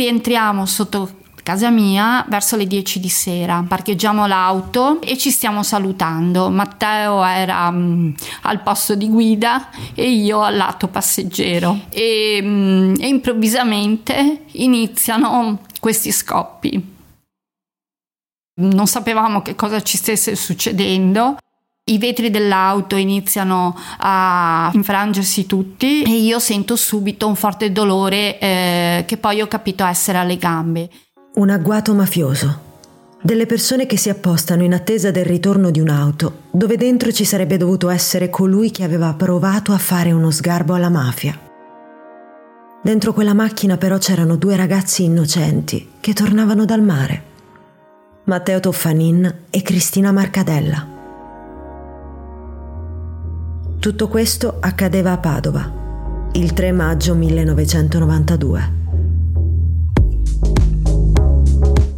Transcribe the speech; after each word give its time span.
Rientriamo 0.00 0.64
sotto 0.64 1.18
casa 1.42 1.68
mia 1.68 2.24
verso 2.26 2.56
le 2.56 2.66
10 2.66 3.00
di 3.00 3.10
sera. 3.10 3.62
Parcheggiamo 3.68 4.26
l'auto 4.26 4.98
e 5.02 5.18
ci 5.18 5.30
stiamo 5.30 5.62
salutando. 5.62 6.48
Matteo 6.48 7.22
era 7.22 7.70
mh, 7.70 8.14
al 8.44 8.62
posto 8.62 8.94
di 8.94 9.10
guida 9.10 9.68
e 9.94 10.10
io 10.10 10.40
al 10.40 10.56
lato 10.56 10.88
passeggero. 10.88 11.80
E, 11.90 12.40
mh, 12.40 12.94
e 12.98 13.08
improvvisamente 13.08 14.44
iniziano 14.52 15.60
questi 15.80 16.12
scoppi. 16.12 16.96
Non 18.54 18.86
sapevamo 18.86 19.42
che 19.42 19.54
cosa 19.54 19.82
ci 19.82 19.98
stesse 19.98 20.34
succedendo. 20.34 21.36
I 21.90 21.98
vetri 21.98 22.30
dell'auto 22.30 22.94
iniziano 22.94 23.76
a 23.98 24.70
infrangersi 24.74 25.44
tutti 25.44 26.02
e 26.02 26.20
io 26.20 26.38
sento 26.38 26.76
subito 26.76 27.26
un 27.26 27.34
forte 27.34 27.72
dolore 27.72 28.38
eh, 28.38 29.04
che 29.08 29.16
poi 29.16 29.40
ho 29.40 29.48
capito 29.48 29.84
essere 29.84 30.18
alle 30.18 30.36
gambe. 30.36 30.88
Un 31.34 31.50
agguato 31.50 31.92
mafioso. 31.92 32.68
Delle 33.20 33.44
persone 33.44 33.86
che 33.86 33.96
si 33.96 34.08
appostano 34.08 34.62
in 34.62 34.72
attesa 34.72 35.10
del 35.10 35.24
ritorno 35.24 35.72
di 35.72 35.80
un'auto, 35.80 36.42
dove 36.52 36.76
dentro 36.76 37.10
ci 37.10 37.24
sarebbe 37.24 37.56
dovuto 37.56 37.88
essere 37.88 38.30
colui 38.30 38.70
che 38.70 38.84
aveva 38.84 39.12
provato 39.14 39.72
a 39.72 39.78
fare 39.78 40.12
uno 40.12 40.30
sgarbo 40.30 40.74
alla 40.74 40.90
mafia. 40.90 41.36
Dentro 42.82 43.12
quella 43.12 43.34
macchina 43.34 43.76
però 43.76 43.98
c'erano 43.98 44.36
due 44.36 44.54
ragazzi 44.54 45.02
innocenti 45.02 45.94
che 45.98 46.12
tornavano 46.12 46.64
dal 46.64 46.82
mare. 46.82 47.24
Matteo 48.26 48.60
Toffanin 48.60 49.34
e 49.50 49.62
Cristina 49.62 50.12
Marcadella. 50.12 50.98
Tutto 53.80 54.08
questo 54.08 54.58
accadeva 54.60 55.12
a 55.12 55.16
Padova, 55.16 56.28
il 56.32 56.52
3 56.52 56.70
maggio 56.70 57.14
1992. 57.14 58.72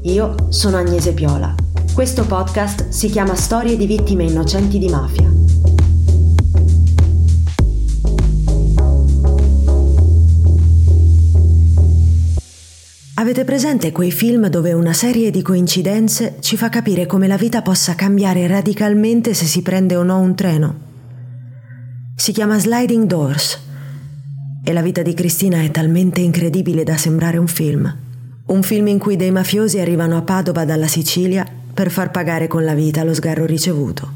Io 0.02 0.46
sono 0.50 0.76
Agnese 0.76 1.12
Piola. 1.12 1.52
Questo 1.92 2.24
podcast 2.24 2.90
si 2.90 3.08
chiama 3.08 3.34
Storie 3.34 3.76
di 3.76 3.86
vittime 3.86 4.22
innocenti 4.22 4.78
di 4.78 4.88
mafia. 4.88 5.28
Avete 13.14 13.42
presente 13.42 13.90
quei 13.90 14.12
film 14.12 14.46
dove 14.46 14.72
una 14.72 14.92
serie 14.92 15.32
di 15.32 15.42
coincidenze 15.42 16.36
ci 16.38 16.56
fa 16.56 16.68
capire 16.68 17.06
come 17.06 17.26
la 17.26 17.36
vita 17.36 17.60
possa 17.60 17.96
cambiare 17.96 18.46
radicalmente 18.46 19.34
se 19.34 19.46
si 19.46 19.62
prende 19.62 19.96
o 19.96 20.04
no 20.04 20.20
un 20.20 20.36
treno? 20.36 20.90
Si 22.22 22.30
chiama 22.30 22.56
Sliding 22.56 23.06
Doors 23.06 23.58
e 24.62 24.72
la 24.72 24.80
vita 24.80 25.02
di 25.02 25.12
Cristina 25.12 25.60
è 25.60 25.72
talmente 25.72 26.20
incredibile 26.20 26.84
da 26.84 26.96
sembrare 26.96 27.36
un 27.36 27.48
film. 27.48 27.92
Un 28.46 28.62
film 28.62 28.86
in 28.86 29.00
cui 29.00 29.16
dei 29.16 29.32
mafiosi 29.32 29.80
arrivano 29.80 30.16
a 30.16 30.22
Padova 30.22 30.64
dalla 30.64 30.86
Sicilia 30.86 31.44
per 31.74 31.90
far 31.90 32.12
pagare 32.12 32.46
con 32.46 32.64
la 32.64 32.74
vita 32.74 33.02
lo 33.02 33.12
sgarro 33.12 33.44
ricevuto. 33.44 34.08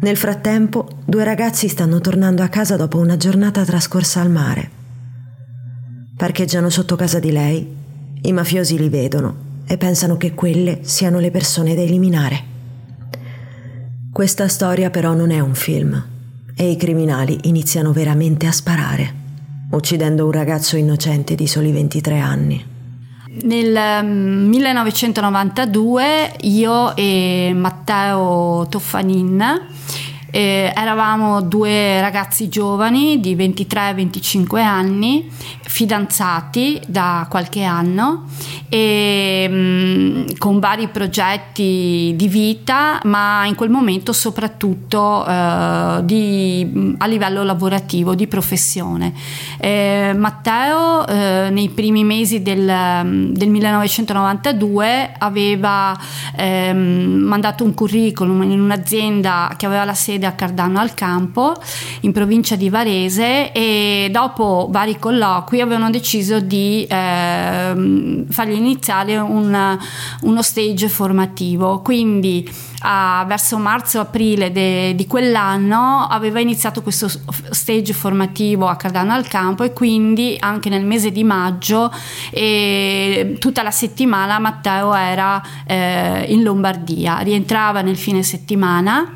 Nel 0.00 0.16
frattempo, 0.16 0.88
due 1.04 1.22
ragazzi 1.22 1.68
stanno 1.68 2.00
tornando 2.00 2.42
a 2.42 2.48
casa 2.48 2.74
dopo 2.74 2.98
una 2.98 3.16
giornata 3.16 3.64
trascorsa 3.64 4.20
al 4.20 4.30
mare. 4.32 4.70
Parcheggiano 6.16 6.68
sotto 6.68 6.96
casa 6.96 7.20
di 7.20 7.30
lei, 7.30 7.76
i 8.22 8.32
mafiosi 8.32 8.76
li 8.76 8.88
vedono 8.88 9.62
e 9.68 9.76
pensano 9.76 10.16
che 10.16 10.34
quelle 10.34 10.80
siano 10.82 11.20
le 11.20 11.30
persone 11.30 11.76
da 11.76 11.82
eliminare. 11.82 12.42
Questa 14.12 14.48
storia 14.48 14.90
però 14.90 15.14
non 15.14 15.30
è 15.30 15.38
un 15.38 15.54
film 15.54 16.14
e 16.56 16.70
i 16.70 16.76
criminali 16.76 17.38
iniziano 17.42 17.92
veramente 17.92 18.46
a 18.46 18.52
sparare, 18.52 19.14
uccidendo 19.72 20.24
un 20.24 20.32
ragazzo 20.32 20.76
innocente 20.76 21.34
di 21.34 21.46
soli 21.46 21.70
23 21.70 22.18
anni. 22.18 22.64
Nel 23.42 24.04
1992 24.06 26.02
mm, 26.02 26.48
io 26.48 26.96
e 26.96 27.52
Matteo 27.54 28.66
Toffanin 28.70 29.44
eh, 30.30 30.72
eravamo 30.74 31.42
due 31.42 32.00
ragazzi 32.00 32.48
giovani 32.48 33.20
di 33.20 33.36
23-25 33.36 34.58
anni, 34.58 35.30
fidanzati 35.66 36.80
da 36.86 37.26
qualche 37.28 37.62
anno 37.62 38.24
e 38.68 39.46
mm, 39.48 40.26
con 40.38 40.58
vari 40.58 40.88
progetti 40.88 42.14
di 42.16 42.28
vita, 42.28 43.00
ma 43.04 43.44
in 43.46 43.54
quel 43.54 43.70
momento 43.70 44.12
soprattutto 44.12 45.26
eh, 45.26 46.00
di, 46.04 46.94
a 46.98 47.06
livello 47.06 47.42
lavorativo, 47.42 48.14
di 48.14 48.26
professione. 48.26 49.12
Eh, 49.58 50.14
Matteo 50.16 51.06
eh, 51.06 51.48
nei 51.50 51.68
primi 51.68 52.04
mesi 52.04 52.42
del, 52.42 52.64
del 53.32 53.48
1992 53.48 55.14
aveva 55.18 55.96
ehm, 56.36 56.78
mandato 57.22 57.64
un 57.64 57.74
curriculum 57.74 58.42
in 58.42 58.60
un'azienda 58.60 59.54
che 59.56 59.66
aveva 59.66 59.84
la 59.84 59.94
sede 59.94 60.26
a 60.26 60.32
Cardano 60.32 60.78
al 60.78 60.94
Campo, 60.94 61.54
in 62.00 62.12
provincia 62.12 62.56
di 62.56 62.68
Varese 62.68 63.52
e 63.52 64.08
dopo 64.10 64.68
vari 64.70 64.98
colloqui 64.98 65.55
avevano 65.60 65.90
deciso 65.90 66.40
di 66.40 66.86
ehm, 66.88 68.26
fargli 68.28 68.54
iniziare 68.54 69.16
un, 69.16 69.78
uno 70.22 70.42
stage 70.42 70.88
formativo. 70.88 71.80
Quindi 71.80 72.48
a, 72.80 73.24
verso 73.26 73.58
marzo-aprile 73.58 74.94
di 74.94 75.06
quell'anno 75.06 76.06
aveva 76.08 76.40
iniziato 76.40 76.82
questo 76.82 77.08
stage 77.50 77.92
formativo 77.92 78.66
a 78.68 78.76
Cardano 78.76 79.12
al 79.12 79.26
Campo 79.28 79.64
e 79.64 79.72
quindi 79.72 80.36
anche 80.38 80.68
nel 80.68 80.84
mese 80.84 81.10
di 81.10 81.24
maggio 81.24 81.92
e 82.30 83.36
tutta 83.38 83.62
la 83.62 83.70
settimana 83.70 84.38
Matteo 84.38 84.94
era 84.94 85.42
eh, 85.66 86.26
in 86.28 86.42
Lombardia, 86.42 87.18
rientrava 87.18 87.80
nel 87.80 87.96
fine 87.96 88.22
settimana 88.22 89.12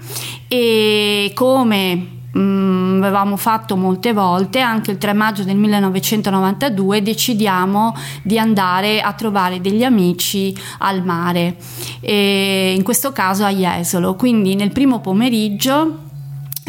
e 0.49 1.33
come 1.35 2.19
Mm, 2.39 3.03
avevamo 3.03 3.37
fatto 3.37 3.77
molte 3.77 4.13
volte, 4.13 4.61
anche 4.61 4.93
il 4.93 4.99
3 4.99 5.13
maggio 5.13 5.43
del 5.43 5.57
1992 5.57 7.03
decidiamo 7.03 7.95
di 8.23 8.39
andare 8.39 9.01
a 9.01 9.13
trovare 9.15 9.61
degli 9.61 9.83
amici 9.83 10.57
al 10.79 11.03
mare, 11.05 11.57
in 12.03 12.83
questo 12.85 13.11
caso 13.13 13.45
a 13.45 13.51
Jesolo. 13.51 14.15
Quindi 14.15 14.55
nel 14.55 14.71
primo 14.71 15.01
pomeriggio 15.01 16.09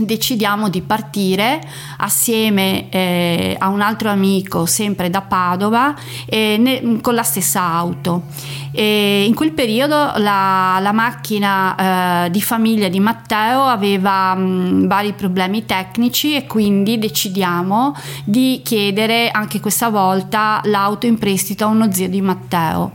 decidiamo 0.05 0.69
di 0.69 0.81
partire 0.81 1.61
assieme 1.97 2.89
eh, 2.89 3.55
a 3.59 3.67
un 3.67 3.81
altro 3.81 4.09
amico 4.09 4.65
sempre 4.65 5.09
da 5.09 5.21
Padova 5.21 5.93
eh, 6.25 6.57
ne, 6.57 7.01
con 7.01 7.13
la 7.13 7.23
stessa 7.23 7.61
auto 7.61 8.23
e 8.71 9.25
in 9.25 9.35
quel 9.35 9.51
periodo 9.51 10.13
la, 10.17 10.79
la 10.81 10.91
macchina 10.91 12.25
eh, 12.25 12.29
di 12.31 12.41
famiglia 12.41 12.87
di 12.87 12.99
Matteo 12.99 13.63
aveva 13.63 14.33
mh, 14.35 14.87
vari 14.87 15.13
problemi 15.13 15.65
tecnici 15.65 16.35
e 16.35 16.45
quindi 16.47 16.97
decidiamo 16.97 17.95
di 18.23 18.61
chiedere 18.63 19.29
anche 19.31 19.59
questa 19.59 19.89
volta 19.89 20.61
l'auto 20.65 21.05
in 21.05 21.17
prestito 21.17 21.65
a 21.65 21.67
uno 21.67 21.91
zio 21.91 22.07
di 22.07 22.21
Matteo 22.21 22.91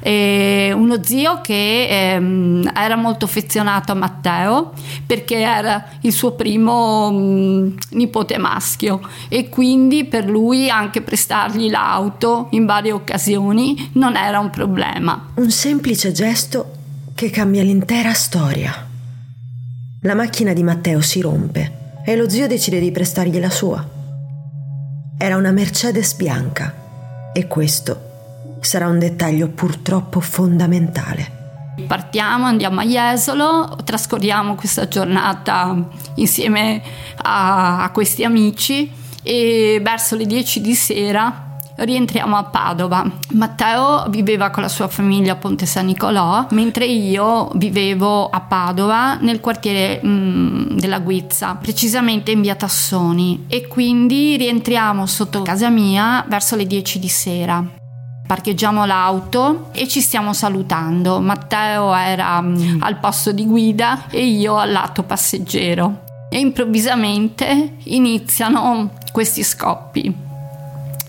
eh, 0.00 0.72
uno 0.74 1.02
zio 1.02 1.40
che 1.42 1.86
ehm, 1.88 2.70
era 2.74 2.96
molto 2.96 3.26
affezionato 3.26 3.92
a 3.92 3.94
Matteo 3.94 4.72
perché 5.06 5.38
era 5.38 5.84
il 6.00 6.12
suo 6.12 6.32
primo 6.32 7.10
mh, 7.10 7.16
mm, 7.16 7.76
nipote 7.90 8.38
maschio 8.38 9.00
e 9.28 9.48
quindi 9.48 10.04
per 10.04 10.28
lui 10.28 10.70
anche 10.70 11.02
prestargli 11.02 11.70
l'auto 11.70 12.48
in 12.50 12.64
varie 12.64 12.92
occasioni 12.92 13.90
non 13.94 14.16
era 14.16 14.38
un 14.38 14.50
problema. 14.50 15.09
Un 15.34 15.50
semplice 15.50 16.12
gesto 16.12 16.72
che 17.14 17.30
cambia 17.30 17.62
l'intera 17.62 18.12
storia. 18.12 18.86
La 20.02 20.14
macchina 20.14 20.52
di 20.52 20.62
Matteo 20.62 21.00
si 21.00 21.20
rompe 21.20 21.98
e 22.04 22.16
lo 22.16 22.28
zio 22.28 22.46
decide 22.46 22.80
di 22.80 22.90
prestargli 22.90 23.38
la 23.38 23.50
sua. 23.50 23.86
Era 25.18 25.36
una 25.36 25.52
Mercedes 25.52 26.14
bianca 26.14 27.30
e 27.32 27.46
questo 27.46 28.08
sarà 28.60 28.88
un 28.88 28.98
dettaglio 28.98 29.48
purtroppo 29.48 30.20
fondamentale. 30.20 31.38
Partiamo, 31.86 32.44
andiamo 32.44 32.80
a 32.80 32.84
Jesolo, 32.84 33.78
trascorriamo 33.84 34.54
questa 34.54 34.86
giornata 34.86 35.88
insieme 36.16 36.82
a, 37.22 37.84
a 37.84 37.90
questi 37.90 38.24
amici 38.24 38.92
e 39.22 39.80
verso 39.82 40.16
le 40.16 40.26
10 40.26 40.60
di 40.60 40.74
sera 40.74 41.49
rientriamo 41.80 42.36
a 42.36 42.44
Padova. 42.44 43.04
Matteo 43.32 44.06
viveva 44.08 44.50
con 44.50 44.62
la 44.62 44.68
sua 44.68 44.88
famiglia 44.88 45.32
a 45.32 45.36
Ponte 45.36 45.66
San 45.66 45.86
Nicolò, 45.86 46.46
mentre 46.50 46.86
io 46.86 47.50
vivevo 47.54 48.28
a 48.28 48.40
Padova 48.40 49.16
nel 49.16 49.40
quartiere 49.40 50.00
mh, 50.02 50.08
mm, 50.08 50.78
della 50.78 50.98
Guizza, 51.00 51.56
precisamente 51.60 52.30
in 52.30 52.40
via 52.40 52.54
Tassoni 52.54 53.44
e 53.48 53.66
quindi 53.66 54.36
rientriamo 54.36 55.06
sotto 55.06 55.42
casa 55.42 55.68
mia 55.70 56.24
verso 56.28 56.56
le 56.56 56.66
10 56.66 56.98
di 56.98 57.08
sera 57.08 57.64
parcheggiamo 58.30 58.84
l'auto 58.86 59.70
e 59.72 59.88
ci 59.88 60.00
stiamo 60.00 60.32
salutando. 60.32 61.18
Matteo 61.18 61.92
era 61.92 62.40
mm, 62.40 62.80
al 62.80 63.00
posto 63.00 63.32
di 63.32 63.44
guida 63.44 64.06
e 64.08 64.24
io 64.24 64.56
al 64.56 64.70
lato 64.70 65.02
passeggero. 65.02 66.04
E 66.30 66.38
improvvisamente 66.38 67.74
iniziano 67.82 68.92
questi 69.10 69.42
scoppi. 69.42 70.29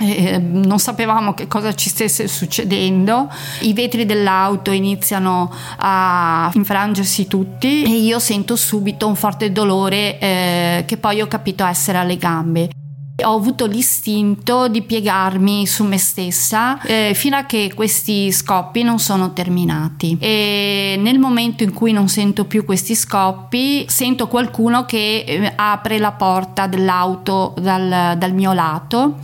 Eh, 0.02 0.38
non 0.40 0.80
sapevamo 0.80 1.34
che 1.34 1.48
cosa 1.48 1.74
ci 1.74 1.90
stesse 1.90 2.28
succedendo, 2.28 3.30
i 3.62 3.74
vetri 3.74 4.06
dell'auto 4.06 4.72
iniziano 4.72 5.52
a 5.78 6.52
infrangersi 6.54 7.28
tutti 7.28 7.84
e 7.84 7.90
io 7.90 8.20
sento 8.20 8.56
subito 8.56 9.08
un 9.08 9.16
forte 9.16 9.52
dolore 9.52 10.20
eh, 10.20 10.84
che 10.88 10.98
poi 10.98 11.22
ho 11.22 11.28
capito 11.28 11.66
essere 11.66 11.98
alle 11.98 12.18
gambe. 12.18 12.70
Ho 13.24 13.36
avuto 13.36 13.68
l'istinto 13.68 14.68
di 14.68 14.82
piegarmi 14.82 15.68
su 15.68 15.84
me 15.84 16.00
stessa 16.00 16.82
eh, 16.82 17.12
fino 17.14 17.36
a 17.36 17.44
che 17.44 17.72
questi 17.76 18.32
scoppi 18.32 18.82
non 18.82 18.98
sono 18.98 19.32
terminati. 19.34 20.18
E 20.20 20.96
nel 20.98 21.20
momento 21.20 21.62
in 21.62 21.72
cui 21.72 21.92
non 21.92 22.08
sento 22.08 22.46
più 22.46 22.66
questi 22.66 22.96
scoppi 22.96 23.86
sento 23.88 24.28
qualcuno 24.28 24.86
che 24.86 25.24
eh, 25.28 25.54
apre 25.56 26.00
la 26.00 26.14
porta 26.14 26.66
dell'auto 26.66 27.54
dal, 27.60 28.18
dal 28.18 28.34
mio 28.34 28.54
lato 28.54 29.20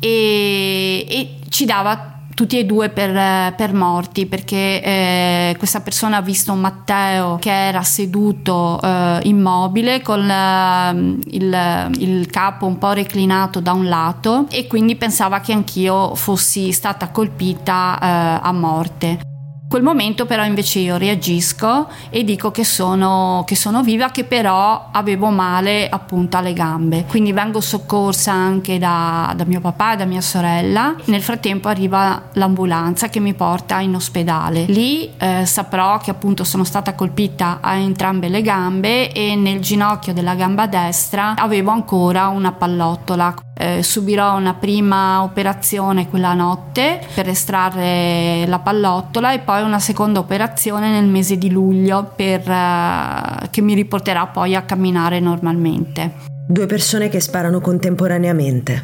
e, 0.00 1.06
e 1.08 1.38
ci 1.48 1.64
dava 1.64 2.10
tutti 2.34 2.58
e 2.58 2.64
due 2.64 2.88
per, 2.88 3.54
per 3.54 3.74
morti 3.74 4.24
perché 4.24 4.82
eh, 4.82 5.54
questa 5.58 5.80
persona 5.80 6.16
ha 6.16 6.22
visto 6.22 6.54
Matteo 6.54 7.36
che 7.38 7.50
era 7.50 7.82
seduto 7.82 8.80
eh, 8.82 9.20
immobile 9.24 10.00
con 10.00 10.28
eh, 10.28 11.18
il, 11.36 11.90
il, 11.98 12.26
capo 12.30 12.64
un 12.64 12.78
po' 12.78 12.92
reclinato 12.92 13.60
da 13.60 13.72
un 13.72 13.88
lato 13.88 14.46
e 14.48 14.66
quindi 14.66 14.96
pensava 14.96 15.40
che 15.40 15.52
anch'io 15.52 16.14
fossi 16.14 16.72
stata 16.72 17.10
colpita 17.10 17.98
eh, 18.00 18.40
a 18.42 18.52
morte 18.52 19.29
quel 19.70 19.84
momento 19.84 20.26
però 20.26 20.44
invece 20.44 20.80
io 20.80 20.96
reagisco 20.96 21.86
e 22.10 22.24
dico 22.24 22.50
che 22.50 22.64
sono, 22.64 23.44
che 23.46 23.54
sono 23.54 23.84
viva, 23.84 24.10
che 24.10 24.24
però 24.24 24.88
avevo 24.90 25.30
male 25.30 25.88
appunto 25.88 26.36
alle 26.36 26.54
gambe. 26.54 27.04
Quindi 27.06 27.32
vengo 27.32 27.60
soccorsa 27.60 28.32
anche 28.32 28.78
da, 28.78 29.32
da 29.36 29.44
mio 29.44 29.60
papà 29.60 29.92
e 29.92 29.96
da 29.98 30.06
mia 30.06 30.22
sorella. 30.22 30.96
Nel 31.04 31.22
frattempo 31.22 31.68
arriva 31.68 32.20
l'ambulanza 32.32 33.08
che 33.08 33.20
mi 33.20 33.32
porta 33.32 33.78
in 33.78 33.94
ospedale. 33.94 34.64
Lì 34.64 35.08
eh, 35.16 35.46
saprò 35.46 35.98
che 35.98 36.10
appunto 36.10 36.42
sono 36.42 36.64
stata 36.64 36.94
colpita 36.96 37.58
a 37.60 37.76
entrambe 37.76 38.28
le 38.28 38.42
gambe 38.42 39.12
e 39.12 39.36
nel 39.36 39.60
ginocchio 39.60 40.12
della 40.12 40.34
gamba 40.34 40.66
destra 40.66 41.34
avevo 41.36 41.70
ancora 41.70 42.26
una 42.26 42.50
pallottola 42.50 43.49
eh, 43.60 43.82
subirò 43.82 44.38
una 44.38 44.54
prima 44.54 45.22
operazione 45.22 46.08
quella 46.08 46.32
notte 46.32 46.98
per 47.14 47.28
estrarre 47.28 48.46
la 48.46 48.58
pallottola 48.58 49.34
e 49.34 49.40
poi 49.40 49.62
una 49.62 49.78
seconda 49.78 50.18
operazione 50.18 50.90
nel 50.90 51.04
mese 51.04 51.36
di 51.36 51.50
luglio 51.50 52.10
per, 52.16 52.40
eh, 52.48 53.48
che 53.50 53.60
mi 53.60 53.74
riporterà 53.74 54.28
poi 54.28 54.54
a 54.54 54.62
camminare 54.62 55.20
normalmente. 55.20 56.28
Due 56.48 56.64
persone 56.64 57.10
che 57.10 57.20
sparano 57.20 57.60
contemporaneamente, 57.60 58.82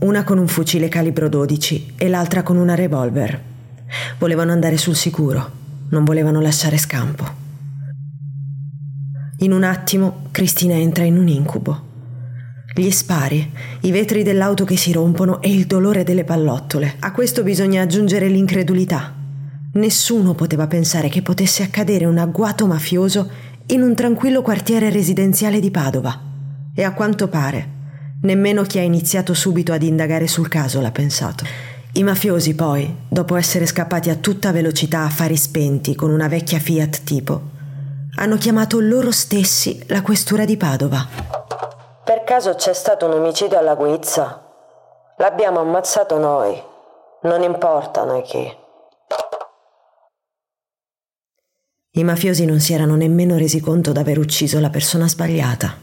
una 0.00 0.24
con 0.24 0.38
un 0.38 0.48
fucile 0.48 0.88
calibro 0.88 1.28
12 1.28 1.94
e 1.96 2.08
l'altra 2.08 2.42
con 2.42 2.56
una 2.56 2.74
revolver. 2.74 3.40
Volevano 4.18 4.50
andare 4.50 4.76
sul 4.78 4.96
sicuro, 4.96 5.48
non 5.90 6.02
volevano 6.02 6.40
lasciare 6.40 6.76
scampo. 6.76 7.46
In 9.38 9.52
un 9.52 9.62
attimo 9.62 10.22
Cristina 10.32 10.74
entra 10.74 11.04
in 11.04 11.16
un 11.16 11.28
incubo. 11.28 11.86
Gli 12.78 12.92
spari, 12.92 13.50
i 13.80 13.90
vetri 13.90 14.22
dell'auto 14.22 14.64
che 14.64 14.76
si 14.76 14.92
rompono 14.92 15.42
e 15.42 15.50
il 15.50 15.66
dolore 15.66 16.04
delle 16.04 16.22
pallottole. 16.22 16.94
A 17.00 17.10
questo 17.10 17.42
bisogna 17.42 17.82
aggiungere 17.82 18.28
l'incredulità. 18.28 19.16
Nessuno 19.72 20.34
poteva 20.34 20.68
pensare 20.68 21.08
che 21.08 21.20
potesse 21.20 21.64
accadere 21.64 22.04
un 22.04 22.18
agguato 22.18 22.68
mafioso 22.68 23.28
in 23.66 23.82
un 23.82 23.96
tranquillo 23.96 24.42
quartiere 24.42 24.90
residenziale 24.90 25.58
di 25.58 25.72
Padova. 25.72 26.22
E 26.72 26.84
a 26.84 26.92
quanto 26.92 27.26
pare, 27.26 27.68
nemmeno 28.22 28.62
chi 28.62 28.78
ha 28.78 28.82
iniziato 28.82 29.34
subito 29.34 29.72
ad 29.72 29.82
indagare 29.82 30.28
sul 30.28 30.46
caso 30.46 30.80
l'ha 30.80 30.92
pensato. 30.92 31.44
I 31.94 32.04
mafiosi 32.04 32.54
poi, 32.54 32.94
dopo 33.08 33.34
essere 33.34 33.66
scappati 33.66 34.08
a 34.08 34.14
tutta 34.14 34.52
velocità 34.52 35.02
a 35.02 35.10
fari 35.10 35.36
spenti 35.36 35.96
con 35.96 36.12
una 36.12 36.28
vecchia 36.28 36.60
Fiat 36.60 37.02
tipo, 37.02 37.42
hanno 38.14 38.36
chiamato 38.36 38.78
loro 38.78 39.10
stessi 39.10 39.82
la 39.86 40.02
questura 40.02 40.44
di 40.44 40.56
Padova. 40.56 41.37
Per 42.08 42.24
caso 42.24 42.54
c'è 42.54 42.72
stato 42.72 43.04
un 43.04 43.12
omicidio 43.12 43.58
alla 43.58 43.74
guizza? 43.74 44.42
L'abbiamo 45.18 45.60
ammazzato 45.60 46.16
noi. 46.16 46.58
Non 47.24 47.42
importa 47.42 48.04
noi 48.04 48.22
chi. 48.22 48.50
I 51.90 52.04
mafiosi 52.04 52.46
non 52.46 52.60
si 52.60 52.72
erano 52.72 52.96
nemmeno 52.96 53.36
resi 53.36 53.60
conto 53.60 53.92
d'aver 53.92 54.16
ucciso 54.16 54.58
la 54.58 54.70
persona 54.70 55.06
sbagliata. 55.06 55.76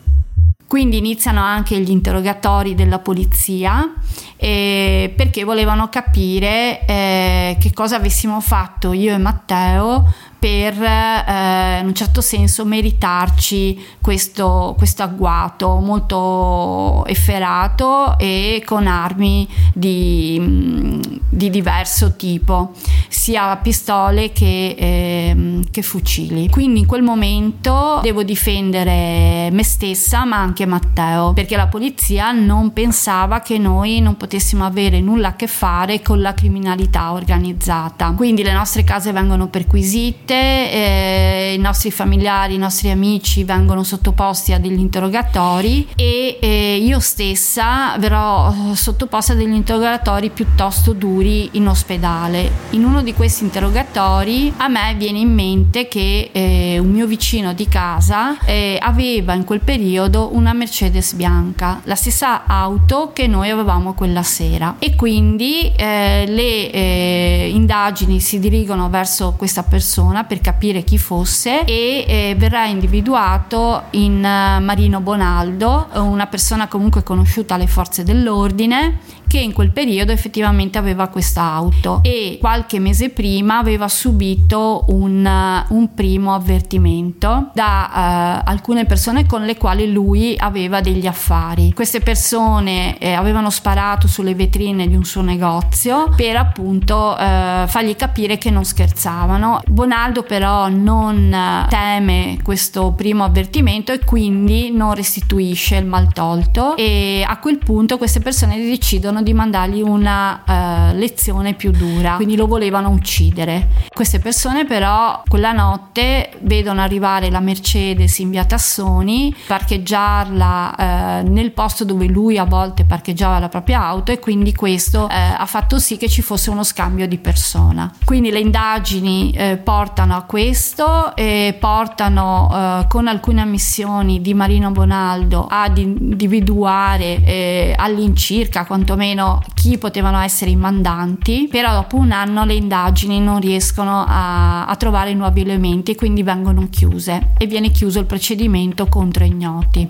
Quindi 0.68 0.98
iniziano 0.98 1.44
anche 1.44 1.78
gli 1.78 1.92
interrogatori 1.92 2.74
della 2.74 2.98
polizia 2.98 3.94
eh, 4.36 5.14
perché 5.16 5.44
volevano 5.44 5.90
capire 5.90 6.84
eh, 6.88 7.56
che 7.60 7.72
cosa 7.72 7.98
avessimo 7.98 8.42
fatto 8.42 8.94
io 8.94 9.14
e 9.14 9.20
Matteo 9.20 10.12
per 10.46 10.80
eh, 10.80 11.80
in 11.80 11.88
un 11.88 11.96
certo 11.96 12.22
senso 12.22 12.66
meritarci 12.66 13.84
questo, 14.00 14.76
questo, 14.78 15.02
agguato 15.02 15.80
molto 15.80 17.04
efferato 17.08 18.16
e 18.20 18.62
con 18.64 18.86
armi 18.86 19.48
di, 19.74 21.02
di 21.28 21.50
diverso 21.50 22.16
tipo, 22.16 22.74
sia 23.08 23.58
pistole 23.58 24.32
che, 24.34 24.76
eh, 24.78 25.62
che 25.72 25.82
fucili. 25.82 26.48
Quindi 26.50 26.82
in 26.82 26.86
quel 26.86 27.02
momento 27.02 28.02
devo 28.04 28.22
difendere 28.22 29.50
me 29.52 29.64
stessa 29.64 30.26
ma 30.26 30.38
anche 30.38 30.68
Matteo 30.68 31.34
perché 31.34 31.56
la 31.56 31.66
polizia 31.66 32.32
non 32.32 32.72
pensava 32.72 33.40
che 33.40 33.58
noi 33.58 34.00
non 34.00 34.16
potessimo 34.16 34.64
avere 34.64 35.00
nulla 35.00 35.30
a 35.30 35.36
che 35.36 35.48
fare 35.48 36.04
con 36.04 36.22
la 36.22 36.36
criminalità 36.36 37.14
organizzata. 37.14 38.12
Quindi 38.12 38.44
le 38.44 38.54
nostre 38.54 38.84
case 38.84 39.12
vengono 39.12 39.48
perquisite 39.48 40.34
eh, 40.36 41.54
i 41.56 41.58
nostri 41.58 41.92
familiari, 41.92 42.56
i 42.56 42.58
nostri 42.58 42.90
amici 42.90 43.44
vengono 43.44 43.84
sottoposti 43.84 44.54
a 44.54 44.60
degli 44.60 44.80
interrogatori 44.80 45.88
e 45.96 46.38
eh, 46.42 46.78
io 46.78 47.00
stessa 47.00 47.98
verrò 47.98 48.52
eh, 48.52 48.76
sottoposta 48.76 49.34
a 49.34 49.36
degli 49.36 49.54
interrogatori 49.54 50.30
piuttosto 50.30 50.94
duri 50.94 51.50
in 51.54 51.68
ospedale. 51.68 52.52
In 52.72 52.84
uno 52.84 53.02
di 53.02 53.14
questi 53.14 53.44
interrogatori 53.44 54.54
a 54.58 54.68
me 54.68 54.94
viene 54.98 55.20
in 55.20 55.34
mente 55.34 55.88
che 55.88 56.30
eh, 56.32 56.78
un 56.80 56.92
mio 56.92 57.08
vicino 57.08 57.54
di 57.54 57.68
casa 57.68 58.38
eh, 58.46 58.78
aveva 58.82 59.34
in 59.34 59.44
quel 59.44 59.62
periodo 59.62 60.30
una 60.34 60.54
Mercedes 60.54 61.14
bianca, 61.14 61.82
la 61.84 61.96
stessa 61.96 62.46
auto 62.46 63.12
che 63.14 63.28
noi 63.28 63.50
avevamo 63.50 63.94
quella 63.94 64.24
sera 64.24 64.76
e 64.80 64.96
quindi 64.96 65.72
eh, 65.76 66.26
le 66.28 67.48
indagini 67.48 68.20
si 68.20 68.40
dirigono 68.40 68.90
verso 68.90 69.34
questa 69.38 69.64
persona 69.64 70.25
per 70.26 70.42
capire 70.42 70.84
chi 70.84 70.98
fosse 70.98 71.64
e 71.66 72.06
eh, 72.08 72.36
verrà 72.38 72.66
individuato 72.66 73.84
in 73.92 74.16
uh, 74.18 74.64
Marino 74.64 75.00
Bonaldo, 75.00 75.90
una 75.94 76.28
persona 76.28 76.68
comunque 76.68 77.04
conosciuta 77.04 77.56
alle 77.56 77.68
forze 77.68 78.04
dell'ordine 78.04 79.00
che 79.36 79.42
in 79.42 79.52
quel 79.52 79.72
periodo 79.72 80.14
effettivamente 80.14 80.78
aveva 80.78 81.10
questa 81.10 81.42
auto 81.42 82.00
e 82.04 82.38
qualche 82.40 82.80
mese 82.80 83.10
prima 83.10 83.58
aveva 83.58 83.90
subito 83.90 84.86
un, 84.88 85.30
un 85.68 85.94
primo 85.94 86.34
avvertimento 86.34 87.50
da 87.54 88.44
uh, 88.46 88.50
alcune 88.50 88.86
persone 88.86 89.26
con 89.26 89.44
le 89.44 89.58
quali 89.58 89.92
lui 89.92 90.36
aveva 90.38 90.80
degli 90.80 91.06
affari. 91.06 91.74
Queste 91.74 92.00
persone 92.00 92.98
eh, 92.98 93.12
avevano 93.12 93.50
sparato 93.50 94.08
sulle 94.08 94.34
vetrine 94.36 94.88
di 94.88 94.96
un 94.96 95.04
suo 95.04 95.22
negozio 95.22 96.14
per 96.16 96.38
appunto 96.38 96.96
uh, 96.96 97.68
fargli 97.68 97.98
capire 97.98 98.38
che 98.38 98.52
non 98.52 98.64
scherzavano. 98.64 99.64
Bonaldo 99.68 100.24
però 100.24 100.70
non 100.70 101.66
teme 101.68 102.38
questo 102.42 102.94
primo 102.94 103.26
avvertimento 103.26 103.92
e 103.92 104.00
quindi 104.00 104.72
non 104.72 104.94
restituisce 104.94 105.76
il 105.76 105.86
maltolto 105.86 106.78
e 106.78 107.26
a 107.28 107.38
quel 107.40 107.58
punto 107.58 107.98
queste 107.98 108.22
persone 108.22 108.56
decidono 108.56 109.24
di 109.26 109.34
mandargli 109.34 109.82
una 109.82 110.44
uh, 110.46 110.96
lezione 110.96 111.56
più 111.56 111.72
dura, 111.72 112.16
quindi 112.16 112.36
lo 112.36 112.46
volevano 112.46 112.90
uccidere. 112.90 113.70
Queste 113.92 114.20
persone 114.20 114.66
però 114.66 115.24
quella 115.28 115.52
notte 115.52 116.30
vedono 116.42 116.82
arrivare 116.82 117.32
la 117.32 117.40
Mercedes 117.40 118.20
in 118.20 118.30
via 118.30 118.46
Tassoni, 118.46 119.36
parcheggiarla 119.48 120.76
uh, 120.78 121.32
nel 121.32 121.52
posto 121.52 121.84
dove 121.84 122.06
lui 122.06 122.38
a 122.38 122.44
volte 122.44 122.86
parcheggiava 122.86 123.40
la 123.40 123.50
propria 123.50 123.84
auto 123.84 124.12
e 124.12 124.20
quindi 124.20 124.54
questo 124.54 125.06
uh, 125.06 125.10
ha 125.10 125.46
fatto 125.48 125.80
sì 125.80 125.98
che 125.98 126.08
ci 126.08 126.22
fosse 126.22 126.52
uno 126.52 126.64
scambio 126.64 127.08
di 127.08 127.18
persona. 127.18 127.92
Quindi 128.06 128.30
le 128.30 128.40
indagini 128.40 129.36
portano 129.64 130.16
a 130.16 130.22
questo 130.22 131.16
e 131.16 131.58
portano 131.60 132.86
con 132.88 133.08
alcune 133.08 133.42
ammissioni 133.42 134.22
di 134.22 134.36
Marino 134.36 134.70
Bonaldo 134.70 135.48
ad 135.50 135.80
individuare 135.80 137.74
all'incirca 137.76 138.66
quantomeno 138.66 139.15
meno 139.16 139.42
chi 139.54 139.78
potevano 139.78 140.20
essere 140.20 140.52
i 140.52 140.58
mandanti, 140.58 141.48
però 141.50 141.72
dopo 141.72 141.96
un 141.96 142.12
anno 142.12 142.44
le 142.44 142.54
indagini 142.54 143.22
non 143.22 143.40
riescono 143.40 144.04
a, 144.06 144.68
a 144.68 144.76
trovare 144.76 145.14
nuovi 145.14 145.42
elementi 145.42 145.92
e 145.92 145.96
quindi 145.96 146.22
vengono 146.22 146.68
chiuse 146.70 147.30
e 147.38 147.48
viene 147.48 147.72
chiuso 147.72 148.00
il 148.00 148.06
procedimento 148.06 148.88
contro 148.88 149.24
ignoti. 149.24 149.88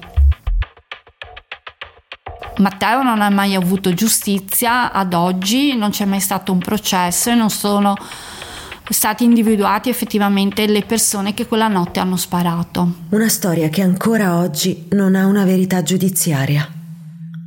Matteo 2.58 3.02
non 3.02 3.22
ha 3.22 3.30
mai 3.30 3.56
avuto 3.56 3.94
giustizia 3.94 4.94
ad 4.94 5.14
oggi, 5.14 5.76
non 5.76 5.90
c'è 5.90 6.06
mai 6.06 6.22
stato 6.22 6.52
un 6.54 6.60
processo 6.60 7.32
e 7.32 7.36
non 7.36 7.50
sono 7.50 7.96
stati 8.88 9.24
individuati 9.24 9.90
effettivamente 9.90 10.68
le 10.68 10.84
persone 10.84 11.34
che 11.34 11.48
quella 11.48 11.68
notte 11.68 12.00
hanno 12.00 12.16
sparato. 12.16 12.94
Una 13.10 13.28
storia 13.28 13.68
che 13.70 13.82
ancora 13.82 14.38
oggi 14.38 14.86
non 14.92 15.16
ha 15.16 15.26
una 15.26 15.44
verità 15.44 15.82
giudiziaria. 15.82 16.66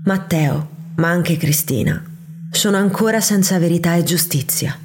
Matteo, 0.04 0.76
ma 0.98 1.08
anche 1.08 1.36
Cristina, 1.36 2.02
sono 2.50 2.76
ancora 2.76 3.20
senza 3.20 3.58
verità 3.58 3.94
e 3.94 4.04
giustizia. 4.04 4.76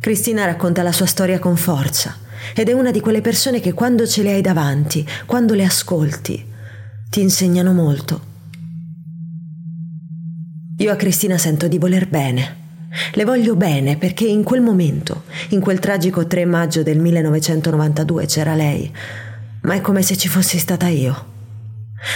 Cristina 0.00 0.44
racconta 0.44 0.82
la 0.82 0.92
sua 0.92 1.06
storia 1.06 1.38
con 1.38 1.56
forza 1.56 2.16
ed 2.54 2.68
è 2.68 2.72
una 2.72 2.90
di 2.90 3.00
quelle 3.00 3.20
persone 3.20 3.60
che 3.60 3.72
quando 3.72 4.06
ce 4.06 4.22
le 4.22 4.32
hai 4.32 4.42
davanti, 4.42 5.06
quando 5.26 5.54
le 5.54 5.64
ascolti, 5.64 6.44
ti 7.10 7.20
insegnano 7.20 7.72
molto. 7.72 8.32
Io 10.78 10.92
a 10.92 10.96
Cristina 10.96 11.38
sento 11.38 11.68
di 11.68 11.78
voler 11.78 12.08
bene 12.08 12.62
le 13.14 13.24
voglio 13.24 13.56
bene 13.56 13.96
perché 13.96 14.24
in 14.24 14.44
quel 14.44 14.60
momento, 14.60 15.24
in 15.48 15.60
quel 15.60 15.80
tragico 15.80 16.26
3 16.26 16.44
maggio 16.44 16.82
del 16.84 17.00
1992 17.00 18.26
c'era 18.26 18.54
lei, 18.54 18.88
ma 19.62 19.74
è 19.74 19.80
come 19.80 20.02
se 20.02 20.16
ci 20.16 20.28
fossi 20.28 20.58
stata 20.58 20.86
io. 20.86 21.32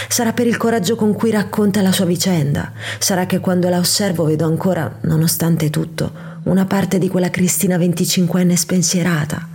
Sarà 0.07 0.33
per 0.33 0.47
il 0.47 0.57
coraggio 0.57 0.95
con 0.95 1.13
cui 1.13 1.31
racconta 1.31 1.81
la 1.81 1.91
sua 1.91 2.05
vicenda, 2.05 2.71
sarà 2.99 3.25
che 3.25 3.39
quando 3.39 3.69
la 3.69 3.79
osservo 3.79 4.23
vedo 4.23 4.45
ancora, 4.45 4.99
nonostante 5.01 5.69
tutto, 5.69 6.11
una 6.43 6.65
parte 6.65 6.97
di 6.97 7.09
quella 7.09 7.29
Cristina 7.29 7.77
25enne 7.77 8.53
spensierata. 8.53 9.47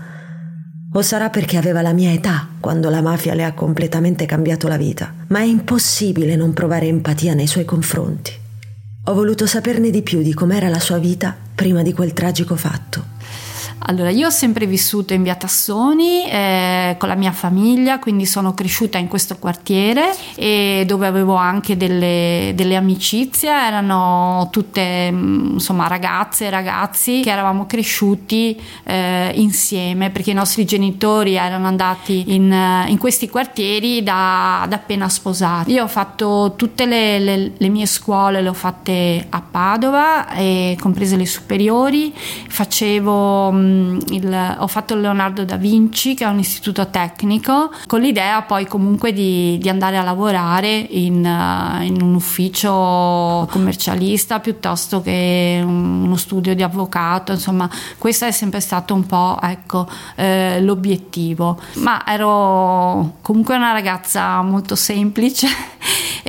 O 0.92 1.02
sarà 1.02 1.28
perché 1.28 1.56
aveva 1.56 1.82
la 1.82 1.92
mia 1.92 2.12
età 2.12 2.48
quando 2.60 2.88
la 2.88 3.02
mafia 3.02 3.34
le 3.34 3.44
ha 3.44 3.52
completamente 3.52 4.26
cambiato 4.26 4.68
la 4.68 4.76
vita, 4.76 5.12
ma 5.28 5.40
è 5.40 5.44
impossibile 5.44 6.36
non 6.36 6.52
provare 6.52 6.86
empatia 6.86 7.34
nei 7.34 7.48
suoi 7.48 7.64
confronti. 7.64 8.32
Ho 9.06 9.12
voluto 9.12 9.46
saperne 9.46 9.90
di 9.90 10.02
più 10.02 10.22
di 10.22 10.32
com'era 10.32 10.68
la 10.68 10.80
sua 10.80 10.98
vita 10.98 11.36
prima 11.54 11.82
di 11.82 11.92
quel 11.92 12.12
tragico 12.12 12.56
fatto. 12.56 13.04
Allora, 13.86 14.08
io 14.08 14.28
ho 14.28 14.30
sempre 14.30 14.66
vissuto 14.66 15.12
in 15.12 15.22
via 15.22 15.34
Tassoni 15.34 16.26
eh, 16.26 16.96
con 16.98 17.08
la 17.08 17.14
mia 17.14 17.32
famiglia, 17.32 17.98
quindi 17.98 18.24
sono 18.24 18.54
cresciuta 18.54 18.96
in 18.96 19.08
questo 19.08 19.36
quartiere 19.36 20.14
e 20.36 20.84
dove 20.86 21.06
avevo 21.06 21.34
anche 21.34 21.76
delle, 21.76 22.52
delle 22.54 22.76
amicizie, 22.76 23.50
erano 23.50 24.48
tutte 24.50 25.10
mm, 25.10 25.52
insomma 25.54 25.86
ragazze 25.86 26.46
e 26.46 26.50
ragazzi 26.50 27.20
che 27.22 27.30
eravamo 27.30 27.66
cresciuti 27.66 28.58
eh, 28.84 29.32
insieme 29.34 30.08
perché 30.10 30.30
i 30.30 30.34
nostri 30.34 30.64
genitori 30.64 31.34
erano 31.34 31.66
andati 31.66 32.32
in, 32.34 32.84
in 32.86 32.96
questi 32.96 33.28
quartieri 33.28 34.02
da, 34.02 34.64
da, 34.66 34.76
appena 34.76 35.10
sposati. 35.10 35.72
Io 35.72 35.84
ho 35.84 35.88
fatto 35.88 36.54
tutte 36.56 36.86
le, 36.86 37.18
le, 37.18 37.52
le 37.54 37.68
mie 37.68 37.86
scuole, 37.86 38.40
le 38.40 38.48
ho 38.48 38.54
fatte 38.54 39.26
a 39.28 39.42
Padova, 39.42 40.26
comprese 40.78 41.16
le 41.16 41.26
superiori, 41.26 42.14
facevo 42.14 43.52
mm, 43.52 43.63
il, 44.09 44.56
ho 44.59 44.66
fatto 44.66 44.94
il 44.94 45.00
Leonardo 45.00 45.44
da 45.44 45.56
Vinci, 45.56 46.14
che 46.14 46.25
è 46.25 46.28
un 46.28 46.38
istituto 46.38 46.88
tecnico, 46.88 47.71
con 47.87 48.00
l'idea 48.00 48.42
poi 48.42 48.66
comunque 48.66 49.12
di, 49.12 49.59
di 49.59 49.68
andare 49.68 49.97
a 49.97 50.02
lavorare 50.02 50.68
in, 50.71 51.25
uh, 51.25 51.83
in, 51.83 52.00
un 52.00 52.14
ufficio 52.14 53.49
commercialista 53.50 54.40
piuttosto 54.40 55.00
che 55.00 55.62
uno 55.64 56.16
studio 56.16 56.54
di 56.54 56.62
avvocato, 56.62 57.33
insomma 57.33 57.68
questo 57.99 58.25
è 58.25 58.30
sempre 58.30 58.61
stato 58.61 58.94
un 58.94 59.06
po' 59.06 59.38
ecco, 59.40 59.88
eh, 60.16 60.61
l'obiettivo. 60.61 61.59
Ma 61.75 62.04
ero 62.06 63.16
comunque 63.23 63.56
una 63.56 63.73
ragazza 63.73 64.42
molto 64.42 64.75
semplice 64.76 65.47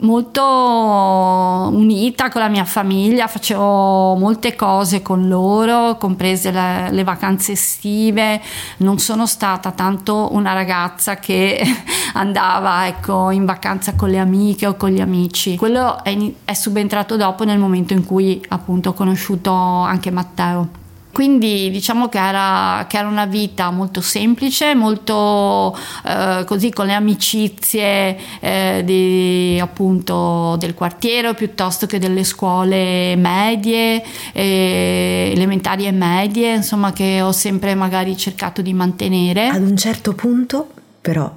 molto 0.01 0.43
unita 0.43 2.29
con 2.29 2.41
la 2.41 2.47
mia 2.47 2.65
famiglia, 2.65 3.27
facevo 3.27 4.15
molte 4.15 4.55
cose 4.55 5.01
con 5.01 5.27
loro, 5.27 5.97
comprese 5.97 6.51
le, 6.51 6.91
le 6.91 7.03
vacanze 7.03 7.53
estive, 7.53 8.41
non 8.77 8.99
sono 8.99 9.25
stata 9.25 9.71
tanto 9.71 10.29
una 10.33 10.53
ragazza 10.53 11.15
che 11.15 11.61
andava 12.13 12.87
ecco, 12.87 13.31
in 13.31 13.45
vacanza 13.45 13.95
con 13.95 14.09
le 14.09 14.19
amiche 14.19 14.67
o 14.67 14.75
con 14.75 14.89
gli 14.89 15.01
amici. 15.01 15.55
Quello 15.55 16.03
è, 16.03 16.15
è 16.45 16.53
subentrato 16.53 17.15
dopo 17.15 17.43
nel 17.43 17.59
momento 17.59 17.93
in 17.93 18.05
cui 18.05 18.43
appunto 18.49 18.89
ho 18.89 18.93
conosciuto 18.93 19.51
anche 19.51 20.11
Matteo. 20.11 20.83
Quindi 21.15 21.71
diciamo 21.71 22.09
che 22.09 22.17
era, 22.17 22.85
che 22.89 22.97
era, 22.97 23.07
una 23.07 23.25
vita 23.25 23.71
molto 23.71 24.01
semplice, 24.01 24.75
molto 24.75 25.73
eh, 26.05 26.43
così 26.45 26.71
con 26.71 26.87
le 26.87 26.93
amicizie 26.93 28.17
eh, 28.41 28.81
di, 28.83 29.57
appunto 29.61 30.57
del 30.59 30.73
quartiere 30.73 31.33
piuttosto 31.33 31.85
che 31.85 31.99
delle 31.99 32.25
scuole 32.25 33.15
medie, 33.15 34.03
eh, 34.33 35.31
elementari 35.33 35.85
e 35.85 35.93
medie, 35.93 36.55
insomma 36.55 36.91
che 36.91 37.21
ho 37.21 37.31
sempre 37.31 37.75
magari 37.75 38.17
cercato 38.17 38.61
di 38.61 38.73
mantenere. 38.73 39.47
Ad 39.47 39.61
un 39.61 39.77
certo 39.77 40.11
punto 40.15 40.67
però 40.99 41.33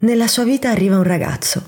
nella 0.00 0.26
sua 0.26 0.44
vita 0.44 0.68
arriva 0.68 0.98
un 0.98 1.04
ragazzo. 1.04 1.62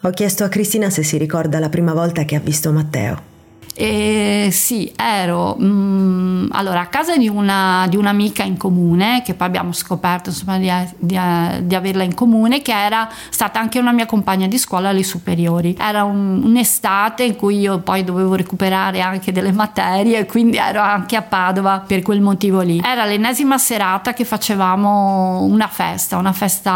Ho 0.00 0.10
chiesto 0.10 0.42
a 0.42 0.48
Cristina 0.48 0.90
se 0.90 1.04
si 1.04 1.16
ricorda 1.16 1.60
la 1.60 1.68
prima 1.68 1.94
volta 1.94 2.24
che 2.24 2.34
ha 2.34 2.40
visto 2.40 2.72
Matteo. 2.72 3.29
E 3.74 4.48
sì, 4.50 4.92
ero 4.96 5.54
mh, 5.56 5.64
mm, 5.64 6.46
allora, 6.52 6.80
a 6.80 6.86
casa 6.86 7.16
di, 7.16 7.28
una, 7.28 7.86
di, 7.88 7.96
un'amica 7.96 8.42
in 8.42 8.56
comune, 8.56 9.22
che 9.24 9.34
poi 9.34 9.46
abbiamo 9.46 9.72
scoperto 9.72 10.30
insomma, 10.30 10.58
di, 10.58 10.70
di, 10.98 11.18
di, 11.62 11.74
averla 11.74 12.02
in 12.02 12.14
comune, 12.14 12.62
che 12.62 12.72
era 12.72 13.08
stata 13.30 13.60
anche 13.60 13.78
una 13.78 13.92
mia 13.92 14.06
compagna 14.06 14.46
di 14.46 14.58
scuola 14.58 14.88
alle 14.88 15.02
superiori. 15.02 15.76
Era 15.78 16.04
un, 16.04 16.42
un'estate 16.42 17.22
in 17.22 17.36
cui 17.36 17.60
io 17.60 17.78
poi 17.78 18.04
dovevo 18.04 18.34
recuperare 18.34 19.00
anche 19.00 19.32
delle 19.32 19.52
materie, 19.52 20.26
quindi 20.26 20.56
ero 20.56 20.80
anche 20.80 21.16
a 21.16 21.22
Padova 21.22 21.82
per 21.86 22.02
quel 22.02 22.20
motivo 22.20 22.60
lì. 22.60 22.82
Era 22.84 23.04
l'ennesima 23.04 23.58
serata 23.58 24.12
che 24.12 24.24
facevamo 24.24 25.42
una 25.42 25.68
festa, 25.68 26.16
una 26.16 26.32
festa 26.32 26.70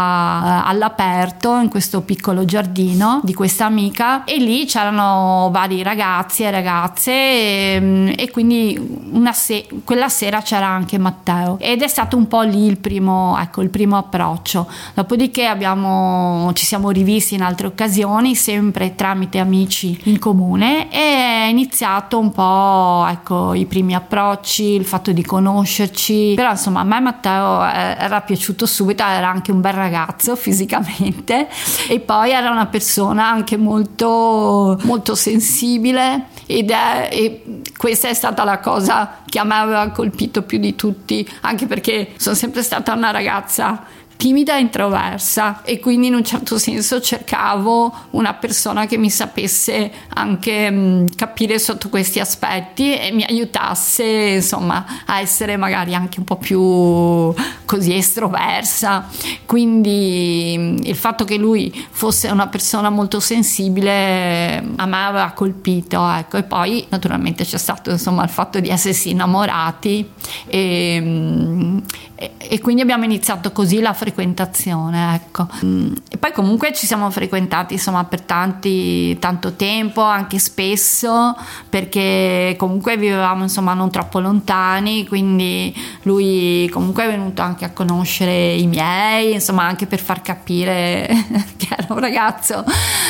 eh, 0.64 0.68
all'aperto 0.70 1.58
in 1.58 1.68
questo 1.68 2.02
piccolo 2.02 2.44
giardino 2.44 3.20
di 3.24 3.34
questa 3.34 3.64
amica 3.66 4.24
e 4.24 4.36
lì 4.36 4.64
c'erano 4.66 5.48
vari 5.52 5.82
ragazzi 5.82 6.44
e 6.44 6.50
ragazze 6.50 6.83
ragazze 6.84 7.10
e, 7.12 7.72
ehm, 7.74 8.12
e 8.16 8.30
quindi 8.30 9.02
se- 9.32 9.66
quella 9.84 10.08
sera 10.08 10.42
c'era 10.42 10.66
anche 10.66 10.98
Matteo 10.98 11.56
ed 11.58 11.82
è 11.82 11.88
stato 11.88 12.16
un 12.16 12.28
po' 12.28 12.42
lì 12.42 12.66
il 12.66 12.78
primo, 12.78 13.36
ecco, 13.40 13.62
il 13.62 13.70
primo 13.70 13.96
approccio. 13.96 14.70
Dopodiché 14.94 15.46
abbiamo, 15.46 16.50
ci 16.54 16.64
siamo 16.64 16.90
rivisti 16.90 17.34
in 17.34 17.42
altre 17.42 17.66
occasioni, 17.66 18.34
sempre 18.34 18.94
tramite 18.94 19.38
amici 19.38 19.98
in 20.04 20.18
comune 20.18 20.90
e 20.90 21.44
è 21.44 21.46
iniziato 21.48 22.18
un 22.18 22.30
po' 22.30 23.06
ecco, 23.08 23.54
i 23.54 23.66
primi 23.66 23.94
approcci, 23.94 24.74
il 24.74 24.84
fatto 24.84 25.12
di 25.12 25.24
conoscerci. 25.24 26.34
Però 26.36 26.50
insomma 26.50 26.80
a 26.80 26.84
me 26.84 27.00
Matteo 27.00 27.64
eh, 27.64 27.96
era 27.98 28.20
piaciuto 28.20 28.66
subito, 28.66 29.02
era 29.02 29.28
anche 29.28 29.50
un 29.50 29.60
bel 29.60 29.72
ragazzo 29.72 30.36
fisicamente 30.36 31.48
e 31.88 32.00
poi 32.00 32.30
era 32.30 32.50
una 32.50 32.66
persona 32.66 33.28
anche 33.28 33.56
molto, 33.56 34.78
molto 34.82 35.14
sensibile 35.14 36.32
ed 36.46 36.70
è, 36.70 37.08
e 37.10 37.62
questa 37.76 38.08
è 38.08 38.14
stata 38.14 38.44
la 38.44 38.58
cosa 38.58 39.18
che 39.24 39.38
a 39.38 39.44
me 39.44 39.54
aveva 39.54 39.88
colpito 39.90 40.42
più 40.42 40.58
di 40.58 40.74
tutti, 40.74 41.28
anche 41.42 41.66
perché 41.66 42.12
sono 42.16 42.34
sempre 42.34 42.62
stata 42.62 42.92
una 42.92 43.10
ragazza 43.10 43.84
timida 44.16 44.56
e 44.56 44.60
introversa. 44.60 45.62
E 45.64 45.80
quindi 45.80 46.08
in 46.08 46.14
un 46.14 46.24
certo 46.24 46.58
senso 46.58 47.00
cercavo 47.00 47.92
una 48.10 48.34
persona 48.34 48.86
che 48.86 48.96
mi 48.96 49.10
sapesse 49.10 49.90
anche 50.08 50.70
mh, 50.70 50.76
mm, 50.76 51.06
capire 51.16 51.58
sotto 51.58 51.88
questi 51.88 52.20
aspetti 52.20 52.96
e 52.96 53.12
mi 53.12 53.24
aiutasse 53.24 54.04
insomma 54.04 54.84
a 55.06 55.20
essere 55.20 55.56
magari 55.56 55.94
anche 55.94 56.18
un 56.18 56.24
po' 56.24 56.36
più 56.36 57.34
così 57.64 57.94
estroversa. 57.94 59.08
Quindi 59.46 60.54
mh, 60.56 60.62
mm, 60.62 60.76
il 60.84 60.96
fatto 60.96 61.24
che 61.24 61.36
lui 61.36 61.72
fosse 61.90 62.28
una 62.28 62.46
persona 62.48 62.90
molto 62.90 63.20
sensibile 63.20 64.62
a 64.76 64.86
me 64.86 65.04
aveva 65.04 65.32
colpito 65.32 66.08
ecco. 66.08 66.36
E 66.38 66.42
poi 66.42 66.86
naturalmente 66.88 67.44
c'è 67.44 67.58
stato 67.58 67.90
insomma 67.90 68.22
il 68.24 68.30
fatto 68.30 68.60
di 68.60 68.68
essersi 68.68 69.10
innamorati 69.10 70.08
e, 70.46 71.00
mh, 71.00 71.06
mm, 71.06 71.78
e, 72.14 72.30
e 72.38 72.60
quindi 72.60 72.82
abbiamo 72.82 73.04
iniziato 73.04 73.52
così 73.52 73.80
la 73.80 73.92
frequentazione, 74.04 75.14
ecco. 75.14 75.48
Mm, 75.64 75.94
e 76.10 76.18
poi 76.18 76.30
comunque 76.32 76.74
ci 76.74 76.86
siamo 76.86 77.10
frequentati 77.10 77.72
insomma 77.74 78.04
per 78.04 78.20
tanti, 78.20 79.18
tanto 79.18 79.54
tempo, 79.54 80.02
anche 80.02 80.38
spesso, 80.38 81.34
perché 81.70 82.54
comunque 82.58 82.98
vivevamo 82.98 83.44
insomma 83.44 83.72
non 83.72 83.90
troppo 83.90 84.20
lontani, 84.20 85.06
quindi 85.06 85.74
lui 86.02 86.68
comunque 86.70 87.04
è 87.04 87.08
venuto 87.08 87.40
anche 87.40 87.64
a 87.64 87.70
conoscere 87.70 88.54
i 88.54 88.66
miei, 88.66 89.32
insomma 89.32 89.64
anche 89.64 89.86
per 89.86 90.00
far 90.00 90.20
capire 90.20 91.08
che 91.56 91.68
era 91.70 91.86
un 91.88 91.98
ragazzo 91.98 92.62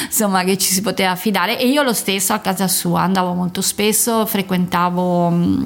insomma 0.05 0.45
che 0.45 0.57
ci 0.57 0.73
si 0.73 0.81
poteva 0.81 1.17
fidare 1.17 1.59
e 1.59 1.67
io 1.67 1.83
lo 1.83 1.93
stesso 1.93 2.33
a 2.33 2.39
casa 2.39 2.69
sua 2.69 3.01
andavo 3.01 3.35
molto 3.35 3.61
spesso, 3.61 4.27
frequentavo 4.27 5.31
mm, 5.31 5.63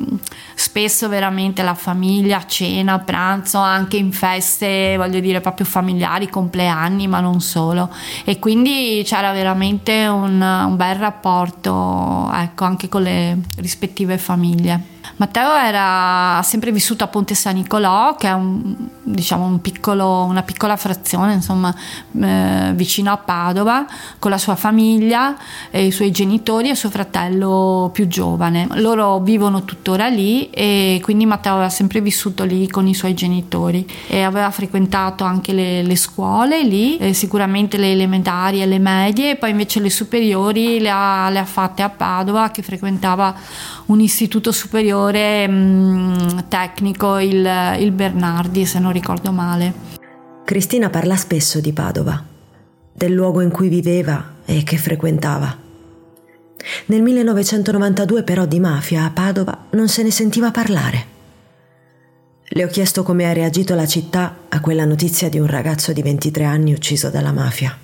spesso 0.55 1.09
veramente 1.09 1.63
la 1.63 1.75
famiglia, 1.75 2.45
cena, 2.47 2.99
pranzo, 2.99 3.59
anche 3.59 3.97
in 3.97 4.13
feste, 4.13 4.97
voglio 4.97 5.18
dire 5.21 5.41
proprio 5.41 5.67
familiari, 5.67 6.29
compleanni, 6.29 7.07
ma 7.07 7.21
non 7.21 7.41
solo. 7.41 7.91
E 8.25 8.39
quindi 8.39 9.03
c'era 9.05 9.33
veramente 9.33 10.07
un, 10.07 10.41
un 10.41 10.77
bel 10.77 10.97
rapporto, 10.97 12.31
ecco, 12.33 12.65
anche 12.65 12.89
con 12.89 13.03
le 13.03 13.39
rispettive 13.57 14.19
famiglie. 14.19 14.97
Matteo 15.19 15.53
era, 15.53 16.41
sempre 16.45 16.71
vissuto 16.71 17.03
a 17.03 17.09
Ponte 17.09 17.35
San 17.35 17.55
Nicolò, 17.55 18.15
che 18.15 18.29
è 18.29 18.33
un, 18.33 18.73
diciamo 19.03 19.47
un 19.47 19.61
piccolo, 19.61 20.23
una 20.23 20.45
piccola 20.45 20.77
frazione 20.77 21.33
insomma, 21.33 21.75
eh, 22.21 22.71
vicino 22.75 23.11
a 23.11 23.17
Padova, 23.17 23.85
con 24.21 24.31
la 24.31 24.39
sua 24.39 24.55
famiglia, 24.55 25.37
i 25.73 25.91
suoi 25.91 26.13
genitori 26.13 26.69
e 26.69 26.77
suo 26.77 26.89
fratello 26.89 27.91
più 27.93 28.07
giovane. 28.07 28.69
Loro 28.75 29.19
vivono 29.19 29.65
tuttora 29.65 30.07
lì 30.07 30.51
e 30.51 31.01
quindi 31.03 31.27
Matteo 31.27 31.55
aveva 31.55 31.69
sempre 31.69 32.01
vissuto 32.01 32.45
lì 32.45 32.69
con 32.69 32.87
i 32.87 32.95
suoi 32.95 33.15
genitori 33.15 33.85
e 34.07 34.23
aveva 34.23 34.53
frequentato 34.53 35.25
anche 35.25 35.53
le, 35.53 35.83
le 35.83 35.97
scuole 35.97 36.63
lì, 36.63 36.97
eh, 36.99 37.13
sicuramente 37.13 37.77
le 37.77 37.91
elementari 37.91 38.63
e 38.63 38.67
le 38.67 38.79
medie, 38.79 39.31
e 39.31 39.37
poi 39.37 39.51
invece 39.51 39.81
le 39.81 39.91
superiori 39.91 40.79
le 40.79 40.91
ha, 40.91 41.29
le 41.29 41.41
ha 41.41 41.45
fatte 41.45 41.83
a 41.83 41.89
Padova, 41.89 42.53
che 42.53 42.63
frequentava 42.63 43.35
un 43.87 44.01
istituto 44.01 44.53
superiore 44.53 45.07
mh, 45.13 45.53
mm, 45.53 46.39
tecnico, 46.49 47.19
il, 47.19 47.77
il 47.79 47.93
Bernardi, 47.93 48.67
se 48.67 48.79
non 48.79 48.93
ricordo 48.93 49.33
male. 49.33 49.73
Cristina 50.45 50.91
parla 50.91 51.17
spesso 51.17 51.61
di 51.61 51.73
Padova, 51.73 52.23
del 52.93 53.13
luogo 53.13 53.41
in 53.41 53.51
cui 53.51 53.69
viveva 53.69 54.37
e 54.45 54.63
che 54.63 54.79
frequentava. 54.79 55.57
Nel 56.87 57.03
1992 57.03 58.23
però 58.23 58.47
di 58.47 58.61
mafia 58.61 59.05
a 59.05 59.11
Padova 59.11 59.67
non 59.71 59.89
se 59.89 60.03
ne 60.03 60.11
sentiva 60.11 60.51
parlare. 60.51 61.17
Le 62.51 62.65
ho 62.65 62.69
chiesto 62.69 63.03
come 63.03 63.29
ha 63.29 63.33
reagito 63.33 63.75
la 63.75 63.87
città 63.87 64.37
a 64.49 64.61
quella 64.61 64.85
notizia 64.85 65.29
di 65.29 65.39
un 65.39 65.47
ragazzo 65.47 65.93
di 65.93 66.03
23 66.03 66.45
anni 66.45 66.73
ucciso 66.73 67.11
dalla 67.11 67.33
mafia. 67.33 67.77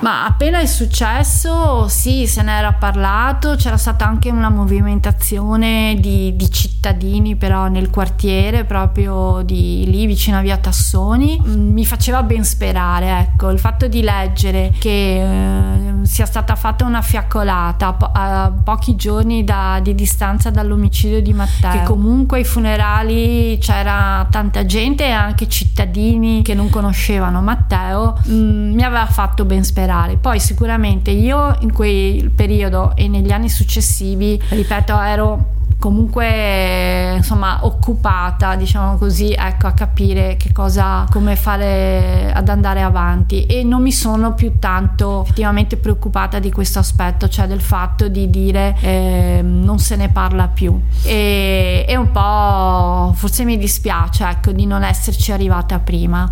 Ma 0.00 0.24
appena 0.24 0.58
è 0.58 0.66
successo, 0.66 1.86
sì, 1.86 2.26
se 2.26 2.42
ne 2.42 2.58
era 2.58 2.72
parlato, 2.72 3.54
c'era 3.54 3.76
stata 3.76 4.04
anche 4.04 4.30
una 4.30 4.48
movimentazione 4.48 5.96
di, 6.00 6.34
di 6.34 6.50
cittadini 6.50 7.36
però 7.36 7.68
nel 7.68 7.88
quartiere, 7.90 8.64
proprio 8.64 9.42
di 9.44 9.84
lì 9.86 10.06
vicino 10.06 10.38
a 10.38 10.40
via 10.40 10.56
Tassoni. 10.56 11.40
Mm, 11.46 11.72
mi 11.72 11.86
faceva 11.86 12.22
ben 12.24 12.42
sperare, 12.42 13.18
ecco, 13.20 13.50
il 13.50 13.60
fatto 13.60 13.86
di 13.86 14.02
leggere 14.02 14.72
che 14.78 16.00
eh, 16.00 16.06
sia 16.06 16.26
stata 16.26 16.56
fatta 16.56 16.84
una 16.84 17.02
fiaccolata 17.02 17.92
po- 17.92 18.10
a 18.12 18.52
pochi 18.64 18.96
giorni 18.96 19.44
da, 19.44 19.78
di 19.80 19.94
distanza 19.94 20.50
dall'omicidio 20.50 21.22
di 21.22 21.32
Matteo, 21.32 21.70
che 21.70 21.82
comunque 21.84 22.38
ai 22.38 22.44
funerali 22.44 23.56
c'era 23.60 24.26
tanta 24.30 24.66
gente 24.66 25.04
e 25.04 25.10
anche 25.10 25.48
cittadini 25.48 26.42
che 26.42 26.54
non 26.54 26.70
conoscevano 26.70 27.40
Matteo, 27.40 28.18
mh, 28.24 28.32
mm, 28.32 28.74
mi 28.74 28.82
aveva 28.82 29.06
fatto 29.06 29.44
ben 29.44 29.62
sperare 29.62 29.81
sperare. 29.82 30.16
Poi 30.16 30.38
sicuramente 30.38 31.10
io 31.10 31.56
in 31.60 31.72
quel 31.72 32.30
periodo 32.30 32.92
e 32.94 33.08
negli 33.08 33.32
anni 33.32 33.48
successivi, 33.48 34.40
ripeto, 34.50 34.98
ero 35.00 35.46
comunque 35.82 37.14
insomma 37.16 37.58
occupata 37.62 38.54
diciamo 38.54 38.96
così 38.98 39.32
ecco 39.32 39.66
a 39.66 39.72
capire 39.72 40.36
che 40.36 40.52
cosa 40.52 41.04
come 41.10 41.34
fare 41.34 42.30
ad 42.32 42.48
andare 42.48 42.82
avanti. 42.82 43.46
E 43.46 43.64
non 43.64 43.82
mi 43.82 43.90
sono 43.90 44.32
più 44.34 44.60
tanto 44.60 45.22
effettivamente 45.24 45.76
preoccupata 45.76 46.38
di 46.38 46.52
questo 46.52 46.78
aspetto 46.78 47.28
cioè 47.28 47.48
del 47.48 47.60
fatto 47.60 48.06
di 48.06 48.30
dire 48.30 48.76
eh, 48.80 49.40
non 49.42 49.80
se 49.80 49.96
ne 49.96 50.08
parla 50.08 50.46
più. 50.46 50.80
E, 51.02 51.84
e 51.88 51.96
un 51.96 52.12
po' 52.12 53.12
forse 53.16 53.42
mi 53.42 53.58
dispiace 53.58 54.24
ecco 54.24 54.52
di 54.52 54.66
non 54.66 54.84
esserci 54.84 55.32
arrivata 55.32 55.80
prima. 55.80 56.30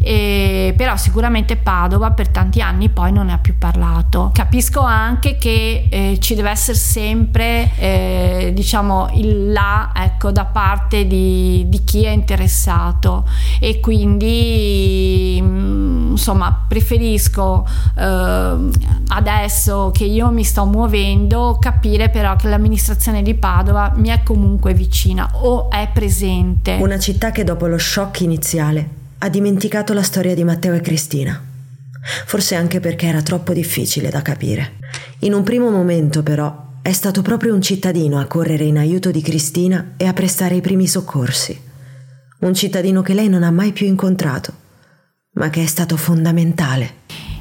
E, 0.00 0.74
però 0.76 0.96
sicuramente 0.96 1.56
Padova 1.56 2.12
per 2.12 2.28
tanti 2.28 2.60
anni 2.60 2.88
poi 2.88 3.12
non 3.12 3.26
ne 3.26 3.32
ha 3.32 3.38
più 3.38 3.56
parlato. 3.58 4.30
Capisco 4.32 4.80
anche 4.80 5.36
che 5.36 5.86
eh, 5.88 6.18
ci 6.20 6.34
deve 6.34 6.50
essere 6.50 6.76
sempre 6.76 7.70
eh, 7.76 8.52
diciamo 8.54 8.87
il 9.14 9.52
là 9.52 9.92
ecco, 9.94 10.30
da 10.30 10.44
parte 10.44 11.06
di, 11.06 11.64
di, 11.68 11.84
chi 11.84 12.04
è 12.04 12.10
interessato 12.10 13.26
e 13.60 13.80
quindi 13.80 15.38
mm, 15.40 16.10
insomma 16.12 16.64
preferisco 16.66 17.66
eh, 17.96 18.56
adesso 19.08 19.90
che 19.92 20.04
io 20.04 20.30
mi 20.30 20.44
sto 20.44 20.64
muovendo 20.64 21.58
capire 21.60 22.08
però 22.08 22.36
che 22.36 22.48
l'amministrazione 22.48 23.22
di 23.22 23.34
Padova 23.34 23.92
mi 23.96 24.08
è 24.08 24.22
comunque 24.22 24.74
vicina 24.74 25.28
o 25.32 25.70
è 25.70 25.88
presente. 25.92 26.76
Una 26.80 26.98
città 26.98 27.30
che 27.30 27.44
dopo 27.44 27.66
lo 27.66 27.78
shock 27.78 28.20
iniziale 28.20 28.96
ha 29.18 29.28
dimenticato 29.28 29.92
la 29.92 30.02
storia 30.02 30.34
di 30.34 30.44
Matteo 30.44 30.74
e 30.74 30.80
Cristina. 30.80 31.42
Forse 32.26 32.54
anche 32.54 32.80
perché 32.80 33.06
era 33.06 33.22
troppo 33.22 33.52
difficile 33.52 34.10
da 34.10 34.22
capire. 34.22 34.76
In 35.20 35.34
un 35.34 35.42
primo 35.42 35.70
momento, 35.70 36.22
però, 36.22 36.67
è 36.82 36.92
stato 36.92 37.22
proprio 37.22 37.54
un 37.54 37.62
cittadino 37.62 38.18
a 38.18 38.26
correre 38.26 38.64
in 38.64 38.78
aiuto 38.78 39.10
di 39.10 39.20
Cristina 39.20 39.94
e 39.96 40.06
a 40.06 40.12
prestare 40.12 40.56
i 40.56 40.60
primi 40.60 40.86
soccorsi. 40.86 41.60
Un 42.40 42.54
cittadino 42.54 43.02
che 43.02 43.14
lei 43.14 43.28
non 43.28 43.42
ha 43.42 43.50
mai 43.50 43.72
più 43.72 43.86
incontrato, 43.86 44.52
ma 45.32 45.50
che 45.50 45.62
è 45.62 45.66
stato 45.66 45.96
fondamentale. 45.96 46.97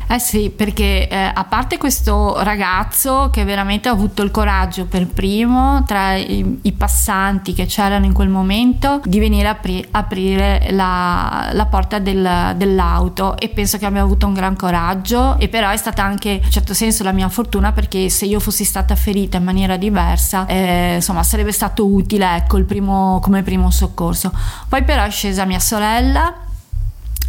Eh 0.09 0.19
sì, 0.19 0.49
perché 0.55 1.09
eh, 1.09 1.31
a 1.33 1.43
parte 1.43 1.77
questo 1.77 2.41
ragazzo 2.41 3.29
che 3.29 3.43
veramente 3.43 3.89
ha 3.89 3.91
avuto 3.91 4.21
il 4.23 4.31
coraggio 4.31 4.85
per 4.85 5.05
primo 5.05 5.83
tra 5.85 6.15
i, 6.15 6.59
i 6.61 6.71
passanti 6.71 7.51
che 7.53 7.65
c'erano 7.65 8.05
in 8.05 8.13
quel 8.13 8.29
momento 8.29 9.01
di 9.03 9.19
venire 9.19 9.49
a 9.49 9.51
apri- 9.51 9.85
aprire 9.91 10.67
la, 10.71 11.49
la 11.51 11.65
porta 11.65 11.99
del, 11.99 12.53
dell'auto 12.55 13.37
e 13.37 13.49
penso 13.49 13.77
che 13.77 13.85
abbia 13.85 14.01
avuto 14.01 14.27
un 14.27 14.33
gran 14.33 14.55
coraggio 14.55 15.37
e 15.39 15.49
però 15.49 15.69
è 15.71 15.77
stata 15.77 16.03
anche 16.03 16.39
in 16.41 16.51
certo 16.51 16.73
senso 16.73 17.03
la 17.03 17.11
mia 17.11 17.27
fortuna 17.27 17.73
perché 17.73 18.07
se 18.09 18.23
io 18.25 18.39
fossi 18.39 18.63
stata 18.63 18.95
ferita 18.95 19.37
in 19.37 19.43
maniera 19.43 19.75
diversa 19.75 20.45
eh, 20.45 20.95
insomma 20.95 21.21
sarebbe 21.23 21.51
stato 21.51 21.85
utile 21.85 22.33
ecco 22.37 22.63
primo, 22.63 23.19
come 23.21 23.43
primo 23.43 23.69
soccorso. 23.71 24.31
Poi 24.69 24.85
però 24.85 25.03
è 25.03 25.11
scesa 25.11 25.43
mia 25.43 25.59
sorella 25.59 26.45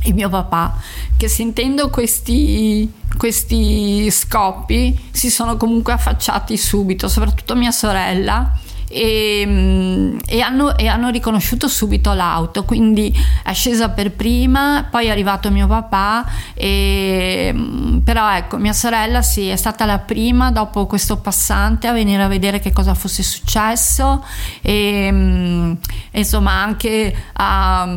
e 0.02 0.12
mio 0.12 0.28
papà 0.28 0.76
che 1.16 1.28
sentendo 1.28 1.90
questi, 1.90 2.90
questi 3.16 4.08
scoppi 4.11 4.96
si 5.11 5.30
sono 5.30 5.56
comunque 5.56 5.92
affacciati 5.92 6.56
subito, 6.56 7.08
soprattutto 7.08 7.56
mia 7.56 7.72
sorella. 7.72 8.56
E, 8.90 9.42
mm, 9.44 10.18
e, 10.26 10.40
hanno, 10.40 10.74
e, 10.78 10.87
hanno, 10.87 11.11
riconosciuto 11.11 11.68
subito 11.68 12.14
l'auto 12.14 12.64
quindi 12.64 13.14
è 13.44 13.52
scesa 13.52 13.90
per 13.90 14.12
prima 14.12 14.88
poi 14.90 15.08
è 15.08 15.11
arrivato 15.11 15.50
mio 15.50 15.66
papà 15.66 16.24
e, 16.54 17.50
mm, 17.52 17.98
però 17.98 18.34
ecco 18.34 18.56
mia 18.56 18.72
sorella 18.72 19.20
sì 19.20 19.48
è 19.48 19.56
stata 19.56 19.84
la 19.84 19.98
prima 19.98 20.50
dopo 20.52 20.87
questo 20.87 21.18
passante 21.18 21.87
a 21.87 21.92
venire 21.92 22.22
a 22.22 22.28
vedere 22.28 22.61
che 22.61 22.72
cosa 22.72 22.94
fosse 22.94 23.22
successo 23.22 24.24
e, 24.62 25.11
mm, 25.12 25.72
insomma 26.12 26.52
anche 26.52 27.14
a 27.34 27.94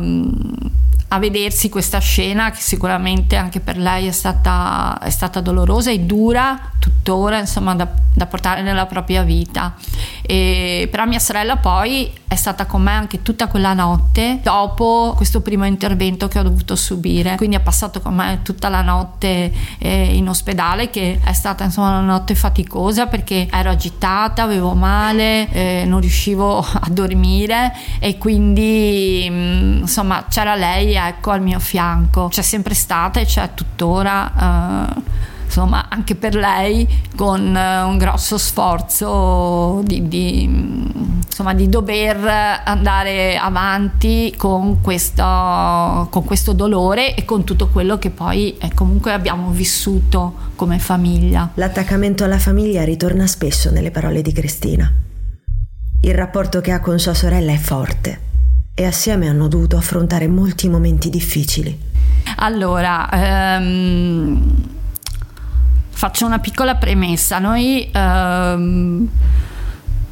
a 1.12 1.18
vedersi 1.18 1.68
questa 1.68 1.98
scena 1.98 2.50
che 2.50 2.60
sicuramente 2.60 3.36
anche 3.36 3.60
per 3.60 3.76
lei 3.76 4.06
è 4.06 4.12
stata, 4.12 4.98
è 4.98 5.10
stata 5.10 5.42
dolorosa 5.42 5.90
e 5.90 6.00
dura 6.00 6.72
tuttora 6.78 7.38
insomma 7.38 7.74
da, 7.74 7.86
da 8.14 8.26
portare 8.26 8.62
nella 8.62 8.86
propria 8.86 9.22
vita. 9.22 9.74
E, 10.22 10.88
però 10.90 11.04
mia 11.04 11.18
sorella 11.18 11.56
poi 11.56 12.10
è 12.26 12.34
stata 12.34 12.66
con 12.66 12.82
me 12.82 12.92
anche 12.92 13.22
tutta 13.22 13.46
quella 13.46 13.74
notte 13.74 14.40
dopo 14.42 15.12
questo 15.16 15.42
primo 15.42 15.66
intervento 15.66 16.28
che 16.28 16.38
ho 16.38 16.42
dovuto 16.42 16.74
subire. 16.74 17.36
Quindi 17.36 17.56
ha 17.56 17.60
passato 17.60 18.00
con 18.00 18.14
me 18.14 18.40
tutta 18.42 18.68
la 18.68 18.82
notte 18.82 19.52
eh, 19.78 20.16
in 20.16 20.28
ospedale 20.28 20.90
che 20.90 21.20
è 21.22 21.32
stata 21.32 21.64
insomma 21.64 21.98
una 21.98 22.00
notte 22.00 22.34
faticosa 22.34 23.06
perché 23.06 23.48
ero 23.50 23.70
agitata 23.70 24.42
avevo 24.42 24.74
male 24.74 25.48
eh, 25.50 25.84
non 25.86 26.00
riuscivo 26.00 26.58
a 26.64 26.88
dormire 26.90 27.72
e 28.00 28.18
quindi 28.18 29.28
mh, 29.30 29.78
insomma 29.82 30.24
c'era 30.28 30.56
lei 30.56 30.96
ecco 31.08 31.30
al 31.30 31.42
mio 31.42 31.58
fianco 31.58 32.28
c'è 32.28 32.42
sempre 32.42 32.74
stata 32.74 33.20
e 33.20 33.24
c'è 33.24 33.50
tuttora 33.54 34.86
eh, 34.86 35.02
insomma 35.44 35.86
anche 35.90 36.14
per 36.14 36.34
lei 36.34 36.88
con 37.14 37.54
eh, 37.54 37.82
un 37.82 37.98
grosso 37.98 38.38
sforzo 38.38 39.82
di, 39.84 40.08
di 40.08 40.44
insomma, 41.32 41.54
di 41.54 41.68
dover 41.68 42.16
andare 42.64 43.36
avanti 43.36 44.32
con 44.36 44.80
questo, 44.80 45.22
con 45.22 46.24
questo 46.24 46.52
dolore 46.52 47.14
e 47.14 47.24
con 47.24 47.44
tutto 47.44 47.68
quello 47.68 47.98
che 47.98 48.10
poi 48.10 48.56
eh, 48.58 48.72
comunque 48.74 49.12
abbiamo 49.12 49.50
vissuto 49.50 50.50
come 50.56 50.78
famiglia. 50.78 51.50
L'attaccamento 51.54 52.24
alla 52.24 52.38
famiglia 52.38 52.84
ritorna 52.84 53.26
spesso 53.26 53.70
nelle 53.70 53.90
parole 53.90 54.22
di 54.22 54.32
Cristina. 54.32 54.90
Il 56.00 56.14
rapporto 56.14 56.60
che 56.60 56.72
ha 56.72 56.80
con 56.80 56.98
sua 56.98 57.14
sorella 57.14 57.52
è 57.52 57.58
forte 57.58 58.30
e 58.74 58.84
assieme 58.86 59.28
hanno 59.28 59.48
dovuto 59.48 59.76
affrontare 59.76 60.28
molti 60.28 60.68
momenti 60.68 61.10
difficili. 61.10 61.78
Allora, 62.36 63.08
ehm, 63.10 64.52
faccio 65.90 66.26
una 66.26 66.38
piccola 66.38 66.76
premessa. 66.76 67.38
Noi 67.38 67.90
ehm, 67.92 69.08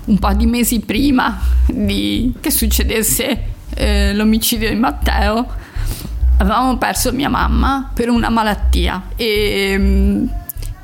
un 0.04 0.18
po' 0.18 0.32
di 0.34 0.46
mesi 0.46 0.80
prima 0.80 1.40
di, 1.66 2.34
che 2.40 2.50
succedesse 2.50 3.44
eh, 3.74 4.12
l'omicidio 4.14 4.68
di 4.68 4.76
Matteo 4.76 5.46
avevamo 6.38 6.76
perso 6.78 7.12
mia 7.12 7.28
mamma 7.28 7.90
per 7.92 8.08
una 8.08 8.28
malattia 8.28 9.02
e, 9.14 10.28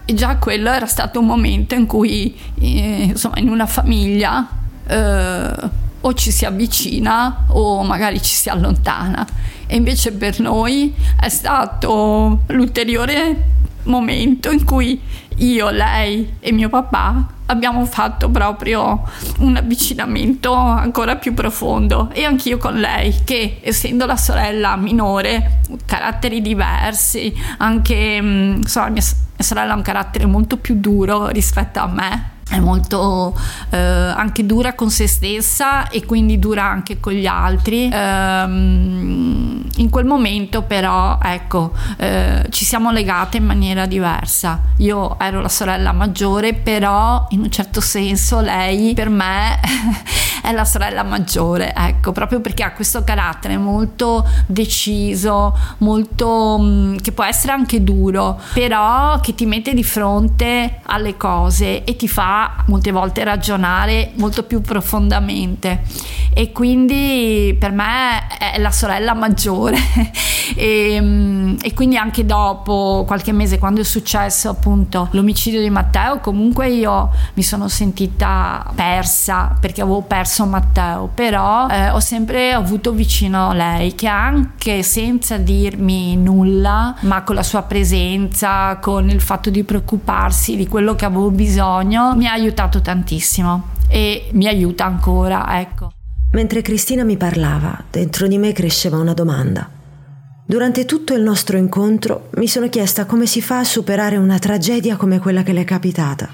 e 0.05 0.15
già 0.15 0.37
quello 0.37 0.71
era 0.71 0.87
stato 0.87 1.19
un 1.19 1.27
momento 1.27 1.75
in 1.75 1.87
cui 1.87 2.39
eh, 2.61 3.05
insomma 3.09 3.39
in 3.39 3.49
una 3.49 3.67
famiglia 3.67 4.47
eh, 4.87 5.85
o 6.01 6.15
ci 6.15 6.31
si 6.31 6.45
avvicina 6.45 7.45
o 7.49 7.83
magari 7.83 8.23
ci 8.23 8.35
si 8.35 8.49
allontana. 8.49 9.27
E 9.67 9.77
invece 9.77 10.13
per 10.13 10.41
noi 10.41 10.95
è 11.19 11.29
stato 11.29 12.43
l'ulteriore 12.47 13.55
momento 13.85 14.51
in 14.51 14.65
cui 14.65 15.01
io, 15.37 15.71
lei 15.71 16.35
e 16.41 16.53
mio 16.53 16.69
papà 16.69 17.27
abbiamo 17.47 17.85
fatto 17.85 18.29
proprio 18.29 19.03
un 19.39 19.57
avvicinamento 19.57 20.53
ancora 20.53 21.17
più 21.17 21.35
profondo 21.35 22.11
e 22.13 22.25
anch'io 22.25 22.59
con 22.59 22.75
lei 22.75 23.15
che 23.25 23.61
essendo 23.63 24.07
la 24.07 24.17
sorella 24.17 24.77
minore 24.77 25.61
caratteri 25.85 26.41
diversi 26.41 27.33
anche 27.59 28.21
mm, 28.21 28.57
insomma 28.57 28.89
mia, 28.89 29.03
mia 29.03 29.47
sorella 29.47 29.73
ha 29.75 29.77
un 29.77 29.83
carattere 29.83 30.27
molto 30.27 30.57
più 30.57 30.77
duro 30.81 31.29
rispetto 31.29 31.79
a 31.79 31.87
me 31.87 32.35
è 32.49 32.61
molto 32.61 33.37
eh, 33.71 33.77
anche 33.77 34.47
dura 34.47 34.75
con 34.75 34.89
se 34.89 35.09
stessa 35.09 35.89
e 35.89 36.05
quindi 36.05 36.39
dura 36.39 36.65
anche 36.65 37.01
con 37.01 37.13
gli 37.13 37.27
altri. 37.27 37.91
Ehm, 37.93 39.65
in 39.79 39.91
quel 39.91 40.05
momento 40.05 40.63
però 40.63 41.19
ecco 41.21 41.73
eh, 41.99 42.47
ci 42.51 42.65
siamo 42.65 42.93
legate 42.93 43.39
in 43.39 43.45
maniera 43.45 43.87
diversa. 43.87 44.61
Io 44.79 45.19
ero 45.19 45.41
la 45.41 45.49
sorella 45.49 45.93
maggiore 45.93 46.55
però 46.55 47.27
in 47.31 47.41
un 47.41 47.51
certo 47.51 47.81
senso 47.81 48.41
lei 48.41 48.95
per 48.95 49.09
me 49.09 49.59
è 50.41 50.53
la 50.53 50.65
sorella 50.65 51.03
maggiore, 51.03 51.75
ecco, 51.75 52.13
proprio 52.13 52.41
perché 52.41 52.63
ha 52.63 52.71
questo 52.71 53.03
carattere 53.03 53.59
molto 53.59 54.25
deciso, 54.47 55.59
molto 55.79 56.59
mm, 56.61 56.97
che 56.99 57.11
può 57.11 57.25
essere 57.25 57.53
anche 57.53 57.83
duro, 57.83 58.39
però 58.53 59.19
che 59.19 59.35
ti 59.35 59.45
mette 59.45 59.75
di 59.75 59.83
fronte 59.83 60.81
alle 60.85 61.17
cose 61.17 61.83
e 61.83 61.97
ti 61.97 62.07
fa 62.07 62.36
molte 62.67 62.91
volte 62.91 63.25
ragionare 63.25 64.13
molto 64.15 64.43
più 64.43 64.61
profondamente. 64.61 65.83
E 66.33 66.53
quindi 66.53 67.57
per 67.59 67.73
me 67.73 68.27
è 68.39 68.59
la 68.59 68.71
sorella 68.71 69.15
maggiore. 69.15 69.79
e, 70.55 70.99
mm, 71.01 71.57
e 71.63 71.75
quindi 71.75 71.97
anche 71.97 72.25
dopo 72.25 73.05
qualche 73.07 73.33
mese, 73.33 73.59
quando 73.59 73.81
è 73.81 73.85
successo 73.85 74.51
appunto 74.51 75.09
l'omicidio 75.13 75.61
di 75.61 75.71
Matteo, 75.71 76.19
comunque 76.21 76.69
io 76.69 77.11
mi 77.35 77.43
sono 77.43 77.69
sentita 77.69 78.71
persa 78.75 79.57
perché 79.59 79.81
avevo 79.81 80.03
perso 80.03 80.45
Matteo, 80.47 81.11
però 81.13 81.69
eh, 81.69 81.91
ho 81.91 82.01
sempre 82.01 82.53
avuto 82.53 82.93
vicino 82.93 83.53
lei 83.53 83.95
che 83.95 84.07
anche 84.07 84.83
senza 84.83 85.39
dirmi 85.39 86.17
nulla, 86.17 86.95
ma 87.01 87.23
con 87.23 87.35
la 87.35 87.43
sua 87.43 87.63
presenza, 87.63 88.77
con 88.77 89.09
il 89.09 89.21
fatto 89.21 89.51
di 89.51 89.65
preoccuparsi 89.65 90.57
di 90.57 90.67
quello 90.67 90.95
che 90.95 91.05
avevo 91.05 91.31
bisogno, 91.31 92.15
mi 92.15 92.26
ha 92.27 92.33
aiutato 92.33 92.81
tantissimo 92.81 93.69
e 93.89 94.29
mi 94.33 94.47
aiuta 94.47 94.85
ancora, 94.85 95.59
ecco. 95.61 95.91
Mentre 96.33 96.63
Cristina 96.63 97.05
mi 97.05 97.17
parlava, 97.17 97.85
dentro 97.91 98.27
di 98.27 98.37
me 98.39 98.53
cresceva 98.53 98.99
una 98.99 99.15
domanda. 99.15 99.71
Durante 100.45 100.85
tutto 100.85 101.15
il 101.15 101.23
nostro 101.23 101.57
incontro 101.57 102.29
mi 102.35 102.47
sono 102.47 102.69
chiesta 102.69 103.05
come 103.05 103.27
si 103.27 103.41
fa 103.41 103.59
a 103.59 103.65
superare 103.65 104.17
una 104.17 104.39
tragedia 104.39 104.97
come 104.97 105.19
quella 105.19 105.43
che 105.43 105.53
le 105.53 105.63
è 105.63 105.65
capitata. 105.65 106.29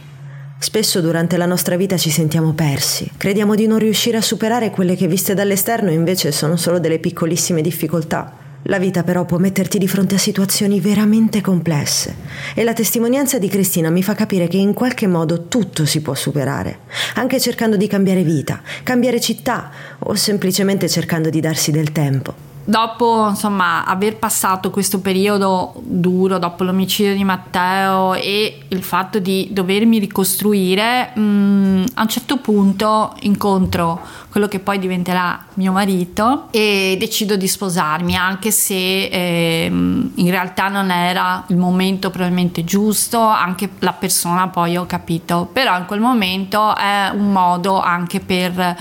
Spesso 0.59 1.00
durante 1.00 1.37
la 1.37 1.46
nostra 1.46 1.76
vita 1.76 1.96
ci 1.96 2.11
sentiamo 2.11 2.52
persi, 2.52 3.11
crediamo 3.16 3.55
di 3.55 3.66
non 3.66 3.78
riuscire 3.78 4.16
a 4.16 4.22
superare 4.22 4.70
quelle 4.70 4.96
che 4.96 5.07
viste 5.07 5.35
dall'esterno 5.35 5.90
invece 5.90 6.31
sono 6.31 6.57
solo 6.57 6.78
delle 6.78 6.98
piccolissime 6.98 7.62
difficoltà. 7.62 8.41
La 8.66 8.79
vita 8.79 9.03
però 9.03 9.25
può 9.25 9.38
metterti 9.38 9.79
di 9.79 9.88
fronte 9.88 10.14
a 10.14 10.18
situazioni 10.18 10.81
veramente 10.81 11.40
complesse. 11.40 12.14
E 12.55 12.62
la 12.62 12.72
testimonianza 12.72 13.38
di 13.38 13.48
Cristina 13.48 13.90
mi 13.90 14.03
fa 14.03 14.14
capire 14.14 14.46
che 14.46 14.57
in 14.57 14.72
qualche 14.72 15.07
modo 15.07 15.48
tutto 15.48 15.85
si 15.85 16.01
può 16.01 16.14
superare, 16.14 16.81
anche 17.14 17.40
cercando 17.40 17.77
di 17.77 17.88
cambiare 17.88 18.22
vita, 18.22 18.62
cambiare 18.83 19.20
città 19.20 19.70
o 19.98 20.14
semplicemente 20.14 20.88
cercando 20.88 21.29
di 21.29 21.40
darsi 21.40 21.72
del 21.72 21.90
tempo 21.90 22.52
dopo 22.64 23.29
insomma 23.29 23.85
aver 23.85 24.16
passato 24.16 24.70
questo 24.70 25.01
periodo 25.01 25.72
duro 25.83 26.38
dopo 26.38 26.64
l'omicidio 26.64 27.14
di 27.14 27.25
Matteo 27.25 28.14
e 28.14 28.62
il 28.68 28.83
fatto 28.83 29.18
di 29.18 29.48
dovermi 29.51 29.98
ricostruire 29.98 31.11
mh, 31.14 31.20
mm, 31.20 31.85
a 31.94 32.03
un 32.03 32.09
certo 32.09 32.37
punto 32.38 33.14
incontro 33.20 34.01
quello 34.31 34.48
che 34.48 34.61
poi 34.61 34.79
diventerà 34.79 35.44
mio 35.55 35.72
marito 35.72 36.48
e 36.51 36.96
decido 36.98 37.37
di 37.37 37.46
sposarmi 37.46 38.16
anche 38.16 38.51
se 38.51 38.75
eh, 38.75 39.66
in 39.66 40.31
realtà 40.31 40.68
non 40.68 40.90
era 40.90 41.44
il 41.48 41.57
momento 41.57 42.11
probabilmente 42.11 42.64
giusto 42.64 43.20
anche 43.20 43.68
la 43.81 43.92
persona 43.92 44.48
poi 44.48 44.77
ho 44.77 44.87
capito 44.87 45.48
però 45.53 45.77
in 45.77 45.87
quel 45.87 46.01
momento 46.01 46.75
è 46.75 47.11
un 47.12 47.31
modo 47.31 47.81
anche 47.81 48.20
per, 48.20 48.77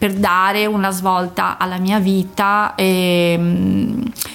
per 0.00 0.14
dare 0.14 0.64
una 0.64 0.90
svolta 0.90 1.58
alla 1.58 1.76
mia 1.76 1.98
vita 1.98 2.74
e, 2.74 3.38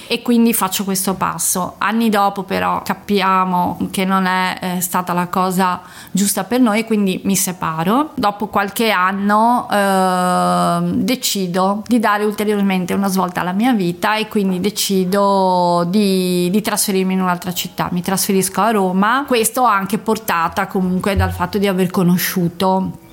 e 0.06 0.22
quindi 0.22 0.54
faccio 0.54 0.84
questo 0.84 1.14
passo. 1.14 1.74
Anni 1.78 2.08
dopo 2.08 2.44
però 2.44 2.82
capiamo 2.82 3.88
che 3.90 4.04
non 4.04 4.26
è 4.26 4.58
eh, 4.60 4.80
stata 4.80 5.12
la 5.12 5.26
cosa 5.26 5.80
giusta 6.12 6.44
per 6.44 6.60
noi 6.60 6.84
quindi 6.84 7.20
mi 7.24 7.34
separo. 7.34 8.12
Dopo 8.14 8.46
qualche 8.46 8.92
anno 8.92 9.68
eh, 9.68 10.74
Ehm, 10.76 11.02
decido 11.02 11.82
di 11.86 11.98
dare 11.98 12.24
ulteriormente 12.24 12.94
una 12.94 13.08
svolta 13.08 13.40
alla 13.40 13.52
mia 13.52 13.72
vita 13.72 14.16
e 14.16 14.28
quindi 14.28 14.60
decido 14.60 15.84
di, 15.88 16.48
di 16.50 16.60
trasferirmi 16.60 17.14
in 17.14 17.20
un'altra 17.20 17.52
città. 17.52 17.88
Mi 17.92 18.02
trasferisco 18.02 18.60
a 18.60 18.70
Roma, 18.70 19.24
questo 19.26 19.64
anche 19.64 19.98
portata 19.98 20.66
comunque 20.66 21.16
dal 21.16 21.32
fatto 21.32 21.58
di 21.58 21.66
aver 21.66 21.90
conosciuto 21.90 23.04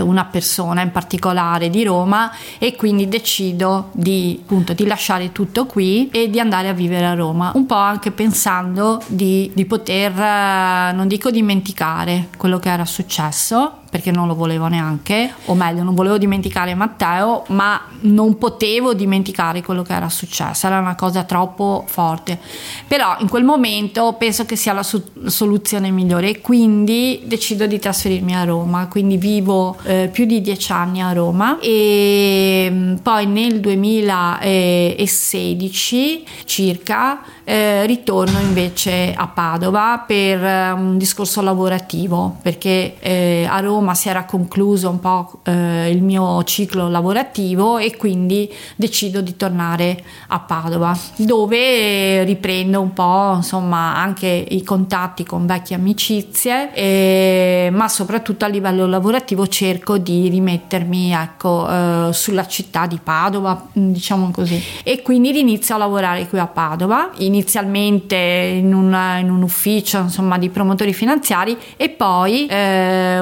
una 0.00 0.24
persona 0.24 0.82
in 0.82 0.90
particolare 0.90 1.70
di 1.70 1.84
Roma 1.84 2.30
e 2.58 2.76
quindi 2.76 3.08
decido 3.08 3.90
di, 3.92 4.38
appunto, 4.42 4.72
di 4.72 4.86
lasciare 4.86 5.32
tutto 5.32 5.66
qui 5.66 6.08
e 6.10 6.30
di 6.30 6.40
andare 6.40 6.68
a 6.68 6.72
vivere 6.72 7.06
a 7.06 7.14
Roma, 7.14 7.52
un 7.54 7.66
po' 7.66 7.74
anche 7.74 8.10
pensando 8.10 9.00
di, 9.06 9.50
di 9.54 9.64
poter, 9.64 10.12
eh, 10.12 10.92
non 10.92 11.06
dico 11.06 11.30
dimenticare 11.30 12.28
quello 12.36 12.58
che 12.58 12.70
era 12.70 12.84
successo, 12.84 13.83
perché 13.94 14.10
non 14.10 14.26
lo 14.26 14.34
volevo 14.34 14.66
neanche, 14.66 15.32
o 15.44 15.54
meglio, 15.54 15.84
non 15.84 15.94
volevo 15.94 16.18
dimenticare 16.18 16.74
Matteo, 16.74 17.44
ma 17.50 17.80
non 18.00 18.38
potevo 18.38 18.92
dimenticare 18.92 19.62
quello 19.62 19.82
che 19.82 19.92
era 19.92 20.08
successo, 20.08 20.66
era 20.66 20.80
una 20.80 20.96
cosa 20.96 21.22
troppo 21.22 21.84
forte. 21.86 22.40
Però 22.88 23.14
in 23.20 23.28
quel 23.28 23.44
momento 23.44 24.16
penso 24.18 24.44
che 24.46 24.56
sia 24.56 24.72
la 24.72 24.82
so- 24.82 25.10
soluzione 25.26 25.92
migliore. 25.92 26.30
E 26.30 26.40
quindi 26.40 27.22
decido 27.24 27.66
di 27.66 27.78
trasferirmi 27.78 28.34
a 28.34 28.42
Roma, 28.42 28.88
quindi 28.88 29.16
vivo 29.16 29.76
eh, 29.84 30.10
più 30.12 30.24
di 30.24 30.40
dieci 30.40 30.72
anni 30.72 31.00
a 31.00 31.12
Roma. 31.12 31.60
E 31.60 32.66
mm, 32.68 32.96
poi 32.96 33.26
nel 33.26 33.60
2016 33.60 36.26
circa 36.46 37.22
eh, 37.44 37.86
ritorno 37.86 38.40
invece 38.40 39.14
a 39.14 39.28
Padova 39.28 40.02
per 40.04 40.42
eh, 40.42 40.72
un 40.72 40.98
discorso 40.98 41.42
lavorativo. 41.42 42.38
Perché 42.42 42.96
eh, 42.98 43.46
a 43.48 43.60
Roma 43.60 43.83
Roma 43.84 43.94
si 43.94 44.08
era 44.08 44.24
concluso 44.24 44.88
un 44.88 44.98
po' 44.98 45.40
eh, 45.42 45.90
il 45.90 46.02
mio 46.02 46.42
ciclo 46.44 46.88
lavorativo 46.88 47.76
e 47.76 47.96
quindi 47.96 48.50
decido 48.76 49.20
di 49.20 49.36
tornare 49.36 50.02
a 50.28 50.40
Padova 50.40 50.96
dove 51.16 52.24
riprendo 52.24 52.80
un 52.80 52.94
po' 52.94 53.34
insomma 53.36 53.96
anche 53.96 54.26
i 54.26 54.62
contatti 54.62 55.24
con 55.24 55.44
vecchie 55.44 55.76
amicizie 55.76 56.72
e, 56.72 57.68
ma 57.70 57.88
soprattutto 57.88 58.46
a 58.46 58.48
livello 58.48 58.86
lavorativo 58.86 59.46
cerco 59.46 59.98
di 59.98 60.28
rimettermi 60.30 61.12
ecco 61.12 61.68
eh, 61.68 62.08
sulla 62.12 62.46
città 62.46 62.86
di 62.86 62.98
Padova 63.02 63.68
diciamo 63.70 64.30
così. 64.30 64.60
E 64.82 65.02
quindi 65.02 65.38
inizio 65.38 65.74
a 65.74 65.78
lavorare 65.78 66.26
qui 66.26 66.38
a 66.38 66.46
Padova 66.46 67.10
inizialmente 67.18 68.16
in 68.16 68.72
un, 68.72 68.96
in 69.20 69.30
un 69.30 69.42
ufficio 69.42 69.98
insomma 69.98 70.38
di 70.38 70.48
promotori 70.48 70.94
finanziari 70.94 71.58
e 71.76 71.90
poi 71.90 72.46
eh, 72.46 73.20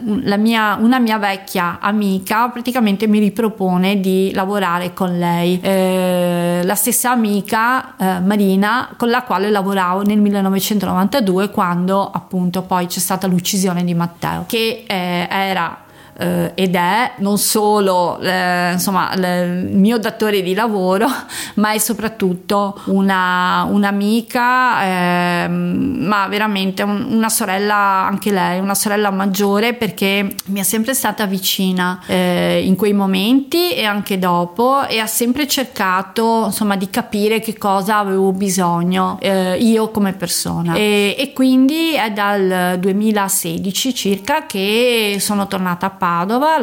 mia, 0.00 0.76
una 0.80 0.98
mia 0.98 1.18
vecchia 1.18 1.78
amica 1.80 2.48
praticamente 2.48 3.06
mi 3.06 3.18
ripropone 3.18 4.00
di 4.00 4.30
lavorare 4.34 4.92
con 4.94 5.18
lei, 5.18 5.60
eh, 5.60 6.60
la 6.64 6.74
stessa 6.74 7.10
amica 7.10 7.96
eh, 7.96 8.20
Marina 8.20 8.90
con 8.96 9.08
la 9.10 9.22
quale 9.22 9.50
lavoravo 9.50 10.02
nel 10.02 10.18
1992 10.18 11.50
quando 11.50 12.10
appunto 12.10 12.62
poi 12.62 12.86
c'è 12.86 12.98
stata 12.98 13.26
l'uccisione 13.26 13.84
di 13.84 13.94
Matteo, 13.94 14.44
che 14.46 14.84
eh, 14.86 15.26
era 15.28 15.88
eh, 16.20 16.52
ed 16.54 16.74
è 16.74 17.12
non 17.18 17.38
solo 17.38 18.20
eh, 18.20 18.72
insomma, 18.72 19.12
il 19.14 19.70
mio 19.72 19.98
datore 19.98 20.42
di 20.42 20.52
lavoro, 20.52 21.08
ma 21.56 21.72
è 21.72 21.78
soprattutto 21.78 22.78
una, 22.86 23.66
un'amica, 23.68 24.82
eh, 24.82 25.48
ma 25.48 26.26
veramente 26.28 26.82
un, 26.82 27.06
una 27.10 27.30
sorella 27.30 27.74
anche 27.74 28.30
lei, 28.30 28.60
una 28.60 28.74
sorella 28.74 29.10
maggiore 29.10 29.72
perché 29.72 30.34
mi 30.46 30.60
è 30.60 30.62
sempre 30.62 30.92
stata 30.92 31.24
vicina 31.24 32.02
eh, 32.06 32.62
in 32.64 32.76
quei 32.76 32.92
momenti 32.92 33.72
e 33.72 33.84
anche 33.84 34.18
dopo 34.18 34.86
e 34.86 34.98
ha 34.98 35.06
sempre 35.06 35.46
cercato 35.46 36.44
insomma 36.46 36.76
di 36.76 36.90
capire 36.90 37.40
che 37.40 37.56
cosa 37.56 37.96
avevo 37.96 38.32
bisogno 38.32 39.16
eh, 39.22 39.56
io 39.56 39.90
come 39.90 40.12
persona. 40.12 40.74
E, 40.74 41.16
e 41.18 41.32
quindi 41.32 41.94
è 41.94 42.10
dal 42.10 42.78
2016 42.78 43.94
circa 43.94 44.44
che 44.44 45.16
sono 45.18 45.46
tornata 45.46 45.86
a 45.86 45.90
Padova 45.90 46.09
Padova, 46.10 46.58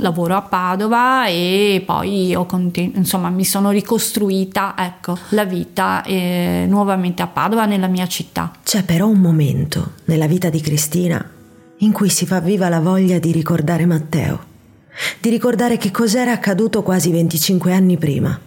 lavoro 0.00 0.36
a 0.36 0.42
Padova 0.42 1.26
e 1.28 1.82
poi 1.84 2.36
continu- 2.46 2.94
insomma, 2.94 3.30
mi 3.30 3.44
sono 3.44 3.70
ricostruita 3.70 4.74
ecco, 4.76 5.16
la 5.30 5.46
vita 5.46 6.02
eh, 6.02 6.66
nuovamente 6.68 7.22
a 7.22 7.26
Padova, 7.26 7.64
nella 7.64 7.86
mia 7.86 8.06
città. 8.06 8.52
C'è 8.62 8.84
però 8.84 9.06
un 9.06 9.18
momento 9.18 9.92
nella 10.04 10.26
vita 10.26 10.50
di 10.50 10.60
Cristina 10.60 11.26
in 11.78 11.92
cui 11.92 12.10
si 12.10 12.26
fa 12.26 12.40
viva 12.40 12.68
la 12.68 12.80
voglia 12.80 13.18
di 13.18 13.32
ricordare 13.32 13.86
Matteo, 13.86 14.44
di 15.20 15.30
ricordare 15.30 15.78
che 15.78 15.90
cos'era 15.90 16.32
accaduto 16.32 16.82
quasi 16.82 17.10
25 17.12 17.72
anni 17.72 17.96
prima. 17.96 18.38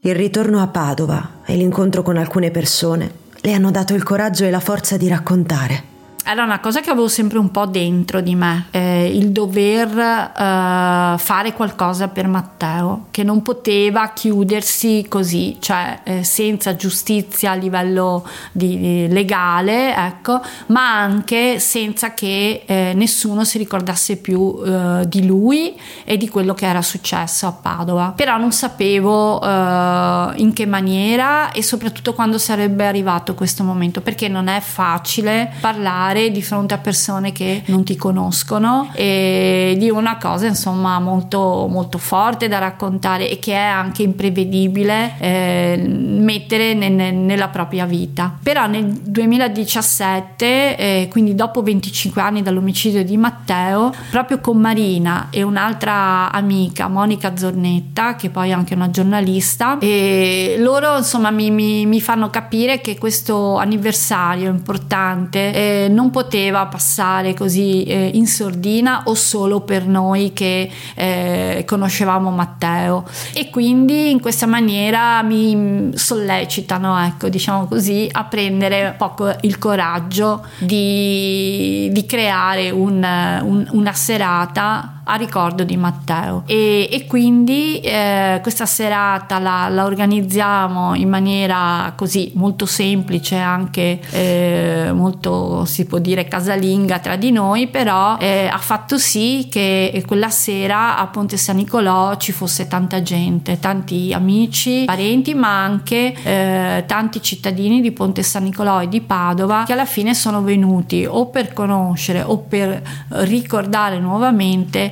Il 0.00 0.14
ritorno 0.16 0.60
a 0.60 0.66
Padova 0.66 1.42
e 1.46 1.54
l'incontro 1.54 2.02
con 2.02 2.16
alcune 2.16 2.50
persone 2.50 3.20
le 3.42 3.52
hanno 3.52 3.70
dato 3.70 3.94
il 3.94 4.02
coraggio 4.02 4.44
e 4.44 4.50
la 4.50 4.60
forza 4.60 4.96
di 4.96 5.06
raccontare 5.06 5.90
era 6.24 6.44
una 6.44 6.60
cosa 6.60 6.80
che 6.80 6.90
avevo 6.90 7.08
sempre 7.08 7.38
un 7.38 7.50
po' 7.50 7.66
dentro 7.66 8.20
di 8.20 8.34
me, 8.34 8.66
eh, 8.70 9.06
il 9.06 9.32
dover 9.32 9.98
eh, 9.98 11.18
fare 11.18 11.52
qualcosa 11.52 12.08
per 12.08 12.28
Matteo, 12.28 13.06
che 13.10 13.24
non 13.24 13.42
poteva 13.42 14.12
chiudersi 14.12 15.06
così, 15.08 15.56
cioè 15.60 16.00
eh, 16.04 16.24
senza 16.24 16.76
giustizia 16.76 17.52
a 17.52 17.54
livello 17.54 18.26
di, 18.52 18.78
di 18.78 19.08
legale, 19.08 19.94
ecco, 19.96 20.40
ma 20.66 20.96
anche 20.96 21.58
senza 21.58 22.14
che 22.14 22.62
eh, 22.66 22.92
nessuno 22.94 23.44
si 23.44 23.58
ricordasse 23.58 24.16
più 24.16 24.60
eh, 24.64 25.04
di 25.06 25.26
lui 25.26 25.78
e 26.04 26.16
di 26.16 26.28
quello 26.28 26.54
che 26.54 26.66
era 26.66 26.82
successo 26.82 27.46
a 27.46 27.52
Padova. 27.52 28.12
Però 28.14 28.38
non 28.38 28.52
sapevo 28.52 29.42
eh, 29.42 30.32
in 30.36 30.52
che 30.54 30.66
maniera 30.66 31.50
e 31.50 31.62
soprattutto 31.62 32.14
quando 32.14 32.38
sarebbe 32.38 32.86
arrivato 32.86 33.34
questo 33.34 33.64
momento, 33.64 34.00
perché 34.00 34.28
non 34.28 34.46
è 34.46 34.60
facile 34.60 35.52
parlare 35.60 36.11
parlare 36.12 36.30
di 36.30 36.42
fronte 36.42 36.74
a 36.74 36.78
persone 36.78 37.32
che 37.32 37.62
non 37.66 37.84
ti 37.84 37.96
conoscono 37.96 38.90
e 38.94 39.74
di 39.78 39.88
una 39.88 40.18
cosa 40.18 40.46
insomma 40.46 40.98
molto, 41.00 41.66
molto 41.70 41.96
forte 41.98 42.48
da 42.48 42.58
raccontare 42.58 43.30
e 43.30 43.38
che 43.38 43.54
è 43.54 43.56
anche 43.56 44.02
imprevedibile 44.02 45.14
eh, 45.18 45.82
mettere 45.86 46.74
ne, 46.74 47.10
nella 47.10 47.48
propria 47.48 47.86
vita. 47.86 48.36
Però 48.42 48.66
nel 48.66 48.84
2017, 48.84 50.76
eh, 50.76 51.08
quindi 51.10 51.34
dopo 51.34 51.62
25 51.62 52.20
anni 52.20 52.42
dall'omicidio 52.42 53.02
di 53.02 53.16
Matteo, 53.16 53.94
proprio 54.10 54.40
con 54.40 54.58
Marina 54.58 55.28
e 55.30 55.42
un'altra 55.42 56.30
amica, 56.30 56.88
Monica 56.88 57.36
Zornetta, 57.36 58.16
che 58.16 58.28
poi 58.28 58.50
è 58.50 58.52
anche 58.52 58.74
una 58.74 58.90
giornalista, 58.90 59.78
e 59.78 60.56
loro 60.58 60.98
insomma 60.98 61.30
mi, 61.30 61.50
mi, 61.50 61.86
mi 61.86 62.00
fanno 62.00 62.28
capire 62.28 62.80
che 62.80 62.98
questo 62.98 63.56
anniversario 63.56 64.50
importante 64.50 65.52
eh, 65.52 65.88
non 65.88 66.01
non 66.02 66.10
poteva 66.10 66.66
passare 66.66 67.32
così 67.32 67.84
eh, 67.84 68.10
in 68.14 68.26
sordina 68.26 69.02
o 69.04 69.14
solo 69.14 69.60
per 69.60 69.86
noi 69.86 70.32
che 70.32 70.68
eh, 70.96 71.62
conoscevamo 71.64 72.30
Matteo. 72.30 73.04
E 73.32 73.50
quindi 73.50 74.10
in 74.10 74.20
questa 74.20 74.46
maniera 74.46 75.22
mi 75.22 75.92
sollecitano, 75.94 76.98
ecco, 77.04 77.28
diciamo 77.28 77.66
così, 77.66 78.08
a 78.10 78.24
prendere 78.24 78.96
un 78.98 79.14
po' 79.14 79.32
il 79.42 79.58
coraggio 79.58 80.44
di, 80.58 81.88
di 81.92 82.04
creare 82.04 82.70
un, 82.70 82.96
un, 83.42 83.68
una 83.70 83.92
serata 83.92 85.01
a 85.04 85.14
ricordo 85.16 85.64
di 85.64 85.76
Matteo. 85.76 86.44
E, 86.46 86.88
e 86.90 87.06
quindi 87.06 87.80
eh, 87.80 88.38
questa 88.42 88.66
serata 88.66 89.38
la, 89.38 89.68
la, 89.68 89.84
organizziamo 89.84 90.94
in 90.94 91.08
maniera 91.08 91.92
così 91.96 92.30
molto 92.34 92.66
semplice 92.66 93.36
anche 93.36 94.00
eh, 94.10 94.90
molto 94.92 95.64
si 95.64 95.86
può 95.86 95.98
dire 95.98 96.28
casalinga 96.28 96.98
tra 96.98 97.16
di 97.16 97.30
noi 97.32 97.66
però 97.66 98.16
eh, 98.18 98.48
ha 98.50 98.58
fatto 98.58 98.98
sì 98.98 99.48
che 99.50 100.02
quella 100.06 100.30
sera 100.30 100.96
a 100.98 101.06
Ponte 101.08 101.36
San 101.36 101.56
Nicolò 101.56 102.16
ci 102.16 102.32
fosse 102.32 102.68
tanta 102.68 103.02
gente 103.02 103.58
tanti 103.58 104.12
amici 104.12 104.84
parenti 104.86 105.34
ma 105.34 105.62
anche 105.62 106.14
eh, 106.22 106.84
tanti 106.86 107.20
cittadini 107.20 107.80
di 107.80 107.92
Ponte 107.92 108.22
San 108.22 108.44
Nicolò 108.44 108.82
e 108.82 108.88
di 108.88 109.00
Padova 109.00 109.64
che 109.66 109.72
alla 109.72 109.84
fine 109.84 110.14
sono 110.14 110.42
venuti 110.42 111.04
o 111.08 111.26
per 111.26 111.52
conoscere 111.52 112.22
o 112.22 112.38
per 112.38 112.82
ricordare 113.08 113.98
nuovamente 113.98 114.91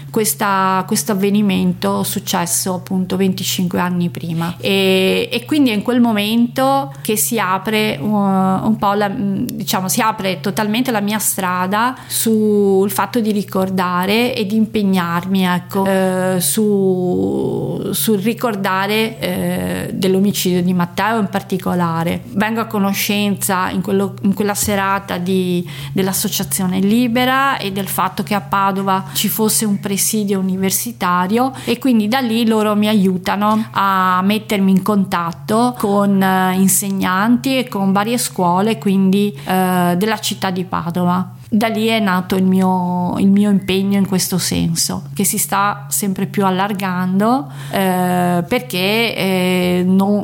questa, 0.11 0.83
questo 0.85 1.13
avvenimento 1.13 2.03
successo 2.03 2.75
appunto 2.75 3.17
25 3.17 3.79
anni 3.79 4.09
prima. 4.09 4.55
E, 4.59 5.27
e, 5.31 5.45
quindi 5.45 5.71
è 5.71 5.73
in 5.73 5.81
quel 5.81 5.99
momento 5.99 6.93
che 7.01 7.15
si 7.15 7.39
apre 7.39 7.97
uh, 7.99 8.05
un 8.05 8.75
po' 8.77 8.93
la, 8.93 9.09
diciamo 9.09 9.87
si 9.87 10.01
apre 10.01 10.39
totalmente 10.39 10.91
la 10.91 11.01
mia 11.01 11.17
strada 11.17 11.95
sul 12.05 12.91
fatto 12.91 13.19
di 13.19 13.31
ricordare 13.31 14.35
e 14.35 14.45
di 14.45 14.55
impegnarmi 14.55 15.45
ecco 15.45 15.85
eh, 15.85 16.37
su, 16.39 17.89
sul 17.91 18.19
ricordare 18.19 19.19
eh, 19.19 19.89
dell'omicidio 19.93 20.61
di 20.61 20.73
Matteo 20.73 21.19
in 21.19 21.27
particolare. 21.27 22.21
Vengo 22.33 22.59
a 22.61 22.65
conoscenza 22.65 23.69
in, 23.71 23.81
quello, 23.81 24.13
in 24.21 24.35
quella 24.35 24.53
serata 24.53 25.17
di, 25.17 25.67
dell'associazione 25.91 26.79
libera 26.79 27.57
e 27.57 27.71
del 27.71 27.87
fatto 27.87 28.21
che 28.21 28.35
a 28.35 28.41
Padova 28.41 29.05
ci 29.13 29.27
fosse 29.27 29.65
un 29.65 29.71
un 29.71 29.79
presidio 30.01 30.39
universitario 30.39 31.53
e 31.63 31.77
quindi 31.77 32.07
da 32.07 32.19
lì 32.19 32.47
loro 32.47 32.75
mi 32.75 32.87
aiutano 32.87 33.67
a 33.69 34.19
mettermi 34.23 34.71
in 34.71 34.81
contatto 34.81 35.75
con 35.77 36.19
eh, 36.19 36.55
insegnanti 36.55 37.59
e 37.59 37.67
con 37.67 37.91
varie 37.91 38.17
scuole 38.17 38.79
quindi 38.79 39.31
eh, 39.45 39.93
della 39.95 40.19
città 40.19 40.49
di 40.49 40.63
Padova 40.63 41.35
da 41.53 41.67
lì 41.67 41.87
è 41.87 41.99
nato 41.99 42.37
il 42.37 42.45
mio, 42.45 43.17
il 43.19 43.27
mio, 43.27 43.49
impegno 43.49 43.97
in 43.97 44.07
questo 44.07 44.37
senso, 44.37 45.03
che 45.13 45.25
si 45.25 45.37
sta 45.37 45.87
sempre 45.89 46.25
più 46.25 46.45
allargando 46.45 47.51
eh, 47.71 48.41
perché 48.47 49.13
eh, 49.13 49.83
non, 49.85 50.23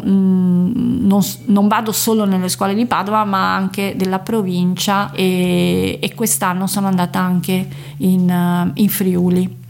non, 1.02 1.22
non, 1.48 1.68
vado 1.68 1.92
solo 1.92 2.24
nelle 2.24 2.48
scuole 2.48 2.74
di 2.74 2.86
Padova 2.86 3.26
ma 3.26 3.54
anche 3.54 3.96
della 3.98 4.20
provincia 4.20 5.12
e, 5.12 6.00
e 6.02 6.16
quest'anno 6.16 6.66
sono 6.66 6.88
andata 6.88 7.20
anche 7.20 7.68
in, 7.98 8.72
in 8.76 8.88
Friuli. 8.90 9.66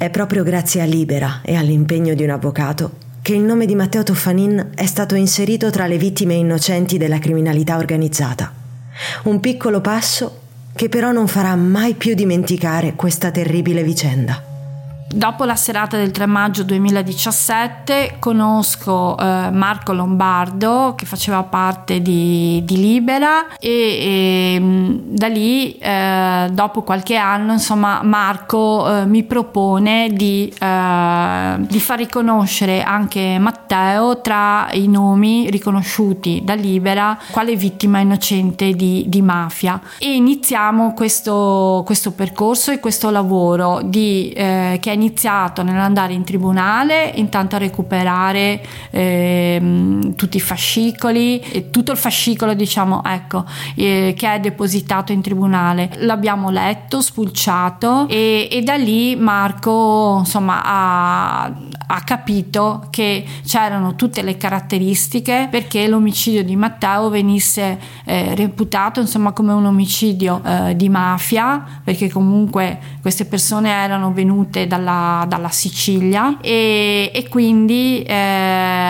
È 0.00 0.08
proprio 0.08 0.44
grazie 0.44 0.80
a 0.80 0.86
Libera 0.86 1.42
e 1.44 1.56
all'impegno 1.56 2.14
di 2.14 2.22
un 2.22 2.30
avvocato 2.30 2.92
che 3.20 3.34
il 3.34 3.42
nome 3.42 3.66
di 3.66 3.74
Matteo 3.74 4.02
Toffanin 4.02 4.70
è 4.74 4.86
stato 4.86 5.14
inserito 5.14 5.68
tra 5.68 5.86
le 5.86 5.98
vittime 5.98 6.32
innocenti 6.32 6.96
della 6.96 7.18
criminalità 7.18 7.76
organizzata. 7.76 8.50
Un 9.24 9.40
piccolo 9.40 9.82
passo 9.82 10.40
che 10.74 10.88
però 10.88 11.12
non 11.12 11.26
farà 11.28 11.54
mai 11.54 11.92
più 11.92 12.14
dimenticare 12.14 12.94
questa 12.94 13.30
terribile 13.30 13.82
vicenda. 13.82 14.49
Dopo 15.12 15.44
la 15.44 15.56
serata 15.56 15.96
del 15.96 16.12
3 16.12 16.26
maggio 16.26 16.62
2017 16.62 18.18
conosco 18.20 19.18
eh, 19.18 19.50
Marco 19.50 19.92
Lombardo 19.92 20.94
che 20.96 21.04
faceva 21.04 21.42
parte 21.42 22.00
di, 22.00 22.62
di 22.64 22.76
Libera 22.76 23.56
e, 23.58 23.68
e, 23.68 24.54
ehm, 24.54 25.00
da 25.08 25.26
lì 25.26 25.76
eh, 25.78 26.48
dopo 26.52 26.82
qualche 26.82 27.16
anno 27.16 27.54
insomma 27.54 28.02
Marco 28.04 29.00
eh, 29.00 29.06
mi 29.06 29.24
propone 29.24 30.10
di, 30.12 30.52
eh, 30.56 31.56
di, 31.58 31.80
far 31.80 31.98
riconoscere 31.98 32.84
anche 32.84 33.36
Matteo 33.40 34.20
tra 34.20 34.68
i 34.74 34.86
nomi 34.86 35.50
riconosciuti 35.50 36.42
da 36.44 36.54
Libera 36.54 37.18
quale 37.32 37.56
vittima 37.56 37.98
innocente 37.98 38.74
di, 38.74 39.04
di 39.08 39.22
mafia. 39.22 39.80
E 39.98 40.14
iniziamo 40.14 40.94
questo, 40.94 41.82
questo, 41.84 42.12
percorso 42.12 42.70
e 42.70 42.78
questo 42.78 43.10
lavoro 43.10 43.80
di, 43.82 44.30
eh, 44.30 44.78
che 44.80 44.92
è 44.92 44.98
iniziato 45.00 45.62
nell'andare 45.62 46.12
in 46.12 46.24
tribunale, 46.24 47.10
intanto 47.14 47.56
a 47.56 47.58
recuperare 47.58 48.60
eh, 48.90 50.12
tutti 50.14 50.36
i 50.36 50.40
fascicoli, 50.40 51.68
tutto 51.70 51.92
il 51.92 51.98
fascicolo 51.98 52.52
diciamo 52.54 53.02
ecco 53.04 53.44
eh, 53.74 54.14
che 54.16 54.34
è 54.34 54.40
depositato 54.40 55.12
in 55.12 55.22
tribunale. 55.22 55.90
L'abbiamo 56.00 56.50
letto, 56.50 57.00
spulciato 57.00 58.06
e, 58.08 58.48
e 58.50 58.62
da 58.62 58.74
lì 58.74 59.16
Marco 59.16 60.18
insomma 60.18 60.62
ha, 60.62 61.52
ha 61.92 62.00
capito 62.02 62.86
che 62.90 63.24
c'erano 63.44 63.96
tutte 63.96 64.22
le 64.22 64.36
caratteristiche 64.36 65.48
perché 65.50 65.88
l'omicidio 65.88 66.44
di 66.44 66.54
Matteo 66.54 67.08
venisse 67.08 67.78
eh, 68.04 68.34
reputato 68.36 69.00
insomma 69.00 69.32
come 69.32 69.52
un 69.52 69.66
omicidio 69.66 70.40
eh, 70.44 70.76
di 70.76 70.88
mafia 70.88 71.64
perché 71.82 72.08
comunque 72.08 72.78
queste 73.00 73.24
persone 73.24 73.70
erano 73.70 74.12
venute 74.12 74.68
dalla, 74.68 75.24
dalla 75.26 75.48
Sicilia 75.48 76.38
e, 76.40 77.10
e 77.12 77.28
quindi 77.28 78.02
eh, 78.02 78.14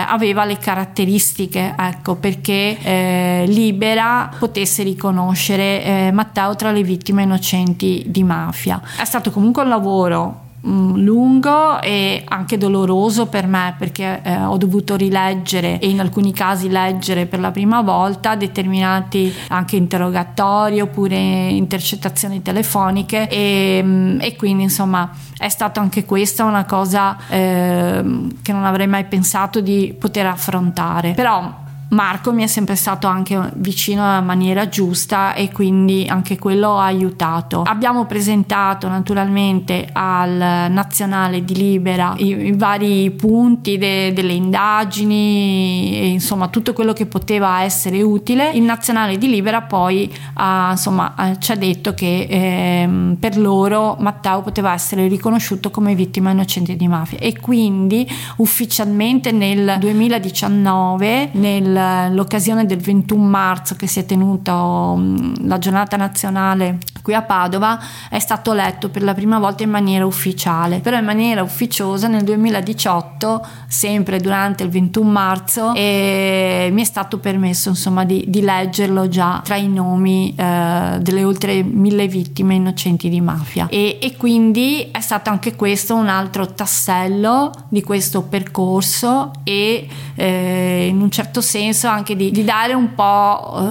aveva 0.07 0.45
le 0.45 0.57
caratteristiche 0.57 1.73
ecco 1.77 2.15
perché 2.15 2.77
eh, 2.81 3.45
Libera 3.47 4.29
potesse 4.37 4.83
riconoscere 4.83 5.83
eh, 5.83 6.11
Matteo 6.11 6.55
tra 6.55 6.71
le 6.71 6.83
vittime 6.83 7.23
innocenti 7.23 8.03
di 8.07 8.23
mafia. 8.23 8.79
È 8.97 9.05
stato 9.05 9.31
comunque 9.31 9.63
un 9.63 9.69
lavoro 9.69 10.49
lungo 10.63 11.81
e 11.81 12.23
anche 12.27 12.57
doloroso 12.57 13.25
per 13.25 13.47
me 13.47 13.73
perché 13.77 14.21
eh, 14.23 14.43
ho 14.43 14.57
dovuto 14.57 14.95
rileggere 14.95 15.79
e 15.79 15.89
in 15.89 15.99
alcuni 15.99 16.33
casi 16.33 16.69
leggere 16.69 17.25
per 17.25 17.39
la 17.39 17.49
prima 17.49 17.81
volta 17.81 18.35
determinati 18.35 19.33
anche 19.47 19.75
interrogatori 19.75 20.79
oppure 20.79 21.17
intercettazioni 21.17 22.43
telefoniche 22.43 23.27
e, 23.27 23.81
mm, 23.83 24.19
e 24.21 24.35
quindi 24.35 24.63
insomma 24.63 25.09
è 25.37 25.49
stata 25.49 25.81
anche 25.81 26.05
questa 26.05 26.43
una 26.43 26.65
cosa 26.65 27.17
eh, 27.27 28.03
che 28.43 28.51
non 28.51 28.63
avrei 28.63 28.87
mai 28.87 29.05
pensato 29.05 29.61
di 29.61 29.95
poter 29.97 30.27
affrontare. 30.27 31.13
Però 31.13 31.69
Marco 31.91 32.31
mi 32.31 32.43
è 32.43 32.47
sempre 32.47 32.75
stato 32.75 33.07
anche 33.07 33.37
vicino 33.55 34.17
in 34.17 34.23
maniera 34.23 34.69
giusta 34.69 35.33
e 35.33 35.51
quindi 35.51 36.05
anche 36.07 36.37
quello 36.37 36.77
ha 36.77 36.85
aiutato. 36.85 37.63
Abbiamo 37.65 38.05
presentato 38.05 38.87
naturalmente 38.87 39.89
al 39.91 40.69
Nazionale 40.71 41.43
di 41.43 41.53
Libera 41.55 42.13
i, 42.17 42.47
i 42.47 42.53
vari 42.53 43.11
punti 43.11 43.77
de, 43.77 44.13
delle 44.13 44.31
indagini 44.31 45.99
e 45.99 46.07
insomma 46.07 46.47
tutto 46.47 46.71
quello 46.71 46.93
che 46.93 47.07
poteva 47.07 47.61
essere 47.63 48.01
utile. 48.01 48.51
Il 48.51 48.63
Nazionale 48.63 49.17
di 49.17 49.27
Libera 49.27 49.61
poi 49.61 50.09
ha, 50.35 50.69
insomma, 50.71 51.13
ci 51.39 51.51
ha 51.51 51.55
detto 51.55 51.93
che 51.93 52.27
eh, 52.29 53.15
per 53.19 53.37
loro 53.37 53.97
Matteo 53.99 54.41
poteva 54.41 54.71
essere 54.71 55.09
riconosciuto 55.09 55.69
come 55.71 55.93
vittima 55.93 56.31
innocente 56.31 56.77
di 56.77 56.87
mafia 56.87 57.17
e 57.17 57.37
quindi 57.37 58.07
ufficialmente 58.37 59.31
nel 59.31 59.75
2019 59.77 61.31
nel 61.33 61.79
l'occasione 62.09 62.65
del 62.65 62.79
21 62.79 63.23
marzo 63.23 63.75
che 63.75 63.87
si 63.87 63.99
è 63.99 64.05
tenuta 64.05 64.93
mm, 64.95 65.33
la 65.47 65.57
giornata 65.57 65.97
nazionale 65.97 66.77
qui 67.11 67.13
a 67.13 67.21
Padova 67.21 67.79
è 68.09 68.19
stato 68.19 68.53
letto 68.53 68.89
per 68.89 69.03
la 69.03 69.13
prima 69.13 69.37
volta 69.37 69.63
in 69.63 69.69
maniera 69.69 70.05
ufficiale, 70.05 70.79
però 70.79 70.97
in 70.97 71.03
maniera 71.03 71.43
ufficiosa 71.43 72.07
nel 72.07 72.23
2018, 72.23 73.45
sempre 73.67 74.19
durante 74.19 74.63
il 74.63 74.69
21 74.69 75.09
marzo, 75.09 75.73
e 75.73 76.69
mi 76.71 76.81
è 76.81 76.85
stato 76.85 77.19
permesso 77.19 77.69
insomma 77.69 78.05
di, 78.05 78.23
di 78.27 78.41
leggerlo 78.41 79.09
già 79.09 79.41
tra 79.43 79.57
i 79.57 79.67
nomi 79.67 80.33
eh, 80.37 80.97
delle 81.01 81.23
oltre 81.23 81.63
mille 81.63 82.07
vittime 82.07 82.55
innocenti 82.55 83.09
di 83.09 83.19
mafia. 83.19 83.67
E, 83.69 83.99
e 84.01 84.15
quindi 84.15 84.89
è 84.91 85.01
stato 85.01 85.29
anche 85.29 85.55
questo 85.55 85.95
un 85.95 86.07
altro 86.07 86.53
tassello 86.53 87.51
di 87.67 87.83
questo 87.83 88.21
percorso 88.23 89.31
e 89.43 89.87
eh, 90.15 90.87
in 90.89 91.01
un 91.01 91.11
certo 91.11 91.41
senso 91.41 91.87
anche 91.87 92.15
di, 92.15 92.31
di 92.31 92.43
dare 92.43 92.73
un 92.73 92.93
po' 92.93 93.57
eh, 93.57 93.63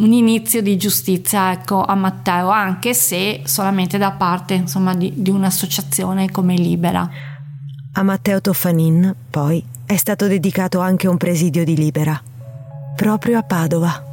un 0.00 0.12
inizio 0.12 0.62
di 0.62 0.76
giustizia 0.76 1.52
ecco, 1.52 1.84
a 1.84 1.94
Matteo, 1.94 2.48
anche 2.48 2.69
se 2.94 3.42
solamente 3.44 3.98
da 3.98 4.12
parte 4.12 4.54
insomma, 4.54 4.94
di, 4.94 5.12
di 5.16 5.30
un'associazione 5.30 6.30
come 6.30 6.54
Libera. 6.54 7.08
A 7.92 8.02
Matteo 8.02 8.40
Toffanin, 8.40 9.14
poi, 9.30 9.64
è 9.84 9.96
stato 9.96 10.26
dedicato 10.26 10.78
anche 10.80 11.08
un 11.08 11.16
presidio 11.16 11.64
di 11.64 11.74
Libera, 11.74 12.20
proprio 12.94 13.38
a 13.38 13.42
Padova. 13.42 14.09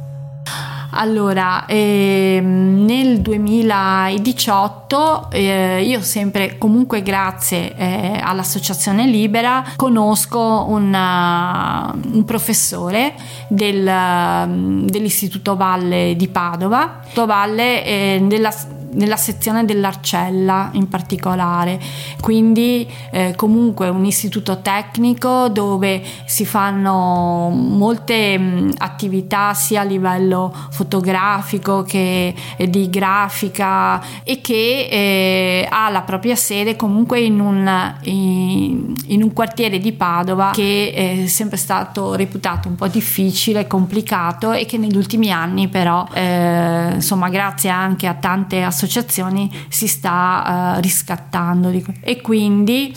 Allora, 0.90 1.66
ehm, 1.66 2.84
nel 2.84 3.20
2018 3.20 5.30
eh, 5.30 5.82
io 5.82 6.00
sempre, 6.00 6.56
comunque 6.56 7.02
grazie 7.02 7.74
eh, 7.76 8.18
all'Associazione 8.22 9.06
Libera, 9.06 9.62
conosco 9.76 10.64
una, 10.68 11.94
un 12.12 12.24
professore 12.24 13.12
del, 13.48 14.84
dell'Istituto 14.84 15.56
Valle 15.56 16.14
di 16.16 16.28
Padova, 16.28 17.00
Valle 17.26 17.84
eh, 17.84 18.24
della 18.26 18.50
nella 18.92 19.16
sezione 19.16 19.64
dell'Arcella 19.64 20.70
in 20.72 20.88
particolare, 20.88 21.78
quindi 22.20 22.88
eh, 23.10 23.34
comunque 23.36 23.88
un 23.88 24.04
istituto 24.04 24.60
tecnico 24.60 25.48
dove 25.48 26.02
si 26.24 26.46
fanno 26.46 27.50
molte 27.50 28.38
mh, 28.38 28.74
attività 28.78 29.54
sia 29.54 29.82
a 29.82 29.84
livello 29.84 30.54
fotografico 30.78 31.82
che 31.82 32.32
eh, 32.56 32.70
di 32.70 32.88
grafica 32.88 34.00
e 34.22 34.40
che 34.40 34.88
eh, 34.88 35.66
ha 35.68 35.90
la 35.90 36.02
propria 36.02 36.36
sede 36.36 36.76
comunque 36.76 37.18
in 37.18 37.40
un, 37.40 37.94
in, 38.02 38.94
in 39.06 39.22
un 39.22 39.32
quartiere 39.32 39.80
di 39.80 39.92
Padova 39.92 40.52
che 40.54 40.92
è 40.94 41.26
sempre 41.26 41.56
stato 41.56 42.14
reputato 42.14 42.68
un 42.68 42.76
po' 42.76 42.86
difficile, 42.86 43.66
complicato 43.66 44.52
e 44.52 44.66
che 44.66 44.78
negli 44.78 44.96
ultimi 44.96 45.32
anni 45.32 45.66
però 45.66 46.06
eh, 46.12 46.92
insomma 46.94 47.28
grazie 47.28 47.70
anche 47.70 48.06
a 48.06 48.14
tante 48.14 48.62
associazioni 48.62 49.50
si 49.68 49.88
sta 49.88 50.76
uh, 50.76 50.80
riscattando 50.80 51.72
e 52.02 52.20
quindi 52.20 52.94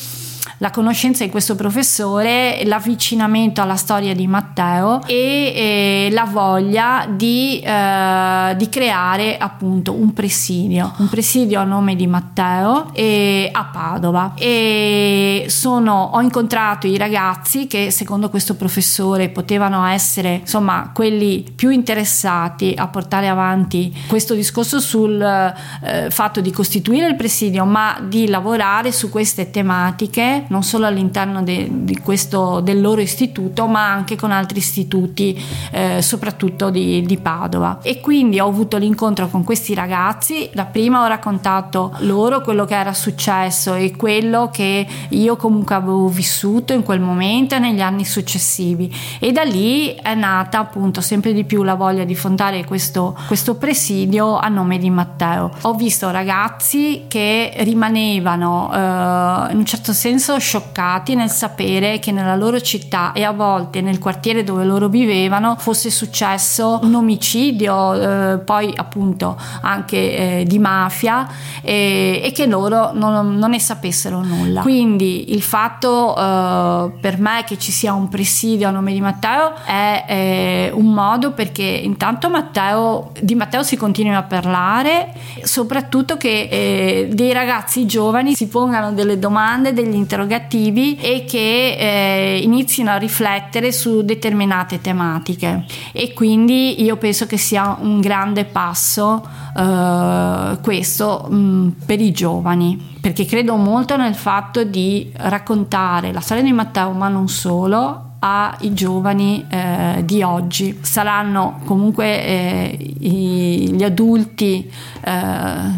la 0.58 0.70
conoscenza 0.70 1.24
di 1.24 1.30
questo 1.30 1.56
professore, 1.56 2.62
l'avvicinamento 2.66 3.62
alla 3.62 3.76
storia 3.76 4.14
di 4.14 4.28
Matteo 4.28 5.02
e, 5.06 5.54
e 5.56 6.10
la 6.12 6.26
voglia 6.26 7.08
di, 7.10 7.60
eh, 7.60 8.56
di, 8.56 8.70
creare 8.70 9.38
appunto 9.38 9.94
un 9.94 10.14
presidio, 10.14 10.94
un 10.98 11.10
presidio 11.10 11.60
a 11.60 11.64
nome 11.64 11.96
di 11.96 12.08
Matteo 12.08 12.94
e 12.94 13.50
a 13.52 13.66
Padova. 13.66 14.34
E 14.36 15.46
sono, 15.48 16.12
ho 16.14 16.22
incontrato 16.22 16.88
i 16.88 16.98
ragazzi 16.98 17.68
che 17.68 17.92
secondo 17.92 18.30
questo 18.30 18.56
professore 18.56 19.30
potevano 19.30 19.86
essere 19.86 20.36
insomma 20.42 20.92
quelli 20.94 21.44
più 21.56 21.70
interessati 21.70 22.74
a 22.76 22.88
portare 22.88 23.28
avanti 23.28 23.94
questo 24.08 24.34
discorso 24.34 24.80
sul 24.80 25.22
eh, 25.22 26.10
fatto 26.10 26.42
di 26.42 26.52
costituire 26.52 27.08
il 27.08 27.16
presidio 27.16 27.66
ma 27.66 28.00
di 28.02 28.28
lavorare 28.28 28.92
su 28.92 29.10
queste 29.10 29.50
tematiche 29.50 30.31
non 30.48 30.64
solo 30.64 30.86
all'interno 30.86 31.44
de, 31.44 31.70
questo, 32.04 32.60
del 32.60 32.82
loro 32.82 33.02
istituto, 33.02 33.68
ma 33.68 33.92
anche 33.92 34.16
con 34.16 34.32
altri 34.32 34.60
istituti, 34.60 35.40
eh, 35.72 36.02
soprattutto 36.02 36.70
di, 36.70 37.02
di, 37.04 37.18
Padova. 37.18 37.80
E 37.82 38.00
quindi 38.00 38.40
ho 38.40 38.48
avuto 38.48 38.78
l'incontro 38.78 39.28
con 39.28 39.44
questi 39.44 39.74
ragazzi. 39.74 40.50
La 40.54 40.66
prima 40.66 41.04
ho 41.04 41.08
raccontato 41.08 41.94
loro 42.00 42.42
quello 42.42 42.66
che 42.66 42.76
era 42.76 42.94
successo 42.94 43.74
e 43.74 43.96
quello 43.96 44.50
che 44.52 44.88
io 45.10 45.36
comunque 45.36 45.76
avevo 45.76 46.08
vissuto 46.08 46.74
in 46.74 46.84
quel 46.84 47.00
momento 47.00 47.56
e 47.56 47.60
negli 47.60 47.82
anni 47.82 48.06
successivi. 48.06 48.94
E 49.20 49.32
da 49.32 49.44
lì 49.44 49.94
è 49.94 50.16
nata 50.16 50.60
appunto 50.60 51.02
sempre 51.02 51.34
di 51.34 51.44
più 51.44 51.64
la 51.64 51.76
voglia 51.76 52.04
di 52.04 52.16
fondare 52.16 52.66
questo, 52.66 53.18
questo 53.28 53.56
presidio 53.56 54.38
a 54.38 54.48
nome 54.48 54.78
di 54.78 54.90
Matteo. 54.90 55.52
Ho 55.62 55.74
visto 55.74 56.10
ragazzi 56.10 57.06
che 57.08 57.54
rimanevano 57.58 58.72
eh, 58.74 59.52
in 59.52 59.58
un 59.58 59.66
certo 59.66 59.94
senso 59.94 60.21
scioccati 60.22 61.16
nel 61.16 61.30
sapere 61.30 62.00
che 62.00 62.12
nella 62.12 62.36
loro 62.36 62.62
città 62.62 63.12
e 63.14 63.24
a 63.24 63.32
volte 63.32 63.82
nel 63.82 64.00
quartiere 64.00 64.44
dove 64.44 64.64
loro 64.64 64.88
vivevano 64.88 65.56
fosse 65.58 65.90
successo 65.90 66.80
un 66.84 66.94
omicidio, 66.94 68.34
eh, 68.34 68.38
poi 68.40 68.72
appunto 68.76 69.38
anche 69.62 69.98
eh, 70.42 70.44
di 70.46 70.60
mafia 70.60 71.28
e, 71.62 72.22
e 72.24 72.32
che 72.32 72.46
loro 72.46 72.92
non, 72.94 73.38
non, 73.38 73.50
ne 73.50 73.60
sapessero 73.60 74.22
nulla. 74.22 74.62
Quindi 74.62 75.34
il 75.34 75.42
fatto 75.42 76.16
eh, 76.16 76.92
per 77.00 77.20
me 77.20 77.44
che 77.46 77.58
ci 77.58 77.72
sia 77.72 77.94
un 77.94 78.08
presidio 78.08 78.68
a 78.68 78.72
nome 78.72 78.94
di 78.94 79.02
Matteo 79.02 79.54
è 79.66 80.06
eh, 80.08 80.72
un 80.74 80.94
modo 80.94 81.32
perché 81.32 81.64
intanto 81.64 82.30
Matteo, 82.30 83.12
di 83.20 83.36
Matteo 83.36 83.64
si 83.64 83.76
continui 83.76 84.14
a 84.16 84.24
parlare, 84.24 85.14
soprattutto 85.44 86.18
che 86.18 86.48
eh, 86.50 87.10
dei 87.12 87.34
ragazzi 87.34 87.86
giovani 87.86 88.36
si 88.36 88.48
pongano 88.48 88.92
delle 88.94 89.20
domande, 89.20 89.74
degli 89.74 89.88
interrogativi 89.88 90.10
interrogativi 90.12 90.98
e 90.98 91.24
che 91.26 91.78
eh, 91.78 92.40
inizino 92.44 92.92
a 92.92 92.98
riflettere 92.98 93.72
su 93.72 94.02
determinate 94.02 94.82
tematiche. 94.82 95.64
E 95.94 96.12
quindi 96.14 96.84
io 96.84 96.98
penso 96.98 97.26
che 97.26 97.38
sia 97.38 97.78
un 97.80 98.02
grande 98.02 98.44
passo 98.44 99.26
eh, 99.56 100.58
questo 100.62 101.28
mh, 101.30 101.36
mm, 101.36 101.70
per 101.86 102.02
i 102.02 102.12
giovani 102.12 102.90
perché 103.02 103.26
credo 103.26 103.56
molto 103.56 103.98
nel 103.98 104.14
fatto 104.14 104.64
di 104.64 105.12
raccontare 105.16 106.12
la 106.12 106.20
storia 106.20 106.44
di 106.44 106.52
Matteo 106.52 106.92
ma 106.92 107.08
non 107.08 107.28
solo 107.28 108.11
ai 108.24 108.74
giovani 108.74 109.46
eh, 109.50 110.02
di 110.06 110.22
oggi. 110.22 110.78
Saranno 110.82 111.62
comunque 111.66 112.24
eh, 112.24 112.96
i, 113.00 113.72
gli 113.74 113.84
adulti 113.84 114.72
eh, 115.02 115.12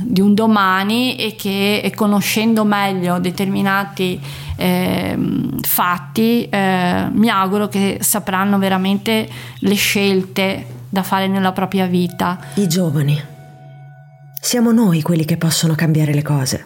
di 0.02 0.20
un 0.20 0.34
domani 0.34 1.16
e 1.16 1.36
che 1.38 1.92
conoscendo 1.96 2.66
meglio 2.66 3.20
determinati 3.20 4.20
ehm, 4.58 5.62
fatti 5.62 6.48
eh, 6.50 7.08
mi 7.12 7.30
auguro 7.30 7.68
che 7.68 8.00
sapranno 8.02 8.58
veramente 8.58 9.30
le 9.60 9.76
scelte 9.76 10.66
da 10.90 11.02
fare 11.02 11.28
nella 11.28 11.54
propria 11.54 11.86
vita. 11.86 12.40
I 12.56 12.68
giovani. 12.68 13.22
Siamo 14.42 14.74
noi 14.74 15.02
quelli 15.02 15.24
che 15.24 15.38
possono 15.38 15.76
cambiare 15.76 16.14
le 16.14 16.22
cose. 16.22 16.66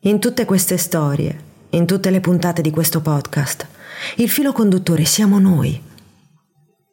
In 0.00 0.18
tutte 0.18 0.46
queste 0.46 0.78
storie, 0.78 1.38
in 1.70 1.84
tutte 1.84 2.10
le 2.10 2.20
puntate 2.20 2.62
di 2.62 2.70
questo 2.70 3.02
podcast, 3.02 3.66
il 4.16 4.28
filo 4.28 4.52
conduttore 4.52 5.04
siamo 5.04 5.38
noi. 5.38 5.80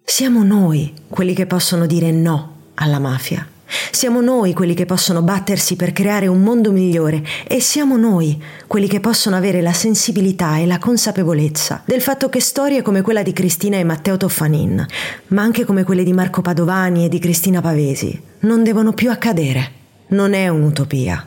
Siamo 0.04 0.44
noi 0.44 0.94
quelli 1.08 1.34
che 1.34 1.46
possono 1.46 1.86
dire 1.86 2.12
no 2.12 2.56
alla 2.76 3.00
mafia. 3.00 3.48
Siamo 3.92 4.20
noi 4.20 4.54
quelli 4.54 4.74
che 4.74 4.86
possono 4.86 5.22
battersi 5.22 5.78
per 5.78 5.94
creare 5.94 6.28
un 6.28 6.42
mondo 6.42 6.72
migliore 6.72 7.24
e 7.48 7.62
siamo 7.62 7.96
noi 7.96 8.42
quelli 8.68 8.88
che 8.88 9.00
possono 9.00 9.38
avere 9.38 9.62
la 9.62 9.72
sensibilità 9.72 10.58
e 10.58 10.66
la 10.66 10.78
consapevolezza 10.78 11.82
del 11.86 12.02
fatto 12.02 12.28
che 12.28 12.42
storie 12.42 12.82
come 12.82 13.02
quella 13.02 13.24
di 13.24 13.32
Cristina 13.32 13.78
e 13.78 13.86
Matteo 13.86 14.18
Toffanin, 14.18 14.86
ma 15.28 15.42
anche 15.42 15.64
come 15.64 15.84
quelle 15.84 16.04
di 16.04 16.12
Marco 16.14 16.42
Padovani 16.42 17.06
e 17.06 17.10
di 17.10 17.20
Cristina 17.20 17.62
Pavesi, 17.62 18.20
non 18.42 18.64
devono 18.64 18.92
più 18.92 19.10
accadere. 19.10 19.80
Non 20.08 20.34
è 20.34 20.50
un'utopia. 20.50 21.26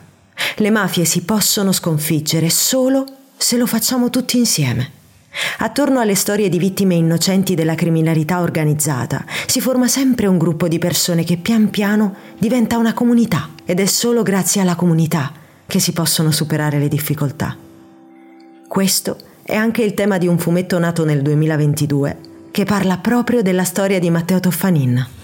Le 0.57 0.69
mafie 0.69 1.05
si 1.05 1.23
possono 1.23 1.71
sconfiggere 1.71 2.51
solo 2.51 3.05
se 3.37 3.57
lo 3.57 3.65
facciamo 3.65 4.11
tutti 4.11 4.37
insieme. 4.37 4.94
Attorno 5.59 5.99
alle 5.99 6.15
storie 6.15 6.49
di 6.49 6.57
vittime 6.57 6.95
innocenti 6.95 7.55
della 7.55 7.75
criminalità 7.75 8.41
organizzata 8.41 9.25
si 9.45 9.61
forma 9.61 9.87
sempre 9.87 10.27
un 10.27 10.37
gruppo 10.37 10.67
di 10.67 10.79
persone 10.79 11.23
che 11.23 11.37
pian 11.37 11.69
piano 11.69 12.15
diventa 12.37 12.77
una 12.77 12.93
comunità 12.93 13.49
ed 13.65 13.79
è 13.79 13.85
solo 13.85 14.23
grazie 14.23 14.61
alla 14.61 14.75
comunità 14.75 15.31
che 15.65 15.79
si 15.79 15.93
possono 15.93 16.31
superare 16.31 16.79
le 16.79 16.87
difficoltà. 16.87 17.55
Questo 18.67 19.17
è 19.43 19.55
anche 19.55 19.83
il 19.83 19.93
tema 19.93 20.17
di 20.17 20.27
un 20.27 20.37
fumetto 20.37 20.79
nato 20.79 21.05
nel 21.05 21.21
2022 21.21 22.17
che 22.51 22.63
parla 22.63 22.97
proprio 22.97 23.41
della 23.41 23.63
storia 23.63 23.99
di 23.99 24.09
Matteo 24.09 24.39
Toffanin 24.39 25.14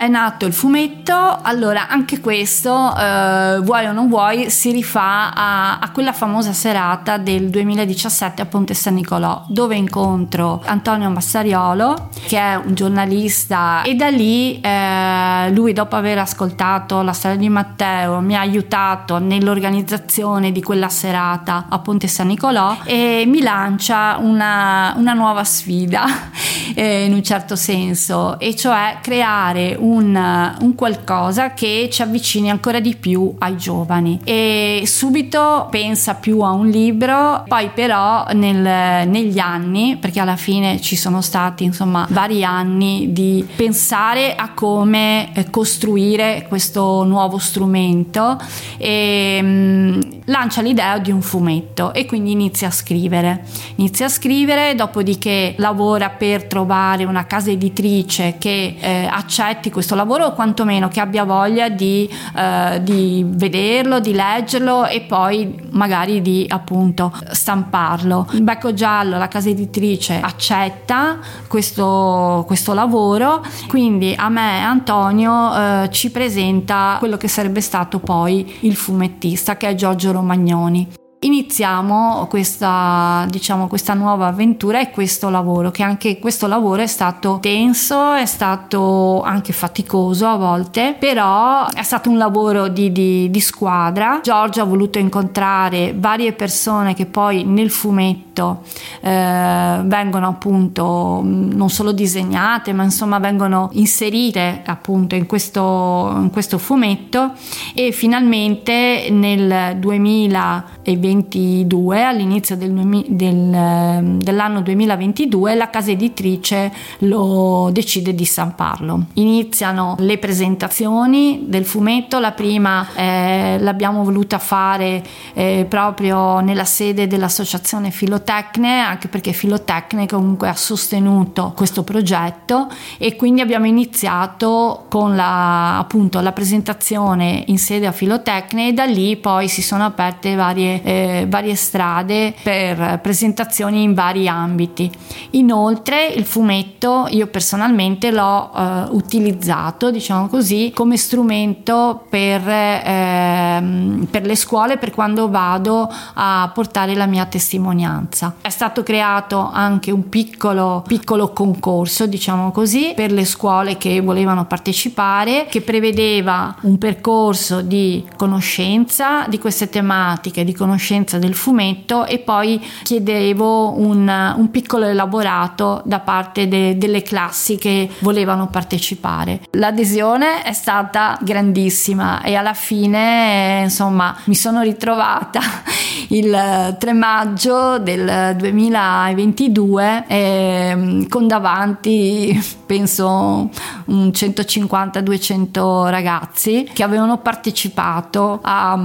è 0.00 0.06
nato 0.06 0.46
il 0.46 0.52
fumetto, 0.52 1.12
allora 1.42 1.88
anche 1.88 2.20
questo, 2.20 2.96
eh, 2.96 3.58
vuoi 3.62 3.84
o 3.86 3.90
non 3.90 4.08
vuoi, 4.08 4.48
si 4.48 4.70
rifà 4.70 5.34
a, 5.34 5.80
a, 5.80 5.90
quella 5.90 6.12
famosa 6.12 6.52
serata 6.52 7.16
del 7.16 7.50
2017 7.50 8.40
a 8.40 8.46
Ponte 8.46 8.74
San 8.74 8.94
Nicolò, 8.94 9.44
dove 9.48 9.74
incontro 9.74 10.62
Antonio 10.66 11.10
Massariolo, 11.10 12.10
che 12.28 12.38
è 12.38 12.54
un 12.54 12.74
giornalista, 12.74 13.82
e 13.82 13.96
da 13.96 14.06
lì 14.06 14.60
eh, 14.60 15.50
lui, 15.50 15.72
dopo 15.72 15.96
aver 15.96 16.18
ascoltato 16.18 17.02
la 17.02 17.12
storia 17.12 17.36
di 17.36 17.48
Matteo, 17.48 18.20
mi 18.20 18.36
ha 18.36 18.40
aiutato 18.40 19.18
nell'organizzazione 19.18 20.52
di 20.52 20.62
quella 20.62 20.90
serata 20.90 21.66
a 21.68 21.80
Ponte 21.80 22.06
San 22.06 22.28
Nicolò 22.28 22.76
e 22.84 23.24
mi 23.26 23.42
lancia 23.42 24.16
una, 24.20 24.94
una 24.96 25.12
nuova 25.14 25.42
sfida, 25.42 26.04
eh, 26.76 27.04
in 27.04 27.14
un 27.14 27.22
certo 27.24 27.56
senso, 27.56 28.38
e 28.38 28.54
cioè 28.54 28.98
creare 29.02 29.74
un 29.76 29.86
un, 29.88 30.56
un, 30.60 30.74
qualcosa 30.74 31.54
che 31.54 31.88
ci 31.90 32.02
avvicini 32.02 32.50
ancora 32.50 32.80
di 32.80 32.94
più 32.94 33.34
ai 33.38 33.56
giovani. 33.56 34.20
E 34.24 34.82
subito 34.86 35.68
pensa 35.70 36.14
più 36.14 36.40
a 36.40 36.50
un 36.50 36.68
libro 36.68 37.44
poi 37.46 37.70
però 37.74 38.26
nel, 38.32 39.08
negli 39.08 39.38
anni 39.38 39.96
perché 40.00 40.20
alla 40.20 40.36
fine 40.36 40.80
ci 40.80 40.96
sono 40.96 41.20
stati 41.20 41.64
insomma 41.64 42.06
vari 42.10 42.44
anni 42.44 43.12
di 43.12 43.46
pensare 43.56 44.34
a 44.34 44.52
come 44.52 45.32
eh, 45.34 45.50
costruire 45.50 46.46
questo 46.48 47.04
nuovo 47.04 47.38
strumento 47.38 48.38
e 48.76 49.40
mh, 49.42 50.00
lancia 50.26 50.62
l'idea 50.62 50.98
di 50.98 51.10
un 51.10 51.22
fumetto 51.22 51.92
e 51.92 52.06
quindi 52.06 52.32
inizia 52.32 52.68
a 52.68 52.70
scrivere. 52.70 53.44
Inizia 53.76 54.06
a 54.06 54.08
scrivere 54.08 54.74
dopodiché 54.74 55.54
lavora 55.56 56.10
per 56.10 56.44
trovare 56.44 57.04
una 57.04 57.26
casa 57.26 57.50
editrice 57.50 58.36
che 58.38 58.76
eh, 58.78 59.06
accetti 59.10 59.70
questo 59.78 59.94
lavoro 59.94 60.26
o 60.26 60.32
quantomeno 60.32 60.88
che 60.88 60.98
abbia 60.98 61.22
voglia 61.22 61.68
di, 61.68 62.10
eh, 62.36 62.80
di 62.82 63.24
vederlo, 63.24 64.00
di 64.00 64.12
leggerlo 64.12 64.86
e 64.86 65.02
poi 65.02 65.68
magari 65.70 66.20
di 66.20 66.44
appunto 66.48 67.12
stamparlo. 67.30 68.26
Il 68.32 68.42
Becco 68.42 68.74
Giallo, 68.74 69.18
la 69.18 69.28
casa 69.28 69.50
editrice, 69.50 70.18
accetta 70.20 71.18
questo, 71.46 72.42
questo 72.48 72.74
lavoro, 72.74 73.40
quindi 73.68 74.12
a 74.16 74.28
me 74.28 74.64
Antonio 74.64 75.54
eh, 75.54 75.88
ci 75.92 76.10
presenta 76.10 76.96
quello 76.98 77.16
che 77.16 77.28
sarebbe 77.28 77.60
stato 77.60 78.00
poi 78.00 78.56
il 78.62 78.74
fumettista 78.74 79.56
che 79.56 79.68
è 79.68 79.76
Giorgio 79.76 80.10
Romagnoni. 80.10 81.07
Iniziamo 81.20 82.28
questa, 82.28 83.26
diciamo, 83.28 83.66
questa 83.66 83.92
nuova 83.92 84.28
avventura 84.28 84.80
e 84.80 84.90
questo 84.90 85.28
lavoro, 85.30 85.72
che 85.72 85.82
anche 85.82 86.20
questo 86.20 86.46
lavoro 86.46 86.82
è 86.82 86.86
stato 86.86 87.38
tenso, 87.40 88.12
è 88.12 88.24
stato 88.24 89.20
anche 89.22 89.52
faticoso 89.52 90.28
a 90.28 90.36
volte, 90.36 90.94
però 90.96 91.66
è 91.70 91.82
stato 91.82 92.08
un 92.08 92.18
lavoro 92.18 92.68
di, 92.68 92.92
di, 92.92 93.30
di 93.32 93.40
squadra. 93.40 94.20
Giorgio 94.22 94.62
ha 94.62 94.64
voluto 94.64 95.00
incontrare 95.00 95.92
varie 95.98 96.34
persone 96.34 96.94
che 96.94 97.06
poi 97.06 97.42
nel 97.42 97.72
fumetto 97.72 98.62
eh, 99.00 99.80
vengono 99.82 100.28
appunto 100.28 101.20
non 101.24 101.68
solo 101.68 101.90
disegnate, 101.90 102.72
ma 102.72 102.84
insomma 102.84 103.18
vengono 103.18 103.70
inserite 103.72 104.62
appunto 104.64 105.16
in 105.16 105.26
questo, 105.26 106.12
in 106.14 106.30
questo 106.30 106.58
fumetto 106.58 107.32
e 107.74 107.90
finalmente 107.90 109.08
nel 109.10 109.76
2020 109.78 111.07
2022, 111.08 112.04
all'inizio 112.04 112.56
del, 112.56 112.72
del, 113.08 113.52
ehm, 113.54 114.20
dell'anno 114.20 114.60
2022, 114.60 115.54
la 115.54 115.70
casa 115.70 115.90
editrice 115.90 116.72
lo 117.00 117.70
decide 117.72 118.14
di 118.14 118.24
stamparlo. 118.24 119.06
Iniziano 119.14 119.96
le 119.98 120.18
presentazioni 120.18 121.44
del 121.46 121.64
fumetto, 121.64 122.18
la 122.18 122.32
prima 122.32 122.86
eh, 122.94 123.58
l'abbiamo 123.60 124.04
voluta 124.04 124.38
fare 124.38 125.02
eh, 125.34 125.66
proprio 125.68 126.40
nella 126.40 126.64
sede 126.64 127.06
dell'associazione 127.06 127.90
Filotecne, 127.90 128.80
anche 128.80 129.08
perché 129.08 129.32
Filotecne 129.32 130.06
comunque 130.06 130.48
ha 130.48 130.56
sostenuto 130.56 131.52
questo 131.56 131.82
progetto 131.82 132.68
e 132.98 133.16
quindi 133.16 133.40
abbiamo 133.40 133.66
iniziato 133.66 134.86
con 134.88 135.16
la, 135.16 135.78
appunto, 135.78 136.20
la 136.20 136.32
presentazione 136.32 137.44
in 137.46 137.58
sede 137.58 137.86
a 137.86 137.92
Filotecne 137.92 138.68
e 138.68 138.72
da 138.72 138.84
lì 138.84 139.16
poi 139.16 139.48
si 139.48 139.62
sono 139.62 139.84
aperte 139.84 140.34
varie 140.34 140.82
eh, 140.82 140.97
varie 141.28 141.54
strade 141.54 142.34
per 142.42 143.00
presentazioni 143.00 143.82
in 143.82 143.94
vari 143.94 144.28
ambiti. 144.28 144.90
Inoltre 145.30 146.06
il 146.06 146.24
fumetto 146.24 147.06
io 147.10 147.26
personalmente 147.26 148.10
l'ho 148.10 148.50
eh, 148.54 148.84
utilizzato, 148.90 149.90
diciamo 149.90 150.28
così, 150.28 150.72
come 150.74 150.96
strumento 150.96 152.04
per, 152.08 152.48
eh, 152.48 154.06
per 154.10 154.24
le 154.24 154.36
scuole 154.36 154.78
per 154.78 154.90
quando 154.90 155.28
vado 155.28 155.88
a 156.14 156.50
portare 156.52 156.94
la 156.94 157.06
mia 157.06 157.26
testimonianza. 157.26 158.34
È 158.40 158.48
stato 158.48 158.82
creato 158.82 159.50
anche 159.52 159.90
un 159.90 160.08
piccolo, 160.08 160.82
piccolo 160.86 161.32
concorso, 161.32 162.06
diciamo 162.06 162.50
così, 162.50 162.92
per 162.94 163.12
le 163.12 163.24
scuole 163.24 163.76
che 163.76 164.00
volevano 164.00 164.46
partecipare, 164.46 165.46
che 165.48 165.60
prevedeva 165.60 166.56
un 166.62 166.78
percorso 166.78 167.60
di 167.60 168.04
conoscenza 168.16 169.26
di 169.28 169.38
queste 169.38 169.68
tematiche, 169.68 170.44
di 170.44 170.54
conoscenza 170.54 170.87
conoscenza 170.88 171.18
del 171.18 171.34
fumetto 171.34 172.06
e 172.06 172.18
poi 172.18 172.58
chiedevo 172.82 173.78
un, 173.78 174.34
un 174.36 174.50
piccolo 174.50 174.86
elaborato 174.86 175.82
da 175.84 176.00
parte 176.00 176.48
de, 176.48 176.78
delle 176.78 177.02
classi 177.02 177.56
che 177.56 177.90
volevano 177.98 178.48
partecipare. 178.48 179.40
L'adesione 179.52 180.42
è 180.42 180.54
stata 180.54 181.18
grandissima 181.20 182.22
e 182.22 182.34
alla 182.34 182.54
fine 182.54 183.60
insomma 183.64 184.16
mi 184.24 184.34
sono 184.34 184.62
ritrovata 184.62 185.40
il 186.08 186.76
3 186.78 186.92
maggio 186.94 187.78
del 187.78 188.34
2022 188.38 190.04
eh, 190.06 191.06
con 191.08 191.26
davanti 191.26 192.56
penso 192.64 193.50
un 193.86 194.08
150-200 194.08 195.88
ragazzi 195.88 196.68
che 196.72 196.82
avevano 196.82 197.18
partecipato 197.18 198.38
a, 198.42 198.78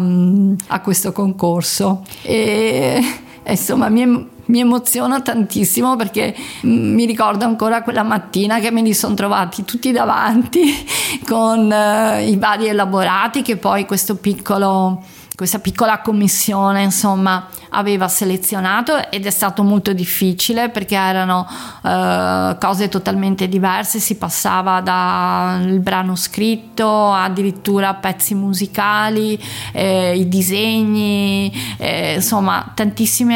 a 0.68 0.80
questo 0.82 1.12
concorso 1.12 1.93
e 2.22 3.02
insomma 3.48 3.90
mi, 3.90 4.06
mi 4.46 4.60
emoziona 4.60 5.22
tantissimo 5.22 5.96
perché 5.96 6.36
mi 6.62 7.06
ricordo 7.06 7.46
ancora 7.46 7.82
quella 7.82 8.04
mattina 8.04 8.60
che 8.60 8.72
me 8.72 8.82
li 8.82 8.94
sono 8.94 9.14
trovati 9.14 9.64
tutti 9.64 9.92
davanti 9.92 10.62
con 11.26 11.72
eh, 11.72 12.28
i 12.28 12.38
vari 12.38 12.68
elaborati 12.68 13.42
che 13.42 13.58
poi 13.58 13.86
questo 13.86 14.16
piccolo 14.16 15.02
questa 15.36 15.60
piccola 15.60 16.00
commissione 16.02 16.84
insomma 16.84 17.48
aveva 17.70 18.08
selezionato 18.08 19.10
ed 19.10 19.26
è 19.26 19.32
stato 19.32 19.64
molto 19.64 19.94
difficile 19.94 20.70
perché 20.70 20.96
erano 20.96 21.48
uh, 21.82 22.58
cose 22.60 22.88
totalmente 22.88 23.48
diverse 23.48 24.00
si 24.00 24.16
passava 24.16 24.82
dal 24.82 25.80
brano 25.80 26.16
scritto 26.16 27.12
addirittura 27.12 27.94
pezzi 27.96 28.36
musicali 28.36 29.42
eh, 29.72 30.16
i 30.16 30.28
disegni 30.28 31.52
eh, 31.78 32.16
insomma 32.16 32.72
tantissimi 32.74 33.34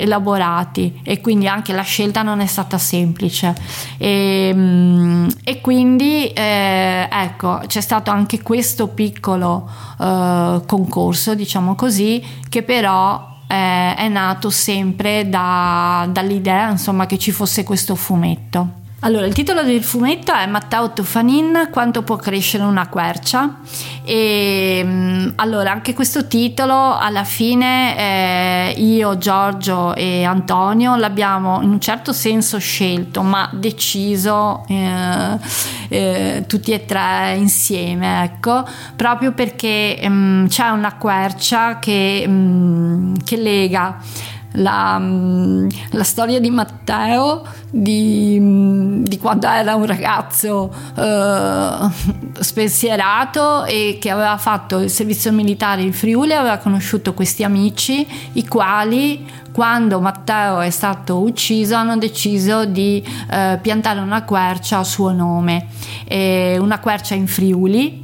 elaborati 0.00 1.00
e 1.02 1.20
quindi 1.20 1.46
anche 1.46 1.72
la 1.72 1.82
scelta 1.82 2.22
non 2.22 2.40
è 2.40 2.46
stata 2.46 2.78
semplice. 2.78 3.54
E, 3.98 4.50
mm, 4.54 5.28
e 5.44 5.60
quindi 5.60 6.32
eh, 7.08 7.22
ecco 7.24 7.60
c'è 7.66 7.80
stato 7.80 8.10
anche 8.10 8.42
questo 8.42 8.88
piccolo 8.88 9.68
uh, 9.98 10.64
concorso 10.66 11.34
diciamo 11.34 11.74
così, 11.74 12.24
che 12.48 12.62
però 12.62 13.32
eh, 13.46 13.94
è 13.94 14.08
nato 14.08 14.50
sempre 14.50 15.28
da, 15.28 16.06
dall'idea 16.10 16.70
insomma, 16.70 17.06
che 17.06 17.18
ci 17.18 17.30
fosse 17.30 17.64
questo 17.64 17.94
fumetto. 17.94 18.82
Allora, 19.04 19.26
il 19.26 19.34
titolo 19.34 19.62
del 19.62 19.84
fumetto 19.84 20.32
è 20.32 20.46
Matteo 20.46 20.90
Tofanin, 20.94 21.68
Quanto 21.70 22.02
può 22.02 22.16
crescere 22.16 22.64
una 22.64 22.88
quercia? 22.88 23.60
E 24.02 24.80
mm, 24.82 25.28
allora, 25.36 25.72
anche 25.72 25.92
questo 25.92 26.26
titolo 26.26 26.96
alla 26.96 27.24
fine 27.24 27.98
eh, 27.98 28.74
io, 28.78 29.18
Giorgio 29.18 29.94
e 29.94 30.24
Antonio 30.24 30.96
l'abbiamo 30.96 31.60
in 31.60 31.68
un 31.68 31.80
certo 31.80 32.14
senso 32.14 32.58
scelto, 32.58 33.20
ma 33.20 33.50
deciso 33.52 34.64
eh, 34.68 35.38
eh, 35.88 36.44
tutti 36.46 36.72
e 36.72 36.86
tre 36.86 37.34
insieme, 37.36 38.24
ecco, 38.24 38.66
proprio 38.96 39.32
perché 39.32 40.02
mm, 40.02 40.46
c'è 40.46 40.70
una 40.70 40.96
quercia 40.96 41.78
che, 41.78 42.24
mm, 42.26 43.16
che 43.22 43.36
lega 43.36 43.98
la, 44.56 44.98
mm, 44.98 45.68
la, 45.90 46.04
storia 46.04 46.40
di 46.40 46.50
Matteo 46.50 47.44
di, 47.70 48.38
mm, 48.40 49.04
di 49.04 49.18
quando 49.18 49.46
era 49.46 49.74
un 49.74 49.86
ragazzo 49.86 50.72
eh, 50.96 51.90
spensierato 52.38 53.64
e 53.64 53.98
che 54.00 54.10
aveva 54.10 54.36
fatto 54.36 54.78
il 54.78 54.90
servizio 54.90 55.32
militare 55.32 55.82
in 55.82 55.92
Friuli 55.92 56.34
aveva 56.34 56.58
conosciuto 56.58 57.14
questi 57.14 57.42
amici 57.42 58.06
i 58.34 58.46
quali 58.46 59.42
quando 59.52 60.00
Matteo 60.00 60.60
è 60.60 60.70
stato 60.70 61.20
ucciso 61.20 61.76
hanno 61.76 61.96
deciso 61.96 62.64
di 62.64 63.04
eh, 63.30 63.58
piantare 63.62 64.00
una 64.00 64.24
quercia 64.24 64.78
a 64.78 64.84
suo 64.84 65.12
nome. 65.12 65.68
Eh, 66.06 66.58
una 66.58 66.80
quercia 66.80 67.14
in 67.14 67.28
Friuli 67.28 68.03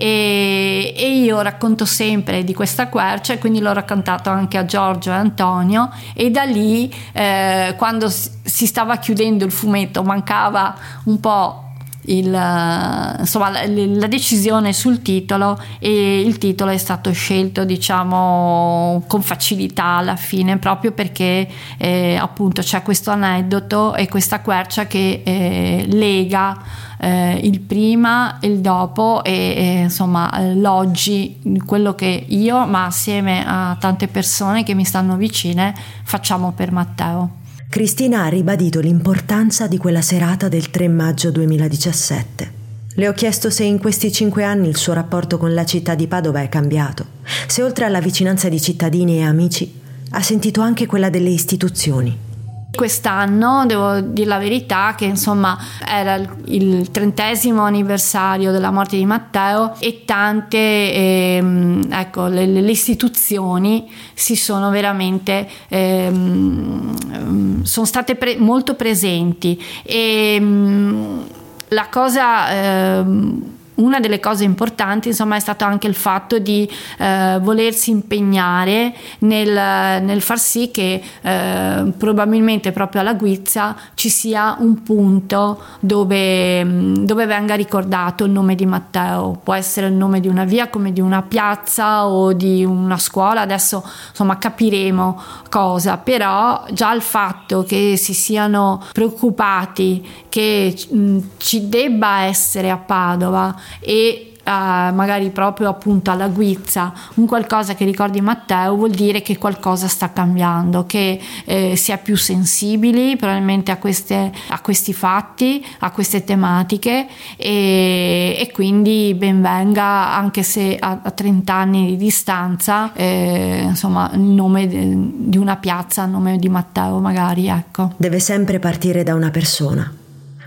e, 0.00 0.94
e, 0.96 1.18
io 1.18 1.42
racconto 1.42 1.84
sempre 1.84 2.42
di 2.42 2.54
questa 2.54 2.88
quercia 2.88 3.34
e 3.34 3.38
quindi 3.38 3.60
l'ho 3.60 3.74
raccontato 3.74 4.30
anche 4.30 4.56
a 4.56 4.64
Giorgio 4.64 5.10
e 5.10 5.14
Antonio 5.14 5.90
e 6.14 6.30
da 6.30 6.44
lì 6.44 6.90
eh, 7.12 7.74
quando 7.76 8.08
si 8.08 8.66
stava 8.66 8.96
chiudendo 8.96 9.44
il 9.44 9.52
fumetto 9.52 10.02
mancava 10.02 10.74
un 11.04 11.20
po' 11.20 11.69
il, 12.02 13.16
insomma, 13.18 13.50
la, 13.50 14.06
decisione 14.06 14.72
sul 14.72 15.02
titolo 15.02 15.60
e 15.78 16.20
il 16.20 16.38
titolo 16.38 16.70
è 16.70 16.78
stato 16.78 17.12
scelto 17.12 17.64
diciamo 17.64 19.04
con 19.06 19.22
facilità 19.22 19.84
alla 19.96 20.16
fine 20.16 20.58
proprio 20.58 20.92
perché 20.92 21.48
eh, 21.76 22.16
appunto 22.16 22.62
c'è 22.62 22.82
questo 22.82 23.10
aneddoto 23.10 23.94
e 23.94 24.08
questa 24.08 24.40
quercia 24.40 24.86
che 24.86 25.22
eh, 25.24 25.84
lega 25.88 26.58
eh, 27.00 27.40
il 27.42 27.60
prima 27.60 28.38
e 28.40 28.48
il 28.48 28.60
dopo 28.60 29.24
e, 29.24 29.32
e 29.32 29.80
insomma 29.82 30.30
l'oggi, 30.52 31.38
quello 31.64 31.94
che 31.94 32.26
io, 32.28 32.66
ma 32.66 32.84
assieme 32.84 33.44
a 33.46 33.76
tante 33.80 34.06
persone 34.06 34.62
che 34.64 34.74
mi 34.74 34.84
stanno 34.84 35.16
vicine, 35.16 35.74
facciamo 36.02 36.52
per 36.52 36.72
Matteo. 36.72 37.38
Cristina 37.70 38.24
ha 38.24 38.28
ribadito 38.28 38.80
l'importanza 38.80 39.68
di 39.68 39.76
quella 39.78 40.02
serata 40.02 40.48
del 40.48 40.70
3 40.70 40.88
maggio 40.88 41.30
2017. 41.30 42.52
Le 42.94 43.08
ho 43.08 43.12
chiesto 43.12 43.48
se 43.48 43.62
in 43.62 43.78
questi 43.78 44.10
cinque 44.10 44.42
anni 44.42 44.66
il 44.66 44.76
suo 44.76 44.92
rapporto 44.92 45.38
con 45.38 45.54
la 45.54 45.64
città 45.64 45.94
di 45.94 46.08
Padova 46.08 46.40
è 46.40 46.48
cambiato, 46.48 47.06
se 47.46 47.62
oltre 47.62 47.84
alla 47.84 48.00
vicinanza 48.00 48.48
di 48.48 48.60
cittadini 48.60 49.18
e 49.18 49.22
amici 49.22 49.72
ha 50.10 50.20
sentito 50.20 50.60
anche 50.62 50.86
quella 50.86 51.10
delle 51.10 51.30
istituzioni. 51.30 52.29
Quest'anno 52.74 53.66
devo 53.66 54.00
dire 54.00 54.28
la 54.28 54.38
verità 54.38 54.94
che 54.96 55.04
insomma 55.04 55.58
era 55.86 56.20
il 56.46 56.90
trentesimo 56.90 57.62
anniversario 57.62 58.52
della 58.52 58.70
morte 58.70 58.96
di 58.96 59.04
Matteo 59.04 59.74
e 59.78 60.04
tante 60.04 60.94
ehm, 60.94 61.88
ecco, 61.90 62.26
le, 62.26 62.46
le, 62.46 62.70
istituzioni 62.70 63.90
si 64.14 64.36
sono 64.36 64.70
veramente 64.70 65.48
ehm, 65.68 67.62
sono 67.64 67.86
state 67.86 68.14
pre- 68.14 68.38
molto 68.38 68.74
presenti. 68.74 69.60
E 69.82 70.36
ehm, 70.36 71.26
la 71.68 71.88
cosa 71.88 72.50
ehm, 72.50 73.58
una 73.80 74.00
delle 74.00 74.20
cose 74.20 74.44
importanti 74.44 75.08
insomma 75.08 75.36
è 75.36 75.40
stato 75.40 75.64
anche 75.64 75.86
il 75.86 75.94
fatto 75.94 76.38
di 76.38 76.68
eh, 76.98 77.38
volersi 77.40 77.90
impegnare 77.90 78.94
nel, 79.20 80.02
nel, 80.02 80.20
far 80.22 80.38
sì 80.38 80.70
che 80.70 81.02
eh, 81.20 81.92
probabilmente 81.96 82.72
proprio 82.72 83.00
alla 83.00 83.14
Guizza 83.14 83.76
ci 83.94 84.08
sia 84.08 84.56
un 84.58 84.82
punto 84.82 85.62
dove, 85.80 86.64
dove, 87.04 87.26
venga 87.26 87.54
ricordato 87.54 88.24
il 88.24 88.30
nome 88.30 88.54
di 88.54 88.66
Matteo. 88.66 89.38
Può 89.42 89.54
essere 89.54 89.88
il 89.88 89.94
nome 89.94 90.20
di 90.20 90.28
una 90.28 90.44
via 90.44 90.68
come 90.68 90.92
di 90.92 91.00
una 91.00 91.22
piazza 91.22 92.06
o 92.06 92.32
di 92.32 92.64
una 92.64 92.98
scuola. 92.98 93.42
Adesso 93.42 93.84
insomma 94.10 94.38
capiremo 94.38 95.22
cosa. 95.48 95.98
Però 95.98 96.64
già 96.72 96.92
il 96.92 97.02
fatto 97.02 97.64
che 97.64 97.96
si 97.96 98.14
siano 98.14 98.82
preoccupati 98.92 100.26
che 100.28 100.76
mh, 100.88 101.18
ci 101.38 101.68
debba 101.68 102.22
essere 102.22 102.70
a 102.70 102.76
Padova 102.76 103.54
e 103.78 104.30
Uh, 104.42 104.92
magari 104.94 105.28
proprio 105.28 105.68
appunto 105.68 106.10
alla 106.10 106.28
guizza 106.28 106.94
un 107.16 107.26
qualcosa 107.26 107.74
che 107.74 107.84
ricordi 107.84 108.22
Matteo 108.22 108.74
vuol 108.74 108.90
dire 108.90 109.20
che 109.20 109.36
qualcosa 109.36 109.86
sta 109.86 110.14
cambiando 110.14 110.86
che 110.86 111.20
eh, 111.44 111.76
si 111.76 111.92
è 111.92 112.00
più 112.00 112.16
sensibili 112.16 113.16
probabilmente 113.16 113.70
a, 113.70 113.76
queste, 113.76 114.32
a, 114.48 114.60
questi 114.60 114.94
fatti 114.94 115.64
a 115.80 115.90
queste 115.90 116.24
tematiche 116.24 117.06
e, 117.36 118.34
e 118.40 118.50
quindi 118.50 119.14
ben 119.14 119.42
venga 119.42 120.14
anche 120.14 120.42
se 120.42 120.74
a, 120.80 121.00
a 121.02 121.10
30 121.10 121.52
anni 121.54 121.86
di 121.88 121.96
distanza 121.98 122.94
eh, 122.94 123.60
insomma 123.62 124.10
il 124.14 124.20
nome 124.20 124.66
di 124.66 125.36
una 125.36 125.56
piazza 125.56 126.04
il 126.04 126.10
nome 126.10 126.38
di 126.38 126.48
Matteo 126.48 126.98
magari 126.98 127.48
ecco. 127.48 127.92
Deve 127.98 128.18
sempre 128.18 128.58
partire 128.58 129.02
da 129.02 129.14
una 129.14 129.30
persona 129.30 129.92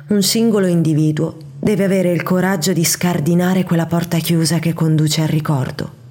un 0.08 0.22
singolo 0.24 0.66
individuo 0.66 1.52
deve 1.64 1.86
avere 1.86 2.12
il 2.12 2.24
coraggio 2.24 2.74
di 2.74 2.84
scardinare 2.84 3.64
quella 3.64 3.86
porta 3.86 4.18
chiusa 4.18 4.60
che 4.60 4.74
conduce 4.74 5.22
al 5.22 5.30
ricordo. 5.30 6.02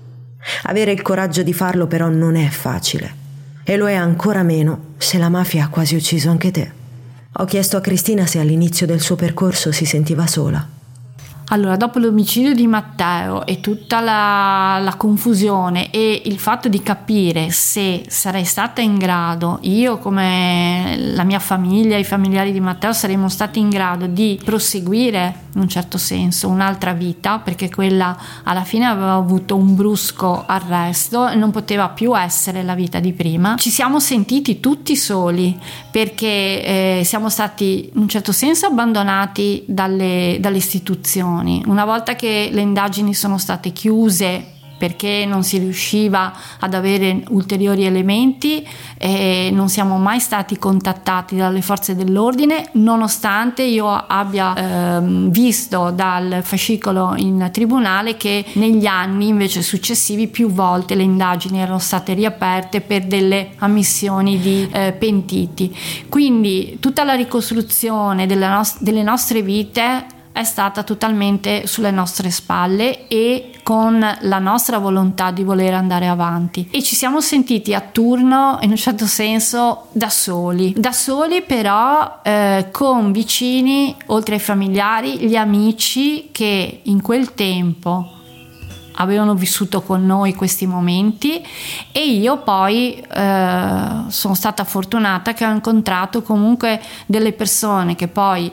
Avere 0.62 0.92
il 0.92 1.02
coraggio 1.02 1.42
di 1.42 1.52
farlo 1.52 1.86
però 1.86 2.08
non 2.08 2.36
è 2.36 2.48
facile 2.48 3.20
e 3.62 3.76
lo 3.76 3.86
è 3.86 3.94
ancora 3.94 4.42
meno 4.42 4.94
se 4.96 5.18
la 5.18 5.28
mafia 5.28 5.64
ha 5.64 5.68
quasi 5.68 5.94
ucciso 5.94 6.30
anche 6.30 6.50
te. 6.50 6.72
Ho 7.34 7.44
chiesto 7.44 7.76
a 7.76 7.80
Cristina 7.80 8.24
se 8.24 8.38
all'inizio 8.38 8.86
del 8.86 9.02
suo 9.02 9.14
percorso 9.14 9.72
si 9.72 9.84
sentiva 9.84 10.26
sola. 10.26 10.66
Allora, 11.52 11.76
dopo 11.76 11.98
l'omicidio 11.98 12.54
di 12.54 12.66
Matteo 12.66 13.44
e 13.44 13.60
tutta 13.60 14.00
la, 14.00 14.78
la, 14.80 14.94
confusione 14.96 15.90
e 15.90 16.22
il 16.24 16.38
fatto 16.38 16.68
di 16.68 16.82
capire 16.82 17.50
se 17.50 18.04
sarei 18.08 18.46
stata 18.46 18.80
in 18.80 18.96
grado, 18.96 19.58
io 19.62 19.98
come 19.98 20.96
la 21.14 21.24
mia 21.24 21.40
famiglia, 21.40 21.98
i 21.98 22.04
familiari 22.04 22.52
di 22.52 22.60
Matteo, 22.60 22.94
saremmo 22.94 23.28
stati 23.28 23.58
in 23.58 23.68
grado 23.68 24.06
di 24.06 24.40
proseguire 24.42 25.41
in 25.54 25.60
un 25.60 25.68
certo 25.68 25.98
senso 25.98 26.48
un'altra 26.48 26.92
vita, 26.92 27.38
perché 27.38 27.68
quella 27.70 28.16
alla 28.42 28.64
fine 28.64 28.86
aveva 28.86 29.14
avuto 29.14 29.56
un 29.56 29.74
brusco 29.74 30.44
arresto 30.46 31.28
e 31.28 31.34
non 31.34 31.50
poteva 31.50 31.88
più 31.88 32.16
essere 32.16 32.62
la 32.62 32.74
vita 32.74 33.00
di 33.00 33.12
prima. 33.12 33.56
Ci 33.56 33.70
siamo 33.70 34.00
sentiti 34.00 34.60
tutti 34.60 34.96
soli 34.96 35.58
perché 35.90 36.26
eh, 36.98 37.02
siamo 37.04 37.28
stati 37.28 37.90
in 37.92 38.00
un 38.00 38.08
certo 38.08 38.32
senso 38.32 38.66
abbandonati 38.66 39.64
dalle, 39.66 40.38
dalle 40.40 40.56
istituzioni. 40.56 41.62
Una 41.66 41.84
volta 41.84 42.14
che 42.14 42.48
le 42.50 42.60
indagini 42.60 43.14
sono 43.14 43.38
state 43.38 43.72
chiuse 43.72 44.46
perché 44.82 45.24
non 45.28 45.44
si 45.44 45.58
riusciva 45.58 46.32
ad 46.58 46.74
avere 46.74 47.22
ulteriori 47.28 47.84
elementi 47.84 48.66
e 48.98 49.48
non 49.52 49.68
siamo 49.68 49.96
mai 49.96 50.18
stati 50.18 50.58
contattati 50.58 51.36
dalle 51.36 51.62
forze 51.62 51.94
dell'ordine 51.94 52.70
nonostante 52.72 53.62
io 53.62 53.88
abbia 53.88 54.56
ehm, 54.56 55.30
visto 55.30 55.92
dal 55.92 56.40
fascicolo 56.42 57.14
in 57.14 57.48
tribunale 57.52 58.16
che 58.16 58.44
negli 58.54 58.86
anni 58.86 59.28
invece 59.28 59.62
successivi 59.62 60.26
più 60.26 60.50
volte 60.50 60.96
le 60.96 61.04
indagini 61.04 61.60
erano 61.60 61.78
state 61.78 62.14
riaperte 62.14 62.80
per 62.80 63.06
delle 63.06 63.50
ammissioni 63.58 64.40
di 64.40 64.68
eh, 64.72 64.90
pentiti. 64.98 65.72
Quindi 66.08 66.78
tutta 66.80 67.04
la 67.04 67.14
ricostruzione 67.14 68.26
no- 68.26 68.62
delle 68.80 69.02
nostre 69.04 69.42
vite 69.42 70.21
è 70.32 70.44
stata 70.44 70.82
totalmente 70.82 71.66
sulle 71.66 71.90
nostre 71.90 72.30
spalle 72.30 73.06
e 73.06 73.50
con 73.62 74.04
la 74.20 74.38
nostra 74.38 74.78
volontà 74.78 75.30
di 75.30 75.44
voler 75.44 75.74
andare 75.74 76.08
avanti. 76.08 76.68
E 76.70 76.82
ci 76.82 76.96
siamo 76.96 77.20
sentiti 77.20 77.74
a 77.74 77.80
turno 77.80 78.58
in 78.62 78.70
un 78.70 78.76
certo 78.76 79.06
senso 79.06 79.88
da 79.92 80.08
soli. 80.08 80.74
Da 80.76 80.92
soli 80.92 81.42
però 81.42 82.20
eh, 82.22 82.68
con 82.72 83.12
vicini 83.12 83.94
oltre 84.06 84.34
ai 84.34 84.40
familiari 84.40 85.18
gli 85.18 85.36
amici 85.36 86.30
che 86.32 86.80
in 86.82 87.02
quel 87.02 87.34
tempo 87.34 88.20
avevano 88.96 89.34
vissuto 89.34 89.82
con 89.82 90.04
noi 90.04 90.34
questi 90.34 90.66
momenti. 90.66 91.44
E 91.92 92.06
io 92.06 92.38
poi 92.38 92.94
eh, 92.94 94.04
sono 94.08 94.34
stata 94.34 94.64
fortunata 94.64 95.32
che 95.32 95.46
ho 95.46 95.50
incontrato 95.50 96.22
comunque 96.22 96.80
delle 97.06 97.32
persone 97.32 97.94
che 97.94 98.08
poi 98.08 98.50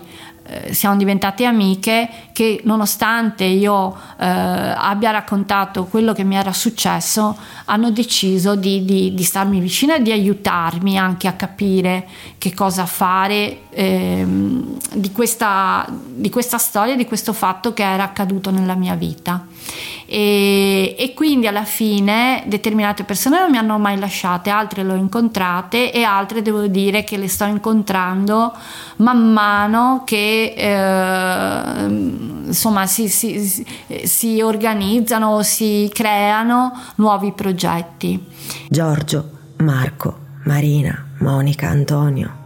eh, 0.51 0.73
siamo 0.73 0.95
diventate 0.95 1.45
amiche 1.45 2.09
che 2.31 2.61
nonostante 2.63 3.43
io 3.43 3.95
eh, 4.17 4.25
abbia 4.25 5.11
raccontato 5.11 5.85
quello 5.85 6.11
che 6.13 6.23
mi 6.23 6.35
era 6.35 6.51
successo 6.53 7.37
hanno 7.65 7.91
deciso 7.91 8.55
di, 8.55 8.83
di, 8.83 9.13
di, 9.13 9.23
starmi 9.23 9.59
vicino 9.59 9.93
e 9.93 10.01
di 10.01 10.11
aiutarmi 10.11 10.97
anche 10.97 11.27
a 11.27 11.33
capire 11.33 12.07
che 12.39 12.53
cosa 12.55 12.87
fare 12.87 13.59
eh, 13.69 14.25
di, 14.93 15.11
questa, 15.11 15.85
di 15.87 16.29
questa 16.31 16.57
storia, 16.57 16.95
di 16.95 17.05
questo 17.05 17.33
fatto 17.33 17.71
che 17.73 17.83
era 17.83 18.03
accaduto 18.03 18.49
nella 18.49 18.75
mia 18.75 18.95
vita 18.95 19.45
e, 20.05 20.95
e, 20.97 21.13
quindi 21.13 21.47
alla 21.47 21.65
fine 21.65 22.43
determinate 22.47 23.03
persone 23.03 23.39
non 23.39 23.51
mi 23.51 23.57
hanno 23.57 23.77
mai 23.77 23.97
lasciate, 23.99 24.49
altre 24.49 24.83
le 24.83 24.93
ho 24.93 24.95
incontrate 24.95 25.91
e 25.91 26.03
altre 26.03 26.41
devo 26.41 26.67
dire 26.67 27.03
che 27.03 27.17
le 27.17 27.27
sto 27.27 27.45
incontrando 27.45 28.53
man 28.97 29.31
mano 29.31 30.03
che 30.05 30.53
eh, 30.57 31.85
insomma 31.85 32.87
si, 32.87 33.07
si, 33.07 33.65
si 34.03 34.41
organizzano, 34.41 35.43
si 35.43 35.89
creano 35.93 36.71
nuovi 36.95 37.31
progetti. 37.31 38.25
Giorgio, 38.67 39.29
Marco, 39.57 40.17
Marina, 40.45 41.05
Monica, 41.19 41.67
Antonio. 41.67 42.37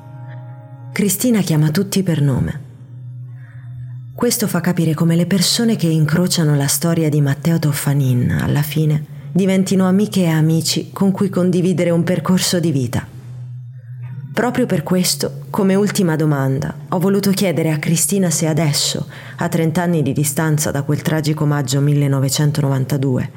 Cristina 0.91 1.39
chiama 1.41 1.69
tutti 1.69 2.03
per 2.03 2.21
nome. 2.21 2.62
Questo 4.16 4.47
fa 4.47 4.61
capire 4.61 4.93
come 4.93 5.16
le 5.16 5.26
persone 5.26 5.76
che 5.76 5.88
incrociano 5.88 6.55
la 6.55 6.68
storia 6.68 7.09
di 7.09 7.20
Matteo 7.20 7.57
Toffanin 7.57 8.38
alla 8.41 8.61
fine 8.61 9.05
diventino 9.32 9.88
amiche 9.88 10.22
e 10.22 10.28
amici 10.28 10.91
con 10.93 11.11
cui 11.11 11.30
condividere 11.30 11.89
un 11.89 12.03
percorso 12.03 12.59
di 12.59 12.72
vita. 12.72 13.05
Proprio 14.32 14.68
per 14.68 14.84
questo, 14.84 15.45
come 15.49 15.74
ultima 15.74 16.16
domanda, 16.16 16.76
ho 16.89 16.99
voluto 16.99 17.32
chiedere 17.32 17.72
a 17.72 17.80
Cristina 17.80 18.30
se 18.30 18.47
adesso, 18.47 19.07
a 19.38 19.49
30 19.49 19.82
anni 19.82 20.03
di 20.03 20.14
distanza 20.14 20.70
da 20.70 20.84
quel 20.84 21.01
tragico 21.01 21.45
maggio 21.45 21.82
1992 21.82 23.32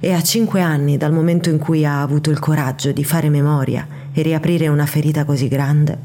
e 0.00 0.12
a 0.12 0.22
5 0.22 0.60
anni 0.62 0.96
dal 0.96 1.12
momento 1.12 1.50
in 1.50 1.58
cui 1.58 1.84
ha 1.84 2.00
avuto 2.00 2.30
il 2.30 2.38
coraggio 2.38 2.90
di 2.90 3.04
fare 3.04 3.28
memoria 3.28 3.86
e 4.12 4.22
riaprire 4.22 4.68
una 4.68 4.86
ferita 4.86 5.24
così 5.24 5.48
grande, 5.48 5.98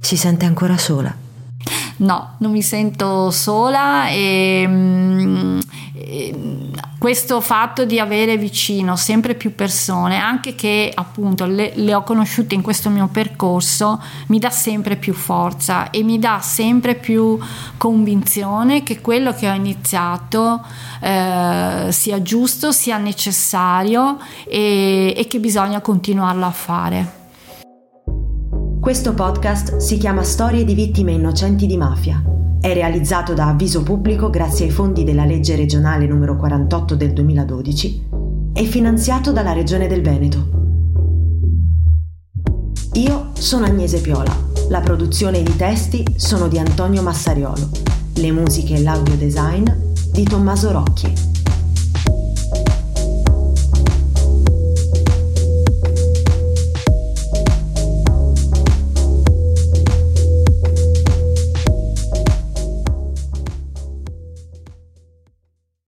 si 0.00 0.16
sente 0.16 0.44
ancora 0.44 0.76
sola. 0.76 1.25
No, 1.98 2.34
non 2.38 2.50
mi 2.50 2.62
sento 2.62 3.30
sola 3.30 4.08
e, 4.08 4.64
mm, 4.66 5.58
e, 5.94 6.34
questo 6.98 7.40
fatto 7.40 7.86
di 7.86 7.98
avere 7.98 8.36
vicino 8.36 8.96
sempre 8.96 9.34
più 9.34 9.54
persone, 9.54 10.18
anche 10.18 10.54
che 10.54 10.92
appunto 10.94 11.46
le, 11.46 11.72
le, 11.74 11.94
ho 11.94 12.02
conosciute 12.02 12.54
in 12.54 12.60
questo 12.60 12.90
mio 12.90 13.06
percorso, 13.06 14.02
mi 14.26 14.38
dà 14.38 14.50
sempre 14.50 14.96
più 14.96 15.14
forza 15.14 15.88
e 15.90 16.02
mi 16.02 16.18
dà 16.18 16.40
sempre 16.42 16.96
più 16.96 17.38
convinzione 17.78 18.82
che 18.82 19.00
quello 19.00 19.32
che 19.32 19.48
ho 19.48 19.54
iniziato 19.54 20.62
eh, 21.00 21.88
sia 21.90 22.22
giusto, 22.22 22.72
sia 22.72 22.98
necessario 22.98 24.18
e, 24.44 25.14
e 25.16 25.26
che 25.26 25.38
bisogna 25.38 25.80
continuarlo 25.80 26.44
a 26.44 26.50
fare. 26.50 27.15
Questo 28.86 29.14
podcast 29.14 29.78
si 29.78 29.98
chiama 29.98 30.22
Storie 30.22 30.64
di 30.64 30.72
vittime 30.72 31.10
innocenti 31.10 31.66
di 31.66 31.76
mafia. 31.76 32.22
È 32.60 32.72
realizzato 32.72 33.34
da 33.34 33.48
Avviso 33.48 33.82
Pubblico 33.82 34.30
grazie 34.30 34.66
ai 34.66 34.70
fondi 34.70 35.02
della 35.02 35.24
legge 35.24 35.56
regionale 35.56 36.06
numero 36.06 36.36
48 36.36 36.94
del 36.94 37.12
2012 37.12 38.08
e 38.54 38.62
finanziato 38.62 39.32
dalla 39.32 39.52
Regione 39.52 39.88
del 39.88 40.02
Veneto. 40.02 40.48
Io 42.92 43.30
sono 43.32 43.64
Agnese 43.64 44.00
Piola. 44.00 44.32
La 44.68 44.80
produzione 44.82 45.38
e 45.38 45.40
i 45.40 45.56
testi 45.56 46.04
sono 46.14 46.46
di 46.46 46.60
Antonio 46.60 47.02
Massariolo. 47.02 47.68
Le 48.14 48.30
musiche 48.30 48.74
e 48.74 48.82
l'audio 48.82 49.16
design 49.16 49.66
di 50.12 50.22
Tommaso 50.22 50.70
Rocchi. 50.70 51.12